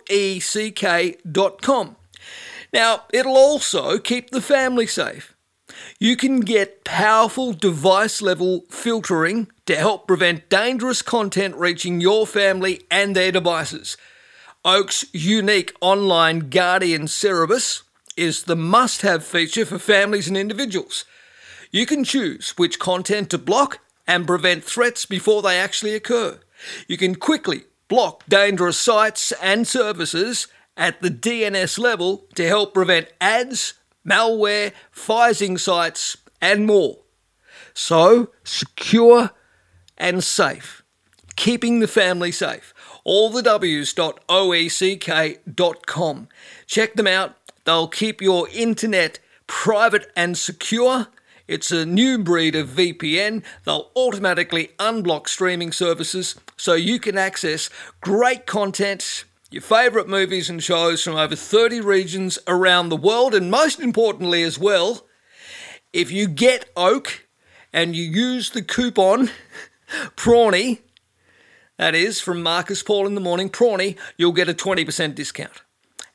Now, 2.73 3.05
it'll 3.13 3.37
also 3.37 3.99
keep 3.99 4.31
the 4.31 4.41
family 4.41 4.87
safe. 4.87 5.36
You 5.99 6.15
can 6.15 6.41
get 6.41 6.85
powerful 6.85 7.55
device 7.55 8.21
level 8.21 8.67
filtering 8.69 9.49
to 9.65 9.75
help 9.77 10.07
prevent 10.07 10.51
dangerous 10.51 11.01
content 11.01 11.57
reaching 11.57 12.03
your 12.03 12.27
family 12.27 12.83
and 12.91 13.17
their 13.17 13.33
devices. 13.33 13.97
Oak's 14.63 15.07
unique 15.15 15.73
online 15.81 16.51
Guardian 16.51 17.09
Cerberus 17.09 17.83
is 18.15 18.43
the 18.43 18.57
must 18.57 19.01
have 19.03 19.25
feature 19.25 19.65
for 19.65 19.79
families 19.79 20.29
and 20.29 20.37
individuals. 20.37 21.07
You 21.71 21.87
can 21.87 22.05
choose 22.05 22.51
which 22.59 22.79
content 22.79 23.31
to 23.31 23.39
block 23.39 23.79
and 24.07 24.27
prevent 24.27 24.65
threats 24.65 25.07
before 25.07 25.41
they 25.41 25.59
actually 25.59 25.95
occur. 25.95 26.41
You 26.89 26.99
can 26.99 27.15
quickly 27.15 27.65
block 27.89 28.25
dangerous 28.29 28.79
sites 28.79 29.33
and 29.43 29.67
services 29.67 30.47
at 30.77 31.01
the 31.01 31.11
DNS 31.11 31.79
level 31.79 32.27
to 32.35 32.47
help 32.47 32.75
prevent 32.75 33.09
ads, 33.19 33.75
malware, 34.07 34.73
phishing 34.95 35.59
sites, 35.59 36.17
and 36.41 36.67
more. 36.67 36.99
So, 37.75 38.31
secure 38.45 39.31
and 39.99 40.23
safe. 40.25 40.83
Keeping 41.37 41.81
the 41.81 41.89
family 41.89 42.33
safe. 42.33 42.73
All 43.05 43.31
the 43.31 43.43
W's.oeck.com. 43.43 43.89
Check 46.67 46.95
them 46.95 47.07
out. 47.07 47.37
They'll 47.65 47.89
keep 47.89 48.23
your 48.23 48.49
internet 48.51 49.19
private 49.47 50.11
and 50.17 50.39
secure. 50.39 51.09
It's 51.47 51.71
a 51.71 51.87
new 51.87 52.19
breed 52.19 52.57
of 52.57 52.69
VPN. 52.69 53.45
They'll 53.65 53.91
automatically 53.95 54.71
unblock 54.79 55.29
streaming 55.29 55.73
services 55.73 56.35
so 56.57 56.75
you 56.75 56.99
can 56.99 57.17
access 57.19 57.71
great 58.01 58.47
content 58.47 59.25
your 59.57 59.63
favourite 59.63 60.07
movies 60.07 60.51
and 60.51 60.63
shows 60.63 61.03
from 61.03 61.17
over 61.17 61.35
30 61.35 61.81
regions 61.81 62.39
around 62.47 62.91
the 62.91 62.97
world, 62.97 63.35
and 63.35 63.51
most 63.51 63.81
importantly, 63.81 64.43
as 64.43 64.59
well, 64.59 65.07
if 65.95 66.11
you 66.11 66.29
get 66.29 66.69
Oak 66.77 67.27
and 67.73 67.97
you 67.97 68.05
use 68.05 68.51
the 68.51 68.61
coupon 68.61 69.31
Prawny, 70.15 70.81
that 71.79 71.95
is 71.95 72.21
from 72.21 72.43
Marcus 72.43 72.83
Paul 72.83 73.07
in 73.07 73.15
the 73.15 73.21
morning, 73.23 73.49
Prawny, 73.49 73.97
you'll 74.19 74.33
get 74.33 74.51
a 74.51 74.53
20% 74.53 75.15
discount. 75.15 75.63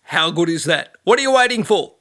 How 0.04 0.30
good 0.30 0.48
is 0.48 0.66
that? 0.66 0.96
What 1.04 1.18
are 1.18 1.24
you 1.24 1.34
waiting 1.34 1.64
for? 1.64 1.96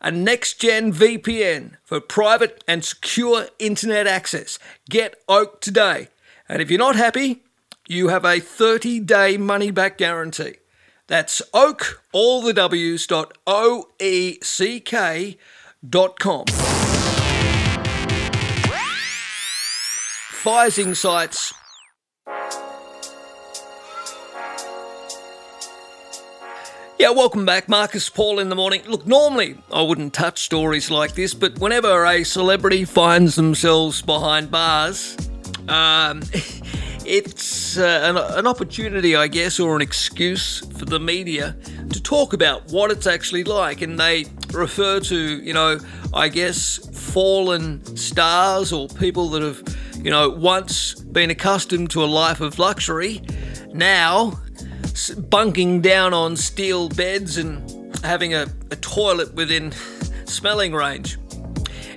A 0.00 0.12
next 0.12 0.60
gen 0.60 0.92
VPN 0.92 1.78
for 1.82 2.00
private 2.00 2.62
and 2.68 2.84
secure 2.84 3.48
internet 3.58 4.06
access. 4.06 4.60
Get 4.88 5.16
Oak 5.28 5.60
today. 5.60 6.10
And 6.48 6.62
if 6.62 6.70
you're 6.70 6.78
not 6.78 6.94
happy, 6.94 7.42
you 7.88 8.06
have 8.06 8.24
a 8.24 8.38
30 8.38 9.00
day 9.00 9.36
money 9.36 9.72
back 9.72 9.98
guarantee. 9.98 10.59
That's 11.10 11.42
oak, 11.52 12.04
all 12.12 12.40
the 12.40 12.52
W's 12.52 13.04
dot 13.04 13.36
O-E-C-K 13.44 15.36
dot 15.88 16.20
com. 16.20 16.44
Phishing 20.30 20.94
sites. 20.94 21.52
Yeah, 26.96 27.10
welcome 27.10 27.44
back. 27.44 27.68
Marcus 27.68 28.08
Paul 28.08 28.38
in 28.38 28.48
the 28.48 28.54
morning. 28.54 28.82
Look, 28.86 29.04
normally 29.04 29.58
I 29.72 29.82
wouldn't 29.82 30.14
touch 30.14 30.44
stories 30.44 30.92
like 30.92 31.16
this, 31.16 31.34
but 31.34 31.58
whenever 31.58 32.04
a 32.06 32.22
celebrity 32.22 32.84
finds 32.84 33.34
themselves 33.34 34.00
behind 34.00 34.52
bars, 34.52 35.16
um, 35.66 36.22
it's 37.10 37.76
uh, 37.76 38.00
an, 38.04 38.16
an, 38.38 38.46
opportunity, 38.46 39.16
I 39.16 39.26
guess, 39.26 39.58
or 39.58 39.74
an 39.74 39.82
excuse 39.82 40.60
for 40.78 40.84
the 40.84 41.00
media 41.00 41.56
to 41.90 42.00
talk 42.00 42.32
about 42.32 42.70
what 42.70 42.92
it's 42.92 43.06
actually 43.06 43.42
like. 43.42 43.82
And 43.82 43.98
they 43.98 44.26
refer 44.52 45.00
to, 45.00 45.16
you 45.42 45.52
know, 45.52 45.80
I 46.14 46.28
guess, 46.28 46.76
fallen 47.12 47.84
stars 47.96 48.72
or 48.72 48.86
people 48.86 49.28
that 49.30 49.42
have, 49.42 49.60
you 49.96 50.12
know, 50.12 50.30
once 50.30 50.94
been 50.94 51.30
accustomed 51.30 51.90
to 51.90 52.04
a 52.04 52.06
life 52.06 52.40
of 52.40 52.60
luxury, 52.60 53.22
now 53.72 54.38
bunking 55.28 55.80
down 55.80 56.14
on 56.14 56.36
steel 56.36 56.88
beds 56.90 57.38
and 57.38 57.92
having 58.04 58.34
a, 58.34 58.46
a 58.70 58.76
toilet 58.76 59.34
within 59.34 59.72
smelling 60.26 60.72
range. 60.72 61.18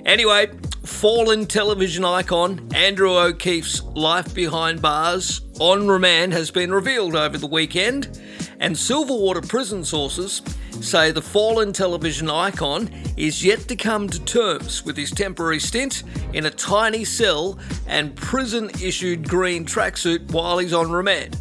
Anyway, 0.04 0.48
fallen 0.84 1.46
television 1.46 2.04
icon 2.04 2.68
Andrew 2.74 3.16
O'Keefe's 3.16 3.82
life 3.82 4.34
behind 4.34 4.82
bars 4.82 5.40
on 5.58 5.88
remand 5.88 6.32
has 6.32 6.50
been 6.50 6.72
revealed 6.72 7.16
over 7.16 7.38
the 7.38 7.46
weekend, 7.46 8.20
and 8.60 8.74
Silverwater 8.74 9.46
prison 9.48 9.84
sources 9.84 10.42
say 10.80 11.10
the 11.10 11.22
fallen 11.22 11.72
television 11.72 12.28
icon 12.28 12.90
is 13.16 13.44
yet 13.44 13.60
to 13.68 13.76
come 13.76 14.08
to 14.08 14.22
terms 14.24 14.84
with 14.84 14.96
his 14.96 15.10
temporary 15.10 15.60
stint 15.60 16.02
in 16.32 16.46
a 16.46 16.50
tiny 16.50 17.04
cell 17.04 17.58
and 17.86 18.14
prison 18.16 18.70
issued 18.82 19.28
green 19.28 19.64
tracksuit 19.64 20.30
while 20.32 20.58
he's 20.58 20.72
on 20.72 20.90
remand. 20.90 21.38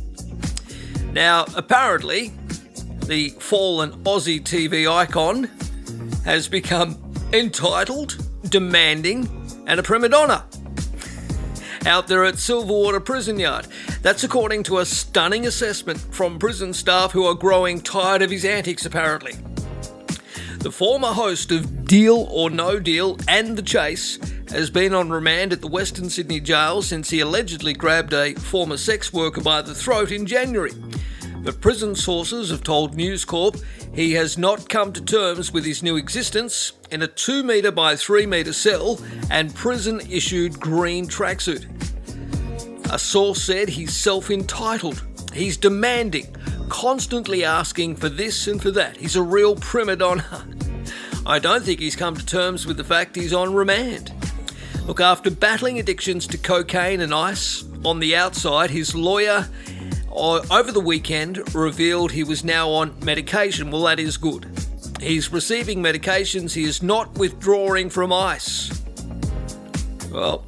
Now, 1.12 1.46
apparently, 1.56 2.32
the 3.06 3.30
fallen 3.40 3.92
Aussie 4.04 4.42
TV 4.42 4.92
icon 4.92 5.50
has 6.24 6.48
become 6.48 6.98
entitled, 7.34 8.18
demanding, 8.50 9.28
and 9.68 9.80
a 9.80 9.84
prima 9.84 10.10
donna 10.10 10.46
out 11.86 12.08
there 12.08 12.24
at 12.24 12.36
Silverwater 12.36 13.04
Prison 13.04 13.40
Yard. 13.40 13.68
That's 14.02 14.24
according 14.24 14.64
to 14.64 14.80
a 14.80 14.86
stunning 14.86 15.46
assessment 15.46 16.00
from 16.00 16.40
prison 16.40 16.74
staff 16.74 17.12
who 17.12 17.26
are 17.26 17.34
growing 17.34 17.82
tired 17.82 18.22
of 18.22 18.32
his 18.32 18.46
antics, 18.46 18.86
apparently. 18.86 19.34
The 20.60 20.72
former 20.72 21.10
host 21.10 21.52
of 21.52 21.86
Deal 21.86 22.28
or 22.32 22.50
No 22.50 22.80
Deal 22.80 23.18
and 23.28 23.58
The 23.58 23.62
Chase 23.62 24.18
has 24.50 24.70
been 24.70 24.94
on 24.94 25.10
remand 25.10 25.52
at 25.52 25.62
the 25.62 25.68
Western 25.68 26.10
Sydney 26.10 26.40
jail 26.40 26.82
since 26.82 27.10
he 27.10 27.20
allegedly 27.20 27.74
grabbed 27.74 28.14
a 28.14 28.34
former 28.36 28.78
sex 28.78 29.12
worker 29.12 29.42
by 29.42 29.62
the 29.62 29.76
throat 29.76 30.12
in 30.12 30.26
January. 30.26 30.72
But 31.40 31.60
prison 31.60 31.96
sources 31.96 32.50
have 32.50 32.64
told 32.64 32.96
News 32.96 33.26
Corp 33.26 33.58
he 33.94 34.14
has 34.14 34.38
not 34.38 34.70
come 34.70 34.94
to 34.94 35.02
terms 35.02 35.52
with 35.52 35.66
his 35.66 35.84
new 35.84 35.98
existence 35.98 36.72
in 36.94 37.02
a 37.02 37.08
2 37.08 37.44
metre 37.44 37.72
by 37.72 37.96
3 37.96 38.28
metre 38.28 38.54
cell 38.54 39.00
and 39.32 39.54
prison 39.56 40.00
issued 40.10 40.60
green 40.60 41.08
tracksuit. 41.08 41.66
A 42.94 43.00
source 43.00 43.42
said 43.42 43.68
he's 43.68 43.96
self 43.96 44.30
entitled, 44.30 45.04
he's 45.34 45.58
demanding, 45.58 46.36
constantly 46.70 47.44
asking 47.44 47.96
for 47.96 48.10
this 48.10 48.48
and 48.48 48.62
for 48.62 48.70
that. 48.72 48.96
He's 48.98 49.16
a 49.16 49.24
real 49.24 49.56
prima 49.56 49.96
donna. 49.96 50.48
I 51.26 51.40
don't 51.40 51.64
think 51.64 51.80
he's 51.80 51.96
come 51.96 52.16
to 52.16 52.26
terms 52.26 52.68
with 52.68 52.78
the 52.78 52.84
fact 52.84 53.16
he's 53.16 53.34
on 53.34 53.56
remand. 53.56 54.14
Look, 54.86 55.02
after 55.02 55.32
battling 55.32 55.80
addictions 55.80 56.28
to 56.28 56.38
cocaine 56.38 57.02
and 57.02 57.14
ice 57.14 57.64
on 57.84 58.00
the 58.00 58.16
outside, 58.16 58.70
his 58.70 58.94
lawyer 58.94 59.48
uh, 60.12 60.46
over 60.52 60.72
the 60.72 60.80
weekend 60.80 61.56
revealed 61.56 62.12
he 62.12 62.24
was 62.24 62.44
now 62.44 62.70
on 62.70 62.94
medication. 63.04 63.72
Well, 63.72 63.84
that 63.84 64.00
is 64.00 64.18
good. 64.18 64.63
He's 65.04 65.34
receiving 65.34 65.84
medications, 65.84 66.54
he 66.54 66.64
is 66.64 66.82
not 66.82 67.18
withdrawing 67.18 67.90
from 67.90 68.14
ice. 68.14 68.82
Well, 70.10 70.46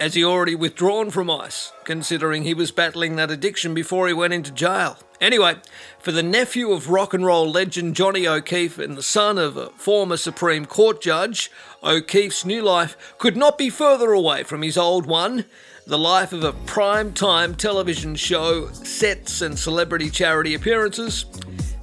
has 0.00 0.14
he 0.14 0.24
already 0.24 0.54
withdrawn 0.54 1.10
from 1.10 1.30
ice, 1.30 1.70
considering 1.84 2.42
he 2.42 2.54
was 2.54 2.70
battling 2.70 3.16
that 3.16 3.30
addiction 3.30 3.74
before 3.74 4.08
he 4.08 4.14
went 4.14 4.32
into 4.32 4.50
jail? 4.50 4.96
Anyway, 5.20 5.56
for 5.98 6.10
the 6.10 6.22
nephew 6.22 6.72
of 6.72 6.88
rock 6.88 7.12
and 7.12 7.26
roll 7.26 7.50
legend 7.50 7.96
Johnny 7.96 8.26
O'Keefe 8.26 8.78
and 8.78 8.96
the 8.96 9.02
son 9.02 9.36
of 9.36 9.58
a 9.58 9.66
former 9.70 10.16
Supreme 10.16 10.64
Court 10.64 11.02
judge, 11.02 11.50
O'Keefe's 11.84 12.46
new 12.46 12.62
life 12.62 13.14
could 13.18 13.36
not 13.36 13.58
be 13.58 13.68
further 13.68 14.12
away 14.12 14.42
from 14.42 14.62
his 14.62 14.78
old 14.78 15.04
one 15.04 15.44
the 15.86 15.98
life 15.98 16.32
of 16.32 16.44
a 16.44 16.52
prime 16.52 17.12
time 17.12 17.54
television 17.54 18.14
show, 18.14 18.68
sets, 18.70 19.42
and 19.42 19.58
celebrity 19.58 20.08
charity 20.08 20.54
appearances. 20.54 21.26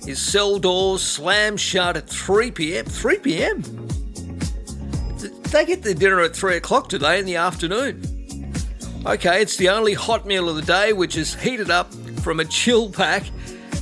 His 0.07 0.21
cell 0.21 0.57
doors 0.57 1.03
slam 1.03 1.57
shut 1.57 1.97
at 1.97 2.07
3 2.07 2.49
pm. 2.51 2.85
3 2.85 3.19
pm? 3.19 3.61
They 5.51 5.65
get 5.65 5.83
their 5.83 5.93
dinner 5.93 6.21
at 6.21 6.33
3 6.33 6.55
o'clock 6.55 6.87
today 6.87 7.19
in 7.19 7.25
the 7.25 7.35
afternoon. 7.35 8.01
Okay, 9.05 9.41
it's 9.41 9.57
the 9.57 9.67
only 9.67 9.93
hot 9.95 10.25
meal 10.25 10.47
of 10.47 10.55
the 10.55 10.61
day, 10.61 10.93
which 10.93 11.17
is 11.17 11.35
heated 11.35 11.69
up 11.69 11.93
from 12.21 12.39
a 12.39 12.45
chill 12.45 12.89
pack. 12.89 13.23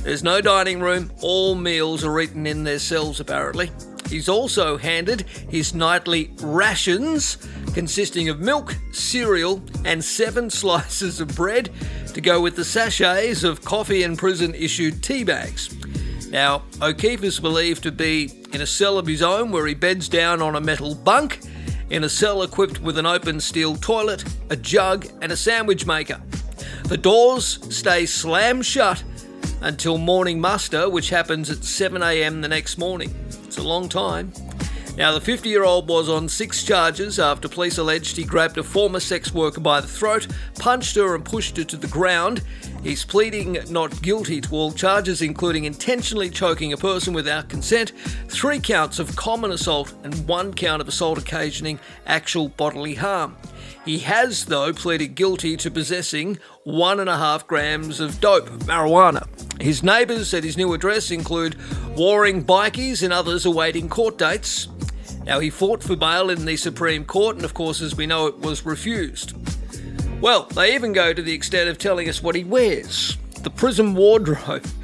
There's 0.02 0.24
no 0.24 0.40
dining 0.40 0.80
room, 0.80 1.12
all 1.20 1.54
meals 1.54 2.02
are 2.02 2.18
eaten 2.18 2.44
in 2.44 2.64
their 2.64 2.80
cells 2.80 3.20
apparently. 3.20 3.70
He's 4.08 4.28
also 4.28 4.76
handed 4.76 5.20
his 5.48 5.74
nightly 5.74 6.32
rations, 6.40 7.38
consisting 7.72 8.28
of 8.30 8.40
milk, 8.40 8.74
cereal, 8.90 9.62
and 9.84 10.04
seven 10.04 10.50
slices 10.62 11.20
of 11.20 11.36
bread 11.36 11.70
to 12.14 12.20
go 12.20 12.40
with 12.40 12.56
the 12.56 12.64
sachets 12.64 13.44
of 13.44 13.64
coffee 13.64 14.02
and 14.02 14.18
prison 14.18 14.56
issued 14.56 15.04
tea 15.04 15.22
bags. 15.22 15.68
Now, 16.30 16.62
O'Keefe 16.82 17.22
is 17.22 17.40
believed 17.40 17.82
to 17.84 17.92
be 17.92 18.30
in 18.52 18.60
a 18.60 18.66
cell 18.66 18.98
of 18.98 19.06
his 19.06 19.22
own 19.22 19.52
where 19.52 19.66
he 19.66 19.74
beds 19.74 20.08
down 20.08 20.42
on 20.42 20.56
a 20.56 20.60
metal 20.60 20.94
bunk, 20.94 21.40
in 21.88 22.04
a 22.04 22.08
cell 22.08 22.42
equipped 22.42 22.80
with 22.80 22.98
an 22.98 23.06
open 23.06 23.40
steel 23.40 23.76
toilet, 23.76 24.24
a 24.50 24.56
jug, 24.56 25.06
and 25.22 25.30
a 25.30 25.36
sandwich 25.36 25.86
maker. 25.86 26.20
The 26.84 26.96
doors 26.96 27.58
stay 27.74 28.06
slammed 28.06 28.66
shut 28.66 29.02
until 29.60 29.98
morning 29.98 30.40
muster, 30.40 30.90
which 30.90 31.10
happens 31.10 31.48
at 31.50 31.58
7am 31.58 32.42
the 32.42 32.48
next 32.48 32.76
morning. 32.78 33.14
It's 33.44 33.58
a 33.58 33.62
long 33.62 33.88
time. 33.88 34.32
Now, 34.96 35.12
the 35.12 35.20
50 35.20 35.50
year 35.50 35.64
old 35.64 35.88
was 35.88 36.08
on 36.08 36.26
six 36.26 36.64
charges 36.64 37.18
after 37.18 37.48
police 37.48 37.76
alleged 37.76 38.16
he 38.16 38.24
grabbed 38.24 38.56
a 38.56 38.62
former 38.62 38.98
sex 38.98 39.34
worker 39.34 39.60
by 39.60 39.82
the 39.82 39.86
throat, 39.86 40.26
punched 40.58 40.96
her, 40.96 41.14
and 41.14 41.22
pushed 41.22 41.58
her 41.58 41.64
to 41.64 41.76
the 41.76 41.86
ground. 41.86 42.42
He's 42.82 43.04
pleading 43.04 43.58
not 43.68 44.00
guilty 44.00 44.40
to 44.40 44.54
all 44.54 44.72
charges, 44.72 45.20
including 45.20 45.64
intentionally 45.64 46.30
choking 46.30 46.72
a 46.72 46.78
person 46.78 47.12
without 47.12 47.50
consent, 47.50 47.92
three 48.28 48.58
counts 48.58 48.98
of 48.98 49.14
common 49.16 49.50
assault, 49.50 49.92
and 50.02 50.26
one 50.26 50.54
count 50.54 50.80
of 50.80 50.88
assault 50.88 51.18
occasioning 51.18 51.78
actual 52.06 52.48
bodily 52.48 52.94
harm. 52.94 53.36
He 53.84 53.98
has, 53.98 54.46
though, 54.46 54.72
pleaded 54.72 55.14
guilty 55.14 55.58
to 55.58 55.70
possessing 55.70 56.38
one 56.64 57.00
and 57.00 57.10
a 57.10 57.18
half 57.18 57.46
grams 57.46 58.00
of 58.00 58.18
dope, 58.20 58.48
marijuana. 58.60 59.28
His 59.60 59.82
neighbours 59.82 60.32
at 60.32 60.42
his 60.42 60.56
new 60.56 60.72
address 60.72 61.10
include 61.10 61.56
warring 61.96 62.44
bikies 62.44 63.02
and 63.02 63.12
others 63.12 63.44
awaiting 63.44 63.88
court 63.88 64.16
dates. 64.16 64.68
Now, 65.26 65.40
he 65.40 65.50
fought 65.50 65.82
for 65.82 65.96
bail 65.96 66.30
in 66.30 66.44
the 66.44 66.56
Supreme 66.56 67.04
Court, 67.04 67.34
and 67.34 67.44
of 67.44 67.52
course, 67.52 67.80
as 67.80 67.96
we 67.96 68.06
know, 68.06 68.28
it 68.28 68.38
was 68.38 68.64
refused. 68.64 69.34
Well, 70.20 70.44
they 70.44 70.74
even 70.74 70.92
go 70.92 71.12
to 71.12 71.20
the 71.20 71.32
extent 71.32 71.68
of 71.68 71.78
telling 71.78 72.08
us 72.08 72.22
what 72.22 72.36
he 72.36 72.44
wears 72.44 73.16
the 73.42 73.50
prison 73.50 73.94
wardrobe. 73.94 74.66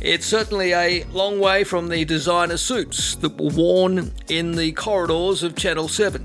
It's 0.00 0.26
certainly 0.26 0.72
a 0.72 1.02
long 1.06 1.40
way 1.40 1.64
from 1.64 1.88
the 1.88 2.04
designer 2.04 2.56
suits 2.56 3.16
that 3.16 3.36
were 3.36 3.50
worn 3.50 4.12
in 4.28 4.52
the 4.52 4.70
corridors 4.70 5.42
of 5.42 5.56
Channel 5.56 5.88
7. 5.88 6.24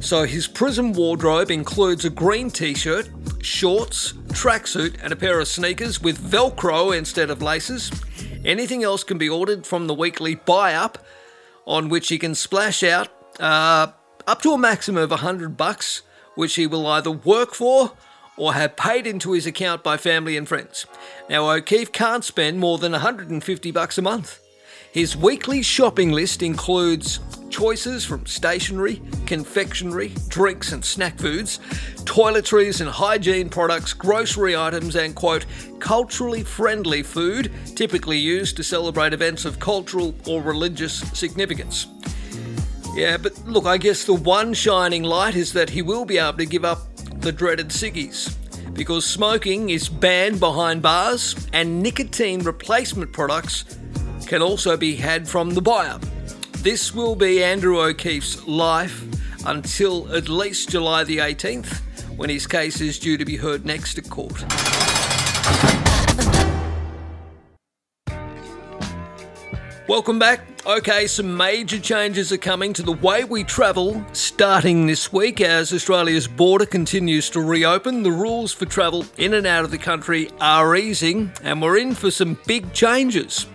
So 0.00 0.22
his 0.22 0.46
prison 0.46 0.92
wardrobe 0.92 1.50
includes 1.50 2.04
a 2.04 2.10
green 2.10 2.48
t 2.48 2.74
shirt, 2.74 3.10
shorts, 3.40 4.12
tracksuit, 4.28 5.02
and 5.02 5.12
a 5.12 5.16
pair 5.16 5.40
of 5.40 5.48
sneakers 5.48 6.00
with 6.00 6.16
Velcro 6.16 6.96
instead 6.96 7.28
of 7.28 7.42
laces. 7.42 7.90
Anything 8.44 8.84
else 8.84 9.02
can 9.02 9.18
be 9.18 9.28
ordered 9.28 9.66
from 9.66 9.88
the 9.88 9.94
weekly 9.94 10.36
buy 10.36 10.74
up, 10.74 11.04
on 11.66 11.88
which 11.88 12.08
he 12.08 12.18
can 12.18 12.34
splash 12.34 12.82
out 12.82 13.08
uh, 13.40 13.88
up 14.26 14.42
to 14.42 14.52
a 14.52 14.58
maximum 14.58 15.02
of 15.02 15.10
100 15.10 15.56
bucks, 15.56 16.02
which 16.34 16.54
he 16.54 16.66
will 16.66 16.86
either 16.86 17.10
work 17.10 17.54
for 17.54 17.92
or 18.36 18.54
have 18.54 18.76
paid 18.76 19.06
into 19.06 19.32
his 19.32 19.46
account 19.46 19.82
by 19.82 19.96
family 19.96 20.36
and 20.36 20.48
friends. 20.48 20.86
Now, 21.28 21.50
O'Keefe 21.50 21.92
can't 21.92 22.24
spend 22.24 22.58
more 22.58 22.78
than 22.78 22.92
150 22.92 23.70
bucks 23.70 23.98
a 23.98 24.02
month. 24.02 24.40
His 24.90 25.16
weekly 25.16 25.62
shopping 25.62 26.12
list 26.12 26.42
includes 26.42 27.20
choices 27.52 28.04
from 28.04 28.24
stationery, 28.26 29.00
confectionery, 29.26 30.08
drinks 30.28 30.72
and 30.72 30.84
snack 30.84 31.18
foods, 31.18 31.58
toiletries 32.04 32.80
and 32.80 32.88
hygiene 32.88 33.48
products, 33.48 33.92
grocery 33.92 34.56
items, 34.56 34.96
and 34.96 35.14
quote, 35.14 35.44
culturally 35.78 36.42
friendly 36.42 37.02
food 37.02 37.52
typically 37.76 38.18
used 38.18 38.56
to 38.56 38.64
celebrate 38.64 39.12
events 39.12 39.44
of 39.44 39.60
cultural 39.60 40.14
or 40.26 40.42
religious 40.42 41.00
significance. 41.16 41.86
Yeah, 42.94 43.18
but 43.18 43.38
look, 43.46 43.66
I 43.66 43.76
guess 43.76 44.04
the 44.04 44.14
one 44.14 44.54
shining 44.54 45.02
light 45.02 45.36
is 45.36 45.52
that 45.52 45.70
he 45.70 45.82
will 45.82 46.04
be 46.04 46.18
able 46.18 46.38
to 46.38 46.46
give 46.46 46.64
up 46.64 46.96
the 47.20 47.32
dreaded 47.32 47.68
ciggies. 47.68 48.34
Because 48.74 49.04
smoking 49.04 49.68
is 49.68 49.88
banned 49.88 50.40
behind 50.40 50.80
bars 50.80 51.36
and 51.52 51.82
nicotine 51.82 52.40
replacement 52.40 53.12
products 53.12 53.78
can 54.26 54.40
also 54.40 54.78
be 54.78 54.96
had 54.96 55.28
from 55.28 55.50
the 55.50 55.60
buyer. 55.60 56.00
This 56.62 56.94
will 56.94 57.16
be 57.16 57.42
Andrew 57.42 57.80
O'Keefe's 57.80 58.46
life 58.46 59.04
until 59.46 60.14
at 60.14 60.28
least 60.28 60.70
July 60.70 61.02
the 61.02 61.18
18th, 61.18 61.80
when 62.16 62.30
his 62.30 62.46
case 62.46 62.80
is 62.80 63.00
due 63.00 63.16
to 63.16 63.24
be 63.24 63.36
heard 63.36 63.66
next 63.66 63.98
at 63.98 64.08
court. 64.08 64.44
Welcome 69.88 70.20
back. 70.20 70.46
Okay, 70.64 71.08
some 71.08 71.36
major 71.36 71.80
changes 71.80 72.30
are 72.30 72.38
coming 72.38 72.72
to 72.74 72.84
the 72.84 72.92
way 72.92 73.24
we 73.24 73.42
travel 73.42 74.00
starting 74.12 74.86
this 74.86 75.12
week 75.12 75.40
as 75.40 75.72
Australia's 75.72 76.28
border 76.28 76.64
continues 76.64 77.28
to 77.30 77.40
reopen. 77.40 78.04
The 78.04 78.12
rules 78.12 78.52
for 78.52 78.66
travel 78.66 79.04
in 79.18 79.34
and 79.34 79.48
out 79.48 79.64
of 79.64 79.72
the 79.72 79.78
country 79.78 80.30
are 80.40 80.76
easing, 80.76 81.32
and 81.42 81.60
we're 81.60 81.78
in 81.78 81.96
for 81.96 82.12
some 82.12 82.38
big 82.46 82.72
changes. 82.72 83.46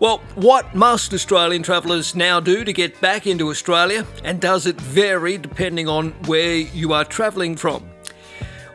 Well, 0.00 0.22
what 0.34 0.74
must 0.74 1.12
Australian 1.12 1.62
travellers 1.62 2.14
now 2.14 2.40
do 2.40 2.64
to 2.64 2.72
get 2.72 2.98
back 3.02 3.26
into 3.26 3.50
Australia, 3.50 4.06
and 4.24 4.40
does 4.40 4.64
it 4.64 4.80
vary 4.80 5.36
depending 5.36 5.88
on 5.88 6.12
where 6.24 6.56
you 6.56 6.94
are 6.94 7.04
travelling 7.04 7.54
from? 7.54 7.86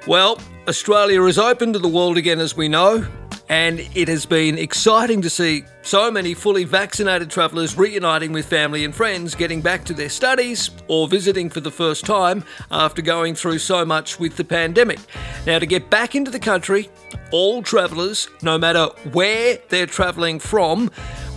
Well, 0.05 0.39
Australia 0.67 1.23
is 1.23 1.39
open 1.39 1.73
to 1.73 1.79
the 1.79 1.87
world 1.87 2.17
again, 2.17 2.39
as 2.39 2.55
we 2.55 2.67
know, 2.67 3.07
and 3.49 3.79
it 3.93 4.07
has 4.07 4.25
been 4.25 4.57
exciting 4.57 5.21
to 5.21 5.29
see 5.29 5.63
so 5.81 6.09
many 6.09 6.33
fully 6.33 6.63
vaccinated 6.63 7.29
travellers 7.29 7.77
reuniting 7.77 8.31
with 8.31 8.45
family 8.45 8.85
and 8.85 8.95
friends, 8.95 9.35
getting 9.35 9.61
back 9.61 9.85
to 9.85 9.93
their 9.93 10.09
studies, 10.09 10.71
or 10.87 11.07
visiting 11.07 11.49
for 11.49 11.59
the 11.59 11.71
first 11.71 12.05
time 12.05 12.43
after 12.71 13.01
going 13.01 13.35
through 13.35 13.59
so 13.59 13.85
much 13.85 14.19
with 14.19 14.35
the 14.35 14.43
pandemic. 14.43 14.99
Now, 15.45 15.59
to 15.59 15.65
get 15.65 15.89
back 15.89 16.15
into 16.15 16.31
the 16.31 16.39
country, 16.39 16.89
all 17.31 17.61
travellers, 17.61 18.29
no 18.41 18.57
matter 18.57 18.85
where 19.11 19.59
they're 19.69 19.85
travelling 19.85 20.39
from, 20.39 20.89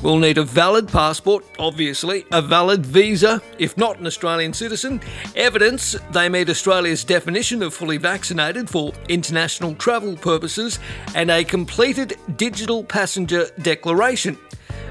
will 0.03 0.19
need 0.19 0.39
a 0.39 0.45
valid 0.45 0.89
passport, 0.89 1.45
obviously, 1.59 2.25
a 2.33 2.41
valid 2.41 2.87
visa, 2.87 3.43
if 3.59 3.77
not 3.77 3.99
an 3.99 4.07
Australian 4.07 4.53
citizen, 4.53 5.01
evidence 5.35 5.97
they 6.13 6.29
meet 6.29 6.49
Australia's 6.49 7.05
definition 7.05 7.63
of 7.63 7.75
fully 7.75 7.97
vaccinated 7.97 8.71
for 8.71 8.93
international 9.09 9.75
travel 9.75 10.17
purposes, 10.17 10.79
and 11.15 11.31
a 11.31 11.45
completed 11.45 12.17
digital 12.37 12.85
passenger 12.85 13.51
declaration. 13.63 14.39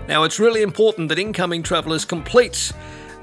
Now, 0.08 0.24
it's 0.24 0.40
really 0.40 0.62
important 0.62 1.10
that 1.10 1.20
incoming 1.20 1.64
travellers 1.64 2.06
complete 2.06 2.72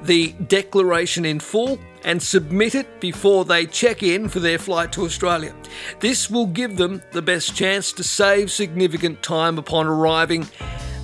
the 0.03 0.33
declaration 0.47 1.25
in 1.25 1.39
full 1.39 1.79
and 2.03 2.21
submit 2.21 2.75
it 2.75 2.99
before 2.99 3.45
they 3.45 3.65
check 3.65 4.03
in 4.03 4.29
for 4.29 4.39
their 4.39 4.59
flight 4.59 4.91
to 4.91 5.03
Australia. 5.05 5.55
This 5.99 6.29
will 6.29 6.45
give 6.45 6.77
them 6.77 7.01
the 7.11 7.23
best 7.23 7.55
chance 7.55 7.91
to 7.93 8.03
save 8.03 8.51
significant 8.51 9.23
time 9.23 9.57
upon 9.57 9.87
arriving 9.87 10.47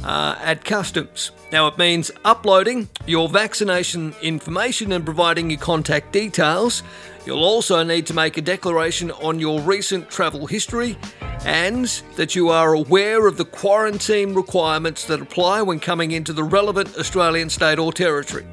uh, 0.04 0.36
at 0.40 0.64
customs. 0.64 1.32
Now, 1.52 1.68
it 1.68 1.78
means 1.78 2.12
uploading 2.24 2.88
your 3.06 3.28
vaccination 3.28 4.14
information 4.22 4.92
and 4.92 5.04
providing 5.04 5.50
your 5.50 5.60
contact 5.60 6.12
details. 6.12 6.84
You'll 7.26 7.44
also 7.44 7.84
need 7.84 8.08
to 8.08 8.14
make 8.14 8.38
a 8.38 8.42
declaration 8.42 9.12
on 9.12 9.40
your 9.40 9.62
recent 9.62 10.10
travel 10.10 10.48
history 10.48 10.98
and 11.46 11.86
that 12.16 12.36
you 12.36 12.50
are 12.50 12.74
aware 12.74 13.28
of 13.28 13.38
the 13.38 13.46
quarantine 13.46 14.34
requirements 14.34 15.06
that 15.06 15.22
apply 15.22 15.62
when 15.62 15.80
coming 15.80 16.12
into 16.12 16.34
the 16.34 16.44
relevant 16.44 16.98
Australian 16.98 17.50
state 17.50 17.80
or 17.80 17.92
territory. 17.92 18.46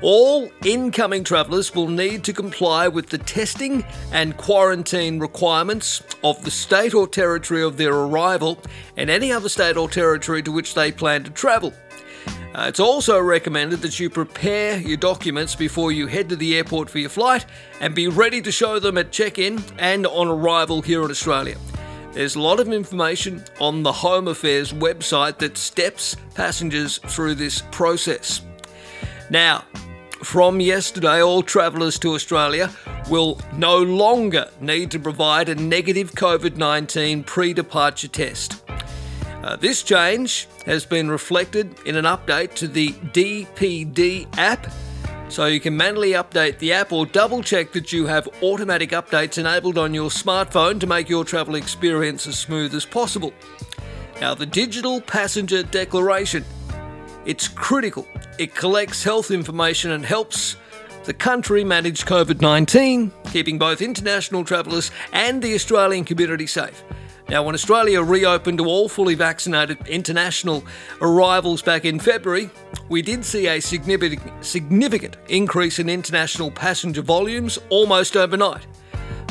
All 0.00 0.50
incoming 0.64 1.24
travellers 1.24 1.74
will 1.74 1.88
need 1.88 2.22
to 2.24 2.32
comply 2.32 2.88
with 2.88 3.08
the 3.08 3.18
testing 3.18 3.84
and 4.12 4.36
quarantine 4.36 5.18
requirements 5.18 6.02
of 6.22 6.44
the 6.44 6.50
state 6.50 6.94
or 6.94 7.08
territory 7.08 7.62
of 7.62 7.76
their 7.76 7.94
arrival 7.94 8.62
and 8.96 9.10
any 9.10 9.32
other 9.32 9.48
state 9.48 9.76
or 9.76 9.88
territory 9.88 10.42
to 10.42 10.52
which 10.52 10.74
they 10.74 10.92
plan 10.92 11.24
to 11.24 11.30
travel. 11.30 11.72
Uh, 12.54 12.66
it's 12.66 12.80
also 12.80 13.20
recommended 13.20 13.80
that 13.82 14.00
you 14.00 14.08
prepare 14.08 14.78
your 14.78 14.96
documents 14.96 15.54
before 15.54 15.92
you 15.92 16.06
head 16.06 16.28
to 16.28 16.36
the 16.36 16.56
airport 16.56 16.88
for 16.88 16.98
your 16.98 17.10
flight 17.10 17.44
and 17.80 17.94
be 17.94 18.08
ready 18.08 18.40
to 18.40 18.50
show 18.50 18.78
them 18.78 18.98
at 18.98 19.12
check 19.12 19.38
in 19.38 19.62
and 19.78 20.06
on 20.06 20.28
arrival 20.28 20.80
here 20.82 21.04
in 21.04 21.10
Australia. 21.10 21.56
There's 22.12 22.36
a 22.36 22.40
lot 22.40 22.58
of 22.58 22.72
information 22.72 23.44
on 23.60 23.82
the 23.82 23.92
Home 23.92 24.28
Affairs 24.28 24.72
website 24.72 25.38
that 25.38 25.56
steps 25.58 26.16
passengers 26.34 26.98
through 26.98 27.34
this 27.34 27.62
process. 27.70 28.40
Now, 29.30 29.64
from 30.22 30.60
yesterday, 30.60 31.22
all 31.22 31.42
travellers 31.42 31.98
to 32.00 32.14
Australia 32.14 32.70
will 33.10 33.38
no 33.52 33.78
longer 33.78 34.50
need 34.60 34.90
to 34.90 34.98
provide 34.98 35.48
a 35.48 35.54
negative 35.54 36.12
COVID 36.12 36.56
19 36.56 37.24
pre 37.24 37.52
departure 37.52 38.08
test. 38.08 38.62
Uh, 39.42 39.56
this 39.56 39.82
change 39.82 40.48
has 40.66 40.84
been 40.84 41.10
reflected 41.10 41.78
in 41.86 41.96
an 41.96 42.04
update 42.04 42.54
to 42.54 42.66
the 42.66 42.92
DPD 42.92 44.26
app, 44.36 44.66
so 45.28 45.46
you 45.46 45.60
can 45.60 45.76
manually 45.76 46.12
update 46.12 46.58
the 46.58 46.72
app 46.72 46.90
or 46.90 47.06
double 47.06 47.42
check 47.42 47.72
that 47.72 47.92
you 47.92 48.06
have 48.06 48.28
automatic 48.42 48.90
updates 48.90 49.38
enabled 49.38 49.78
on 49.78 49.94
your 49.94 50.10
smartphone 50.10 50.80
to 50.80 50.86
make 50.86 51.08
your 51.08 51.24
travel 51.24 51.54
experience 51.54 52.26
as 52.26 52.38
smooth 52.38 52.74
as 52.74 52.84
possible. 52.84 53.32
Now, 54.20 54.34
the 54.34 54.46
digital 54.46 55.00
passenger 55.00 55.62
declaration 55.62 56.44
it's 57.28 57.46
critical. 57.46 58.06
It 58.38 58.54
collects 58.54 59.02
health 59.02 59.32
information 59.32 59.90
and 59.90 60.06
helps 60.06 60.54
the 61.06 61.12
country 61.12 61.64
manage 61.64 62.04
COVID 62.04 62.40
19, 62.40 63.10
keeping 63.32 63.58
both 63.58 63.82
international 63.82 64.44
travellers 64.44 64.92
and 65.12 65.42
the 65.42 65.54
Australian 65.54 66.04
community 66.04 66.46
safe. 66.46 66.84
Now, 67.28 67.42
when 67.42 67.56
Australia 67.56 68.00
reopened 68.00 68.58
to 68.58 68.66
all 68.66 68.88
fully 68.88 69.16
vaccinated 69.16 69.88
international 69.88 70.64
arrivals 71.00 71.62
back 71.62 71.84
in 71.84 71.98
February, 71.98 72.48
we 72.88 73.02
did 73.02 73.24
see 73.24 73.48
a 73.48 73.58
significant, 73.58 74.44
significant 74.44 75.16
increase 75.28 75.80
in 75.80 75.88
international 75.88 76.52
passenger 76.52 77.02
volumes 77.02 77.58
almost 77.70 78.16
overnight. 78.16 78.66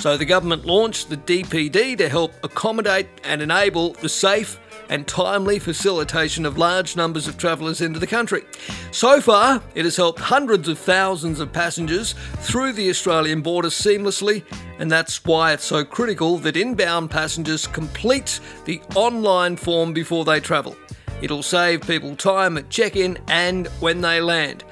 So, 0.01 0.17
the 0.17 0.25
government 0.25 0.65
launched 0.65 1.09
the 1.09 1.17
DPD 1.17 1.97
to 1.97 2.09
help 2.09 2.33
accommodate 2.43 3.07
and 3.23 3.41
enable 3.41 3.93
the 3.93 4.09
safe 4.09 4.59
and 4.89 5.07
timely 5.07 5.59
facilitation 5.59 6.45
of 6.45 6.57
large 6.57 6.95
numbers 6.95 7.27
of 7.27 7.37
travellers 7.37 7.81
into 7.81 7.99
the 7.99 8.07
country. 8.07 8.43
So 8.91 9.21
far, 9.21 9.61
it 9.75 9.85
has 9.85 9.95
helped 9.95 10.19
hundreds 10.19 10.67
of 10.67 10.79
thousands 10.79 11.39
of 11.39 11.51
passengers 11.53 12.13
through 12.39 12.73
the 12.73 12.89
Australian 12.89 13.41
border 13.41 13.69
seamlessly, 13.69 14.43
and 14.79 14.91
that's 14.91 15.23
why 15.25 15.53
it's 15.53 15.65
so 15.65 15.83
critical 15.83 16.37
that 16.39 16.57
inbound 16.57 17.11
passengers 17.11 17.67
complete 17.67 18.39
the 18.65 18.81
online 18.95 19.57
form 19.57 19.93
before 19.93 20.25
they 20.25 20.39
travel. 20.39 20.75
It'll 21.21 21.43
save 21.43 21.81
people 21.81 22.15
time 22.15 22.57
at 22.57 22.69
check 22.69 22.95
in 22.95 23.17
and 23.27 23.67
when 23.79 24.01
they 24.01 24.21
land. 24.21 24.63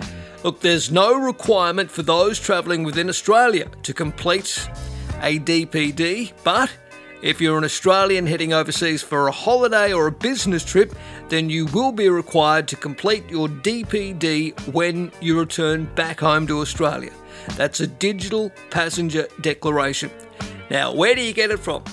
Look, 0.43 0.59
there's 0.59 0.91
no 0.91 1.15
requirement 1.15 1.89
for 1.89 2.03
those 2.03 2.39
travelling 2.39 2.83
within 2.83 3.09
Australia 3.09 3.67
to 3.81 3.93
complete 3.93 4.69
a 5.21 5.39
DPD, 5.39 6.33
but 6.43 6.69
if 7.25 7.41
you're 7.41 7.57
an 7.57 7.63
Australian 7.63 8.27
heading 8.27 8.53
overseas 8.53 9.01
for 9.01 9.27
a 9.27 9.31
holiday 9.31 9.91
or 9.91 10.05
a 10.05 10.11
business 10.11 10.63
trip, 10.63 10.93
then 11.27 11.49
you 11.49 11.65
will 11.65 11.91
be 11.91 12.07
required 12.07 12.67
to 12.67 12.75
complete 12.75 13.27
your 13.27 13.47
DPD 13.47 14.53
when 14.71 15.11
you 15.21 15.39
return 15.39 15.85
back 15.95 16.19
home 16.19 16.45
to 16.45 16.59
Australia. 16.59 17.11
That's 17.55 17.79
a 17.79 17.87
digital 17.87 18.51
passenger 18.69 19.27
declaration. 19.41 20.11
Now, 20.69 20.93
where 20.93 21.15
do 21.15 21.21
you 21.23 21.33
get 21.33 21.49
it 21.49 21.57
from? 21.57 21.83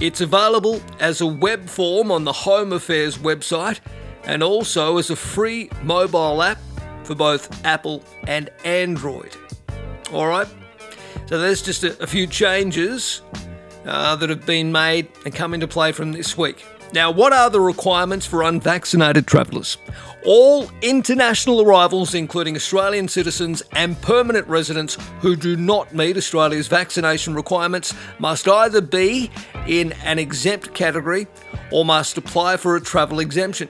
It's 0.00 0.20
available 0.20 0.82
as 0.98 1.20
a 1.20 1.26
web 1.26 1.68
form 1.68 2.10
on 2.10 2.24
the 2.24 2.32
Home 2.32 2.72
Affairs 2.72 3.18
website 3.18 3.78
and 4.24 4.42
also 4.42 4.98
as 4.98 5.10
a 5.10 5.16
free 5.16 5.70
mobile 5.84 6.42
app 6.42 6.58
for 7.04 7.14
both 7.14 7.64
Apple 7.64 8.02
and 8.26 8.50
Android. 8.64 9.36
All 10.12 10.26
right, 10.26 10.48
so 11.26 11.38
there's 11.38 11.62
just 11.62 11.84
a, 11.84 12.02
a 12.02 12.06
few 12.08 12.26
changes 12.26 13.22
uh, 13.86 14.16
that 14.16 14.28
have 14.28 14.44
been 14.44 14.72
made 14.72 15.08
and 15.24 15.34
come 15.34 15.54
into 15.54 15.68
play 15.68 15.92
from 15.92 16.12
this 16.12 16.36
week. 16.36 16.64
Now, 16.92 17.10
what 17.10 17.32
are 17.32 17.50
the 17.50 17.60
requirements 17.60 18.26
for 18.26 18.42
unvaccinated 18.42 19.26
travellers? 19.26 19.76
All 20.24 20.70
international 20.82 21.60
arrivals, 21.60 22.14
including 22.14 22.56
Australian 22.56 23.08
citizens 23.08 23.62
and 23.72 24.00
permanent 24.02 24.46
residents 24.46 24.96
who 25.20 25.36
do 25.36 25.56
not 25.56 25.94
meet 25.94 26.16
Australia's 26.16 26.68
vaccination 26.68 27.34
requirements, 27.34 27.92
must 28.18 28.48
either 28.48 28.80
be 28.80 29.30
in 29.66 29.92
an 30.04 30.18
exempt 30.18 30.74
category 30.74 31.26
or 31.72 31.84
must 31.84 32.18
apply 32.18 32.56
for 32.56 32.76
a 32.76 32.80
travel 32.80 33.20
exemption. 33.20 33.68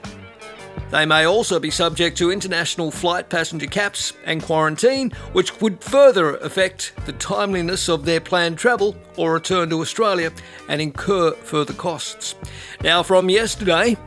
They 0.89 1.05
may 1.05 1.25
also 1.25 1.59
be 1.59 1.69
subject 1.69 2.17
to 2.17 2.31
international 2.31 2.91
flight 2.91 3.29
passenger 3.29 3.67
caps 3.67 4.13
and 4.25 4.41
quarantine, 4.41 5.11
which 5.33 5.59
would 5.61 5.83
further 5.83 6.37
affect 6.37 6.93
the 7.05 7.13
timeliness 7.13 7.89
of 7.89 8.05
their 8.05 8.21
planned 8.21 8.57
travel 8.57 8.95
or 9.17 9.33
return 9.33 9.69
to 9.71 9.81
Australia 9.81 10.31
and 10.69 10.81
incur 10.81 11.31
further 11.31 11.73
costs. 11.73 12.35
Now, 12.83 13.03
from 13.03 13.29
yesterday, 13.29 13.97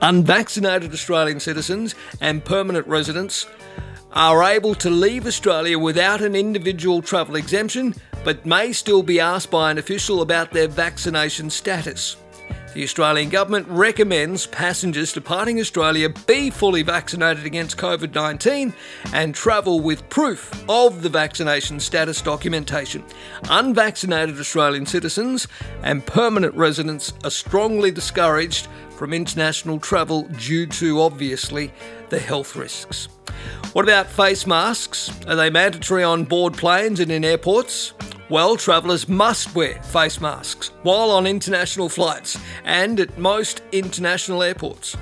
unvaccinated 0.00 0.92
Australian 0.92 1.40
citizens 1.40 1.94
and 2.20 2.44
permanent 2.44 2.86
residents 2.86 3.46
are 4.12 4.42
able 4.42 4.74
to 4.74 4.90
leave 4.90 5.26
Australia 5.26 5.78
without 5.78 6.20
an 6.20 6.34
individual 6.34 7.02
travel 7.02 7.36
exemption, 7.36 7.94
but 8.24 8.44
may 8.44 8.72
still 8.72 9.02
be 9.02 9.20
asked 9.20 9.50
by 9.50 9.70
an 9.70 9.78
official 9.78 10.22
about 10.22 10.52
their 10.52 10.68
vaccination 10.68 11.48
status. 11.50 12.16
The 12.72 12.84
Australian 12.84 13.30
Government 13.30 13.66
recommends 13.68 14.46
passengers 14.46 15.12
departing 15.12 15.58
Australia 15.58 16.08
be 16.08 16.50
fully 16.50 16.82
vaccinated 16.82 17.44
against 17.44 17.76
COVID 17.76 18.14
19 18.14 18.72
and 19.12 19.34
travel 19.34 19.80
with 19.80 20.08
proof 20.08 20.52
of 20.68 21.02
the 21.02 21.08
vaccination 21.08 21.80
status 21.80 22.22
documentation. 22.22 23.02
Unvaccinated 23.50 24.38
Australian 24.38 24.86
citizens 24.86 25.48
and 25.82 26.06
permanent 26.06 26.54
residents 26.54 27.12
are 27.24 27.30
strongly 27.30 27.90
discouraged 27.90 28.68
from 29.00 29.14
international 29.14 29.80
travel 29.80 30.24
due 30.36 30.66
to, 30.66 31.00
obviously, 31.00 31.72
the 32.10 32.18
health 32.18 32.54
risks. 32.54 33.08
What 33.72 33.86
about 33.86 34.08
face 34.08 34.46
masks? 34.46 35.10
Are 35.26 35.36
they 35.36 35.48
mandatory 35.48 36.04
on 36.04 36.24
board 36.24 36.52
planes 36.52 37.00
and 37.00 37.10
in 37.10 37.24
airports? 37.24 37.94
Well, 38.28 38.58
travellers 38.58 39.08
must 39.08 39.54
wear 39.54 39.82
face 39.84 40.20
masks 40.20 40.72
while 40.82 41.10
on 41.10 41.26
international 41.26 41.88
flights 41.88 42.38
and 42.64 43.00
at 43.00 43.16
most 43.16 43.62
international 43.72 44.42
airports. 44.42 44.98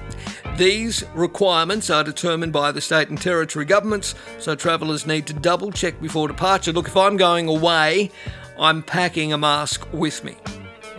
These 0.57 1.03
requirements 1.13 1.91
are 1.91 2.05
determined 2.05 2.53
by 2.53 2.71
the 2.71 2.81
state 2.81 3.09
and 3.09 3.21
territory 3.21 3.65
governments, 3.65 4.15
so 4.39 4.55
travellers 4.55 5.09
need 5.09 5.27
to 5.27 5.33
double 5.33 5.73
check 5.73 6.01
before 6.01 6.29
departure. 6.29 6.71
Look, 6.71 6.87
if 6.87 6.97
I'm 6.97 7.17
going 7.17 7.49
away, 7.49 8.13
I'm 8.61 8.81
packing 8.81 9.33
a 9.33 9.39
mask 9.39 9.93
with 9.93 10.23
me. 10.23 10.37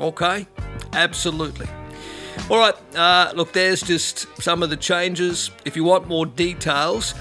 Okay? 0.01 0.47
Absolutely. 0.91 1.69
All 2.49 2.57
right, 2.57 2.75
uh, 2.95 3.31
look, 3.35 3.51
there's 3.51 3.81
just 3.81 4.27
some 4.41 4.63
of 4.63 4.69
the 4.69 4.77
changes. 4.77 5.51
If 5.65 5.75
you 5.75 5.83
want 5.83 6.07
more 6.07 6.25
details, 6.25 7.13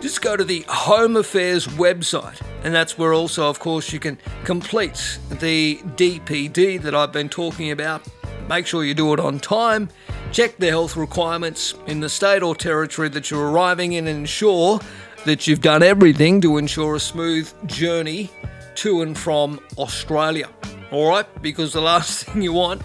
just 0.00 0.20
go 0.20 0.36
to 0.36 0.44
the 0.44 0.64
Home 0.68 1.16
Affairs 1.16 1.66
website, 1.68 2.40
and 2.62 2.74
that's 2.74 2.98
where 2.98 3.14
also, 3.14 3.48
of 3.48 3.60
course, 3.60 3.92
you 3.92 4.00
can 4.00 4.18
complete 4.44 5.18
the 5.30 5.76
DPD 5.76 6.82
that 6.82 6.94
I've 6.94 7.12
been 7.12 7.28
talking 7.28 7.70
about. 7.70 8.06
Make 8.48 8.66
sure 8.66 8.84
you 8.84 8.92
do 8.92 9.14
it 9.14 9.20
on 9.20 9.38
time, 9.38 9.88
check 10.32 10.58
the 10.58 10.68
health 10.68 10.96
requirements 10.96 11.74
in 11.86 12.00
the 12.00 12.08
state 12.08 12.42
or 12.42 12.54
territory 12.54 13.08
that 13.10 13.30
you're 13.30 13.48
arriving 13.48 13.92
in, 13.92 14.06
and 14.06 14.18
ensure 14.18 14.80
that 15.24 15.46
you've 15.46 15.60
done 15.60 15.82
everything 15.82 16.40
to 16.40 16.58
ensure 16.58 16.96
a 16.96 17.00
smooth 17.00 17.50
journey 17.68 18.30
to 18.74 19.02
and 19.02 19.16
from 19.16 19.60
Australia. 19.78 20.50
All 20.90 21.08
right, 21.08 21.42
because 21.42 21.72
the 21.72 21.80
last 21.80 22.24
thing 22.26 22.42
you 22.42 22.52
want 22.52 22.82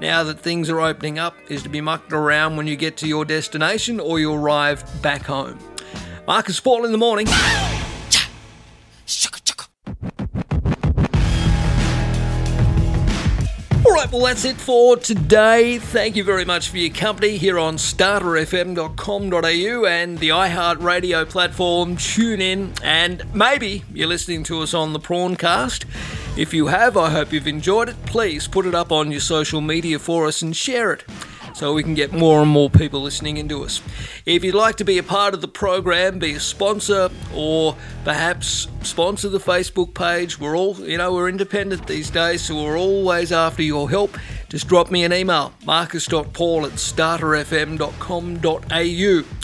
now 0.00 0.24
that 0.24 0.40
things 0.40 0.70
are 0.70 0.80
opening 0.80 1.18
up 1.18 1.36
is 1.48 1.62
to 1.62 1.68
be 1.68 1.80
mucked 1.80 2.12
around 2.12 2.56
when 2.56 2.66
you 2.66 2.76
get 2.76 2.96
to 2.98 3.06
your 3.06 3.24
destination 3.24 4.00
or 4.00 4.18
you 4.18 4.32
arrive 4.32 4.84
back 5.02 5.22
home. 5.22 5.58
Marcus 6.26 6.60
Paul 6.60 6.84
in 6.84 6.92
the 6.92 6.98
morning. 6.98 7.26
All 13.84 13.96
right, 13.96 14.12
well, 14.12 14.26
that's 14.26 14.44
it 14.44 14.56
for 14.56 14.96
today. 14.96 15.78
Thank 15.78 16.14
you 16.14 16.22
very 16.22 16.44
much 16.44 16.68
for 16.68 16.78
your 16.78 16.94
company 16.94 17.36
here 17.36 17.58
on 17.58 17.74
starterfm.com.au 17.76 19.86
and 19.86 20.18
the 20.18 20.28
iHeartRadio 20.28 21.28
platform. 21.28 21.96
Tune 21.96 22.40
in, 22.40 22.72
and 22.84 23.24
maybe 23.34 23.82
you're 23.92 24.06
listening 24.06 24.44
to 24.44 24.60
us 24.60 24.74
on 24.74 24.92
the 24.92 25.00
Prawncast. 25.00 25.86
If 26.36 26.54
you 26.54 26.68
have, 26.68 26.96
I 26.96 27.10
hope 27.10 27.32
you've 27.32 27.48
enjoyed 27.48 27.88
it. 27.88 28.06
Please 28.06 28.48
put 28.48 28.66
it 28.66 28.74
up 28.74 28.92
on 28.92 29.10
your 29.10 29.20
social 29.20 29.60
media 29.60 29.98
for 29.98 30.26
us 30.26 30.42
and 30.42 30.56
share 30.56 30.92
it 30.92 31.04
so 31.54 31.74
we 31.74 31.82
can 31.82 31.94
get 31.94 32.12
more 32.12 32.40
and 32.40 32.50
more 32.50 32.70
people 32.70 33.02
listening 33.02 33.36
into 33.36 33.62
us. 33.62 33.82
If 34.24 34.44
you'd 34.44 34.54
like 34.54 34.76
to 34.76 34.84
be 34.84 34.98
a 34.98 35.02
part 35.02 35.34
of 35.34 35.40
the 35.40 35.48
program, 35.48 36.18
be 36.18 36.32
a 36.32 36.40
sponsor, 36.40 37.10
or 37.34 37.76
perhaps 38.04 38.68
sponsor 38.82 39.28
the 39.28 39.38
Facebook 39.38 39.92
page, 39.92 40.40
we're 40.40 40.56
all, 40.56 40.76
you 40.76 40.96
know, 40.96 41.12
we're 41.12 41.28
independent 41.28 41.86
these 41.86 42.08
days, 42.08 42.42
so 42.42 42.64
we're 42.64 42.78
always 42.78 43.32
after 43.32 43.62
your 43.62 43.90
help. 43.90 44.16
Just 44.48 44.68
drop 44.68 44.90
me 44.90 45.04
an 45.04 45.12
email, 45.12 45.52
marcus.paul 45.66 46.66
at 46.66 46.72
starterfm.com.au. 46.72 49.39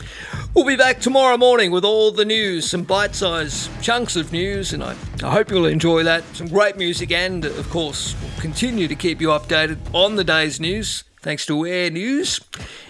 We'll 0.57 0.65
be 0.65 0.75
back 0.75 1.01
tomorrow 1.01 1.37
morning 1.37 1.71
with 1.71 1.85
all 1.85 2.11
the 2.11 2.25
news, 2.25 2.71
some 2.71 2.83
bite 2.83 3.15
sized 3.15 3.71
chunks 3.83 4.17
of 4.17 4.33
news, 4.33 4.73
and 4.73 4.83
I, 4.83 4.97
I 5.23 5.31
hope 5.31 5.51
you'll 5.51 5.67
enjoy 5.67 6.03
that. 6.05 6.25
Some 6.35 6.49
great 6.49 6.79
music, 6.79 7.13
and 7.13 7.45
of 7.45 7.69
course, 7.69 8.17
we'll 8.23 8.41
continue 8.41 8.89
to 8.89 8.95
keep 8.95 9.21
you 9.21 9.29
updated 9.29 9.77
on 9.93 10.17
the 10.17 10.25
day's 10.25 10.59
news 10.59 11.05
thanks 11.21 11.45
to 11.47 11.67
Air 11.67 11.91
News. 11.91 12.41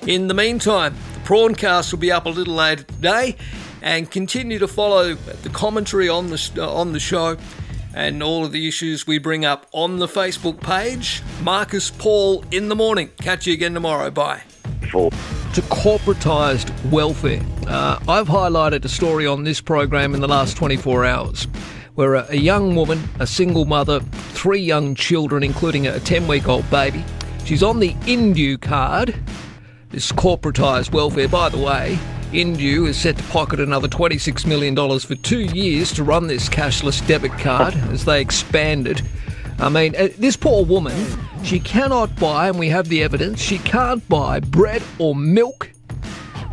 In 0.07 0.29
the 0.29 0.33
meantime, 0.33 0.95
the 1.15 1.21
Prawncast 1.29 1.91
will 1.91 1.99
be 1.99 2.13
up 2.13 2.27
a 2.27 2.29
little 2.29 2.55
later 2.55 2.85
today, 2.85 3.35
and 3.83 4.09
continue 4.09 4.61
to 4.61 4.69
follow 4.69 5.15
the 5.15 5.49
commentary 5.49 6.09
on 6.09 6.29
the 6.29 6.53
uh, 6.59 6.73
on 6.73 6.93
the 6.93 7.01
show 7.01 7.37
and 7.95 8.23
all 8.23 8.45
of 8.45 8.53
the 8.53 8.69
issues 8.69 9.09
we 9.09 9.19
bring 9.19 9.45
up 9.45 9.67
on 9.73 9.97
the 9.97 10.07
Facebook 10.07 10.61
page. 10.61 11.21
Marcus 11.43 11.91
Paul 11.91 12.45
in 12.53 12.69
the 12.69 12.77
morning. 12.77 13.11
Catch 13.21 13.49
you 13.49 13.55
again 13.55 13.75
tomorrow. 13.75 14.13
Bye. 14.13 14.43
To 15.55 15.63
corporatised 15.63 16.91
welfare. 16.91 17.43
Uh, 17.67 17.99
I've 18.09 18.29
highlighted 18.29 18.85
a 18.85 18.89
story 18.89 19.27
on 19.27 19.45
this 19.45 19.61
program 19.61 20.15
in 20.15 20.21
the 20.21 20.29
last 20.29 20.57
24 20.57 21.05
hours 21.05 21.45
where 21.95 22.15
a, 22.15 22.27
a 22.29 22.37
young 22.37 22.77
woman, 22.77 23.03
a 23.21 23.27
single 23.27 23.65
mother, 23.65 24.01
three 24.01 24.61
young 24.61 24.95
children, 24.95 25.43
including 25.43 25.87
a 25.87 25.99
10 26.01 26.29
week 26.29 26.47
old 26.47 26.69
baby, 26.71 27.03
She's 27.47 27.63
on 27.63 27.79
the 27.79 27.95
Indue 28.09 28.61
card, 28.61 29.15
this 29.91 30.11
corporatised 30.11 30.93
welfare. 30.93 31.29
By 31.29 31.49
the 31.49 31.59
way, 31.59 31.97
Indue 32.33 32.89
is 32.89 32.97
set 32.97 33.17
to 33.19 33.23
pocket 33.23 33.61
another 33.61 33.87
$26 33.87 34.45
million 34.47 34.75
for 34.99 35.15
two 35.15 35.43
years 35.43 35.93
to 35.93 36.03
run 36.03 36.27
this 36.27 36.49
cashless 36.49 37.07
debit 37.07 37.31
card 37.39 37.77
as 37.93 38.05
they 38.05 38.21
expand 38.21 38.89
it. 38.89 39.01
I 39.59 39.69
mean, 39.69 39.97
uh, 39.97 40.09
this 40.19 40.37
poor 40.37 40.65
woman, 40.65 40.95
she 41.43 41.61
cannot 41.61 42.15
buy, 42.17 42.49
and 42.49 42.59
we 42.59 42.69
have 42.69 42.89
the 42.89 43.03
evidence, 43.03 43.41
she 43.41 43.59
can't 43.59 44.07
buy 44.09 44.41
bread 44.41 44.83
or 44.99 45.15
milk, 45.15 45.71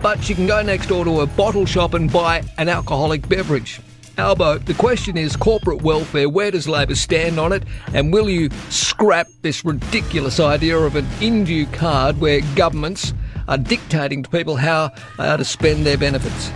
but 0.01 0.23
she 0.23 0.33
can 0.33 0.47
go 0.47 0.61
next 0.61 0.87
door 0.87 1.03
to 1.03 1.21
a 1.21 1.25
bottle 1.25 1.65
shop 1.65 1.93
and 1.93 2.11
buy 2.11 2.43
an 2.57 2.69
alcoholic 2.69 3.27
beverage. 3.27 3.81
Albo, 4.17 4.59
the 4.59 4.75
question 4.75 5.17
is 5.17 5.35
corporate 5.35 5.81
welfare. 5.81 6.29
Where 6.29 6.51
does 6.51 6.67
Labor 6.67 6.93
stand 6.93 7.39
on 7.39 7.51
it? 7.51 7.63
And 7.93 8.13
will 8.13 8.29
you 8.29 8.51
scrap 8.69 9.27
this 9.41 9.65
ridiculous 9.65 10.39
idea 10.39 10.77
of 10.77 10.95
an 10.95 11.05
Indue 11.19 11.65
card 11.73 12.21
where 12.21 12.41
governments 12.55 13.13
are 13.47 13.57
dictating 13.57 14.21
to 14.21 14.29
people 14.29 14.55
how 14.55 14.91
they 15.17 15.27
are 15.27 15.37
to 15.37 15.43
spend 15.43 15.85
their 15.85 15.97
benefits? 15.97 16.51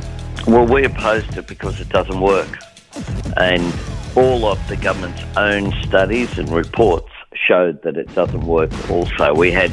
Well, 0.45 0.66
we 0.66 0.86
opposed 0.86 1.36
it 1.36 1.48
because 1.48 1.80
it 1.82 1.89
doesn't 1.89 2.22
work. 2.22 2.60
And 3.38 3.74
all 4.18 4.47
of 4.47 4.68
the 4.68 4.76
government's 4.76 5.22
own 5.38 5.72
studies 5.84 6.39
and 6.39 6.49
reports 6.49 7.11
showed 7.36 7.84
that 7.84 7.97
it 7.97 8.11
doesn't 8.15 8.47
work 8.47 8.72
also. 8.89 9.36
We 9.36 9.51
had, 9.51 9.72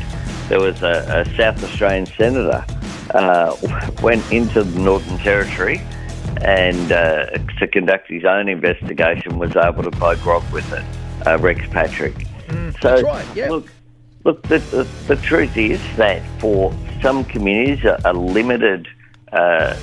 there 0.51 0.61
was 0.61 0.83
a, 0.83 1.25
a 1.27 1.37
South 1.37 1.65
Australian 1.65 2.05
senator 2.05 2.63
uh, 3.15 3.57
went 4.03 4.31
into 4.31 4.63
the 4.63 4.79
Northern 4.79 5.17
Territory 5.19 5.81
and 6.43 6.93
uh, 6.93 7.25
to 7.59 7.67
conduct 7.67 8.11
his 8.11 8.27
own 8.27 8.51
investigation 8.51 9.39
was 9.39 9.57
able 9.57 9.83
to 9.83 9.91
buy 9.93 10.15
grog 10.17 10.43
with 10.53 10.71
it, 10.75 10.85
uh, 11.27 11.39
Rex 11.39 11.67
Patrick. 11.71 12.15
Mm, 12.49 12.79
so, 12.83 13.01
right, 13.01 13.27
yeah. 13.35 13.49
look, 13.49 13.73
look 14.25 14.43
the, 14.43 14.59
the, 14.59 14.83
the, 15.15 15.17
truth 15.23 15.57
is 15.57 15.81
that 15.97 16.23
for 16.39 16.75
some 17.01 17.25
communities, 17.25 17.83
a, 17.85 17.99
a 18.05 18.13
limited 18.13 18.89
uh, 19.33 19.75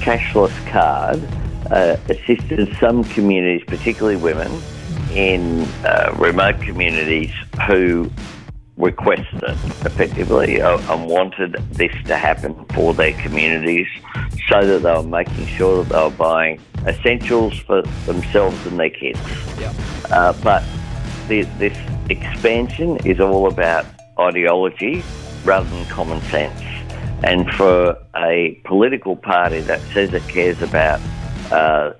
cashless 0.00 0.70
card 0.72 1.22
uh, 1.70 1.96
assisted 2.08 2.74
some 2.80 3.04
communities, 3.04 3.64
particularly 3.66 4.16
women, 4.16 4.50
in 5.14 5.62
uh, 5.84 6.14
remote 6.18 6.60
communities 6.60 7.30
who 7.66 8.10
requested 8.76 9.42
effectively 9.84 10.60
uh, 10.60 10.78
and 10.92 11.08
wanted 11.08 11.52
this 11.70 11.92
to 12.06 12.16
happen 12.16 12.64
for 12.74 12.94
their 12.94 13.12
communities 13.22 13.86
so 14.48 14.66
that 14.66 14.82
they 14.82 14.92
were 14.92 15.02
making 15.02 15.46
sure 15.46 15.84
that 15.84 15.92
they 15.92 16.02
were 16.02 16.10
buying 16.10 16.60
essentials 16.86 17.58
for 17.60 17.82
themselves 18.06 18.66
and 18.66 18.78
their 18.78 18.90
kids. 18.90 19.20
Yeah. 19.60 19.72
Uh, 20.10 20.32
but 20.42 20.64
the, 21.28 21.42
this 21.58 21.76
expansion 22.08 22.96
is 23.06 23.20
all 23.20 23.46
about 23.46 23.84
ideology 24.18 25.02
rather 25.44 25.68
than 25.68 25.84
common 25.86 26.20
sense. 26.22 26.60
And 27.24 27.48
for 27.50 27.96
a 28.16 28.60
political 28.64 29.16
party 29.16 29.60
that 29.60 29.80
says 29.92 30.12
it 30.12 30.26
cares 30.28 30.60
about 30.60 31.00
uh, 31.52 31.92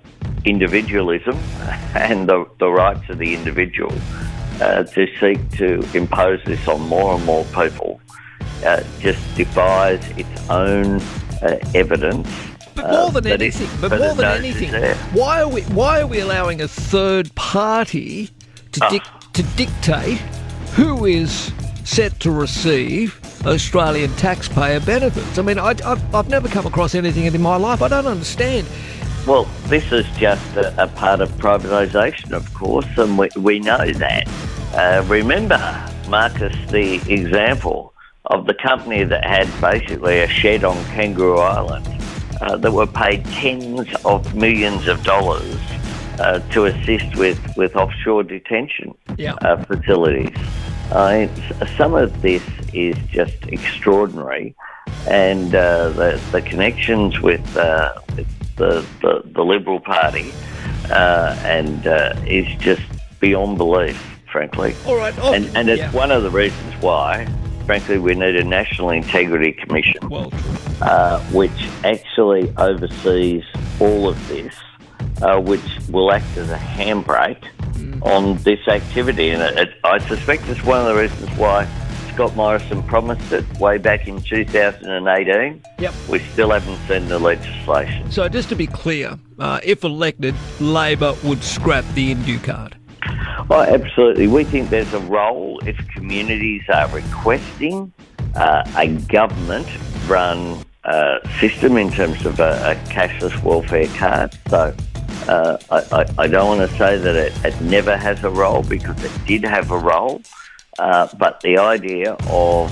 individualism 0.45 1.35
and 1.95 2.27
the, 2.27 2.45
the 2.59 2.69
rights 2.69 3.07
of 3.09 3.17
the 3.17 3.33
individual, 3.33 3.93
uh, 4.61 4.83
to 4.83 5.07
seek 5.19 5.39
to 5.57 5.79
impose 5.97 6.43
this 6.45 6.67
on 6.67 6.81
more 6.81 7.15
and 7.15 7.25
more 7.25 7.43
people 7.45 7.99
uh, 8.65 8.83
just 8.99 9.19
defies 9.35 10.01
its 10.17 10.49
own 10.49 11.01
uh, 11.41 11.57
evidence. 11.73 12.29
But 12.75 12.89
more 12.91 13.11
than 13.11 13.27
anything, 13.27 13.69
but, 13.81 13.89
but 13.89 13.99
more 13.99 14.15
than 14.15 14.37
anything, 14.43 14.73
why 15.17 15.41
are 15.41 15.47
we 15.47 15.61
why 15.63 16.01
are 16.01 16.07
we 16.07 16.19
allowing 16.19 16.59
a 16.61 16.67
third 16.67 17.33
party 17.35 18.29
to 18.71 18.85
Oh. 18.85 18.89
dic- 18.89 19.33
to 19.33 19.43
dictate 19.55 20.17
who 20.75 21.05
is 21.05 21.51
set 21.83 22.19
to 22.21 22.31
receive 22.31 23.19
Australian 23.45 24.11
taxpayer 24.15 24.79
benefits? 24.79 25.37
I 25.37 25.43
mean, 25.43 25.59
I, 25.59 25.69
I've, 25.85 26.15
I've 26.15 26.29
never 26.29 26.47
come 26.47 26.65
across 26.65 26.95
anything 26.95 27.25
in 27.25 27.41
my 27.41 27.57
life. 27.57 27.81
I 27.83 27.87
don't 27.89 28.07
understand. 28.07 28.65
Well, 29.25 29.45
this 29.67 29.89
is 29.93 30.05
just 30.17 30.57
a, 30.57 30.83
a 30.83 30.87
part 30.87 31.21
of 31.21 31.31
privatisation, 31.37 32.33
of 32.33 32.53
course, 32.53 32.85
and 32.97 33.17
we, 33.17 33.29
we 33.37 33.59
know 33.59 33.77
that. 33.77 34.27
Uh, 34.73 35.01
remember, 35.07 35.57
Marcus, 36.09 36.53
the 36.71 36.95
example 37.11 37.93
of 38.25 38.47
the 38.47 38.53
company 38.53 39.05
that 39.05 39.23
had 39.23 39.47
basically 39.61 40.19
a 40.19 40.27
shed 40.27 40.65
on 40.65 40.75
Kangaroo 40.85 41.37
Island 41.37 41.87
uh, 42.41 42.57
that 42.57 42.73
were 42.73 42.85
paid 42.85 43.23
tens 43.25 43.87
of 44.03 44.35
millions 44.35 44.89
of 44.89 45.01
dollars 45.05 45.57
uh, 46.19 46.39
to 46.51 46.65
assist 46.65 47.15
with, 47.15 47.39
with 47.55 47.77
offshore 47.77 48.23
detention 48.23 48.93
Yeah. 49.17 49.35
uh, 49.35 49.63
facilities. 49.63 50.35
Some 51.77 51.93
of 51.95 52.21
this 52.21 52.43
is 52.73 52.97
just 53.09 53.35
extraordinary, 53.47 54.53
and 55.09 55.55
uh, 55.55 55.89
the, 55.89 56.21
the 56.33 56.41
connections 56.41 57.21
with, 57.21 57.55
uh, 57.55 57.93
with 58.17 58.27
the, 58.57 58.85
the, 59.01 59.23
the 59.25 59.43
Liberal 59.43 59.79
Party 59.79 60.31
uh, 60.89 61.37
and 61.43 61.87
uh, 61.87 62.15
is 62.25 62.47
just 62.59 62.83
beyond 63.19 63.57
belief, 63.57 64.01
frankly. 64.31 64.75
All 64.85 64.95
right. 64.95 65.13
Oh, 65.19 65.33
And, 65.33 65.45
and 65.55 65.69
it's 65.69 65.79
yeah. 65.79 65.91
one 65.91 66.11
of 66.11 66.23
the 66.23 66.31
reasons 66.31 66.73
why 66.81 67.27
frankly, 67.65 67.97
we 67.97 68.13
need 68.13 68.35
a 68.35 68.43
National 68.43 68.89
Integrity 68.89 69.53
Commission, 69.53 70.09
Well, 70.09 70.31
uh, 70.81 71.19
which 71.31 71.51
actually 71.83 72.53
oversees 72.57 73.43
all 73.79 74.09
of 74.09 74.27
this, 74.27 74.53
uh, 75.21 75.39
which 75.39 75.61
will 75.89 76.11
act 76.11 76.37
as 76.37 76.49
a 76.49 76.57
handbrake 76.57 77.43
on 78.01 78.35
this 78.43 78.67
activity. 78.67 79.29
And 79.29 79.41
it, 79.41 79.57
it, 79.57 79.73
I 79.83 79.99
suspect 79.99 80.47
it's 80.47 80.63
one 80.63 80.79
of 80.79 80.93
the 80.93 81.01
reasons 81.01 81.29
why 81.37 81.65
Scott 82.13 82.35
Morrison 82.35 82.83
promised 82.83 83.31
it 83.31 83.43
way 83.59 83.79
back 83.79 84.07
in 84.07 84.21
2018. 84.21 85.63
Yep. 85.79 85.93
We 86.09 86.19
still 86.19 86.51
haven't 86.51 86.77
seen 86.87 87.07
the 87.07 87.17
legislation. 87.17 88.11
so 88.11 88.29
just 88.29 88.49
to 88.49 88.55
be 88.55 88.67
clear, 88.67 89.17
uh, 89.39 89.59
if 89.63 89.83
elected, 89.83 90.35
Labor 90.59 91.15
would 91.23 91.43
scrap 91.43 91.83
the 91.95 92.13
Indue 92.13 92.43
card. 92.43 92.77
Oh, 93.49 93.61
absolutely. 93.61 94.27
We 94.27 94.43
think 94.43 94.69
there's 94.69 94.93
a 94.93 94.99
role 94.99 95.59
if 95.65 95.75
communities 95.89 96.61
are 96.71 96.87
requesting 96.89 97.91
uh, 98.35 98.63
a 98.77 98.87
government 98.87 99.67
run 100.07 100.63
uh, 100.83 101.17
system 101.39 101.77
in 101.77 101.91
terms 101.91 102.25
of 102.25 102.39
a, 102.39 102.71
a 102.71 102.75
cashless 102.89 103.41
welfare 103.43 103.87
card. 103.97 104.37
So 104.49 104.75
uh, 105.27 105.57
I, 105.71 105.77
I, 105.77 106.05
I 106.19 106.27
don't 106.27 106.57
want 106.57 106.69
to 106.69 106.77
say 106.77 106.97
that 106.97 107.15
it, 107.15 107.33
it 107.43 107.59
never 107.61 107.97
has 107.97 108.23
a 108.23 108.29
role 108.29 108.61
because 108.61 109.03
it 109.03 109.11
did 109.25 109.43
have 109.43 109.71
a 109.71 109.77
role. 109.77 110.21
Uh, 110.79 111.07
but 111.17 111.39
the 111.41 111.57
idea 111.57 112.13
of 112.29 112.71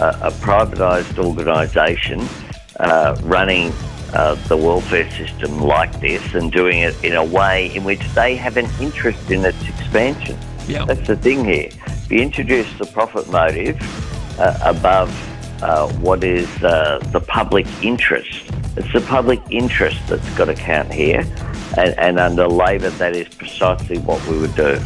uh, 0.00 0.18
a 0.22 0.30
privatised 0.30 1.18
organisation 1.18 2.26
uh, 2.80 3.16
running 3.22 3.72
uh, 4.14 4.34
the 4.48 4.56
welfare 4.56 5.10
system 5.12 5.58
like 5.58 6.00
this 6.00 6.34
and 6.34 6.52
doing 6.52 6.80
it 6.80 7.02
in 7.04 7.14
a 7.14 7.24
way 7.24 7.74
in 7.74 7.84
which 7.84 8.02
they 8.14 8.36
have 8.36 8.56
an 8.56 8.68
interest 8.80 9.30
in 9.30 9.44
its 9.44 9.62
expansion. 9.68 10.38
Yeah. 10.66 10.84
That's 10.84 11.06
the 11.06 11.16
thing 11.16 11.44
here. 11.44 11.70
If 11.86 12.10
you 12.10 12.20
introduce 12.20 12.70
the 12.78 12.86
profit 12.86 13.28
motive 13.30 13.78
uh, 14.38 14.58
above 14.62 15.10
uh, 15.62 15.88
what 15.94 16.24
is 16.24 16.48
uh, 16.62 16.98
the 17.12 17.20
public 17.20 17.66
interest, 17.82 18.50
it's 18.76 18.92
the 18.92 19.00
public 19.02 19.40
interest 19.50 19.98
that's 20.08 20.28
got 20.34 20.46
to 20.46 20.54
count 20.54 20.92
here. 20.92 21.24
And, 21.76 21.98
and 21.98 22.18
under 22.18 22.46
Labor, 22.46 22.90
that 22.90 23.16
is 23.16 23.28
precisely 23.28 23.98
what 23.98 24.26
we 24.26 24.38
would 24.38 24.54
do. 24.54 24.80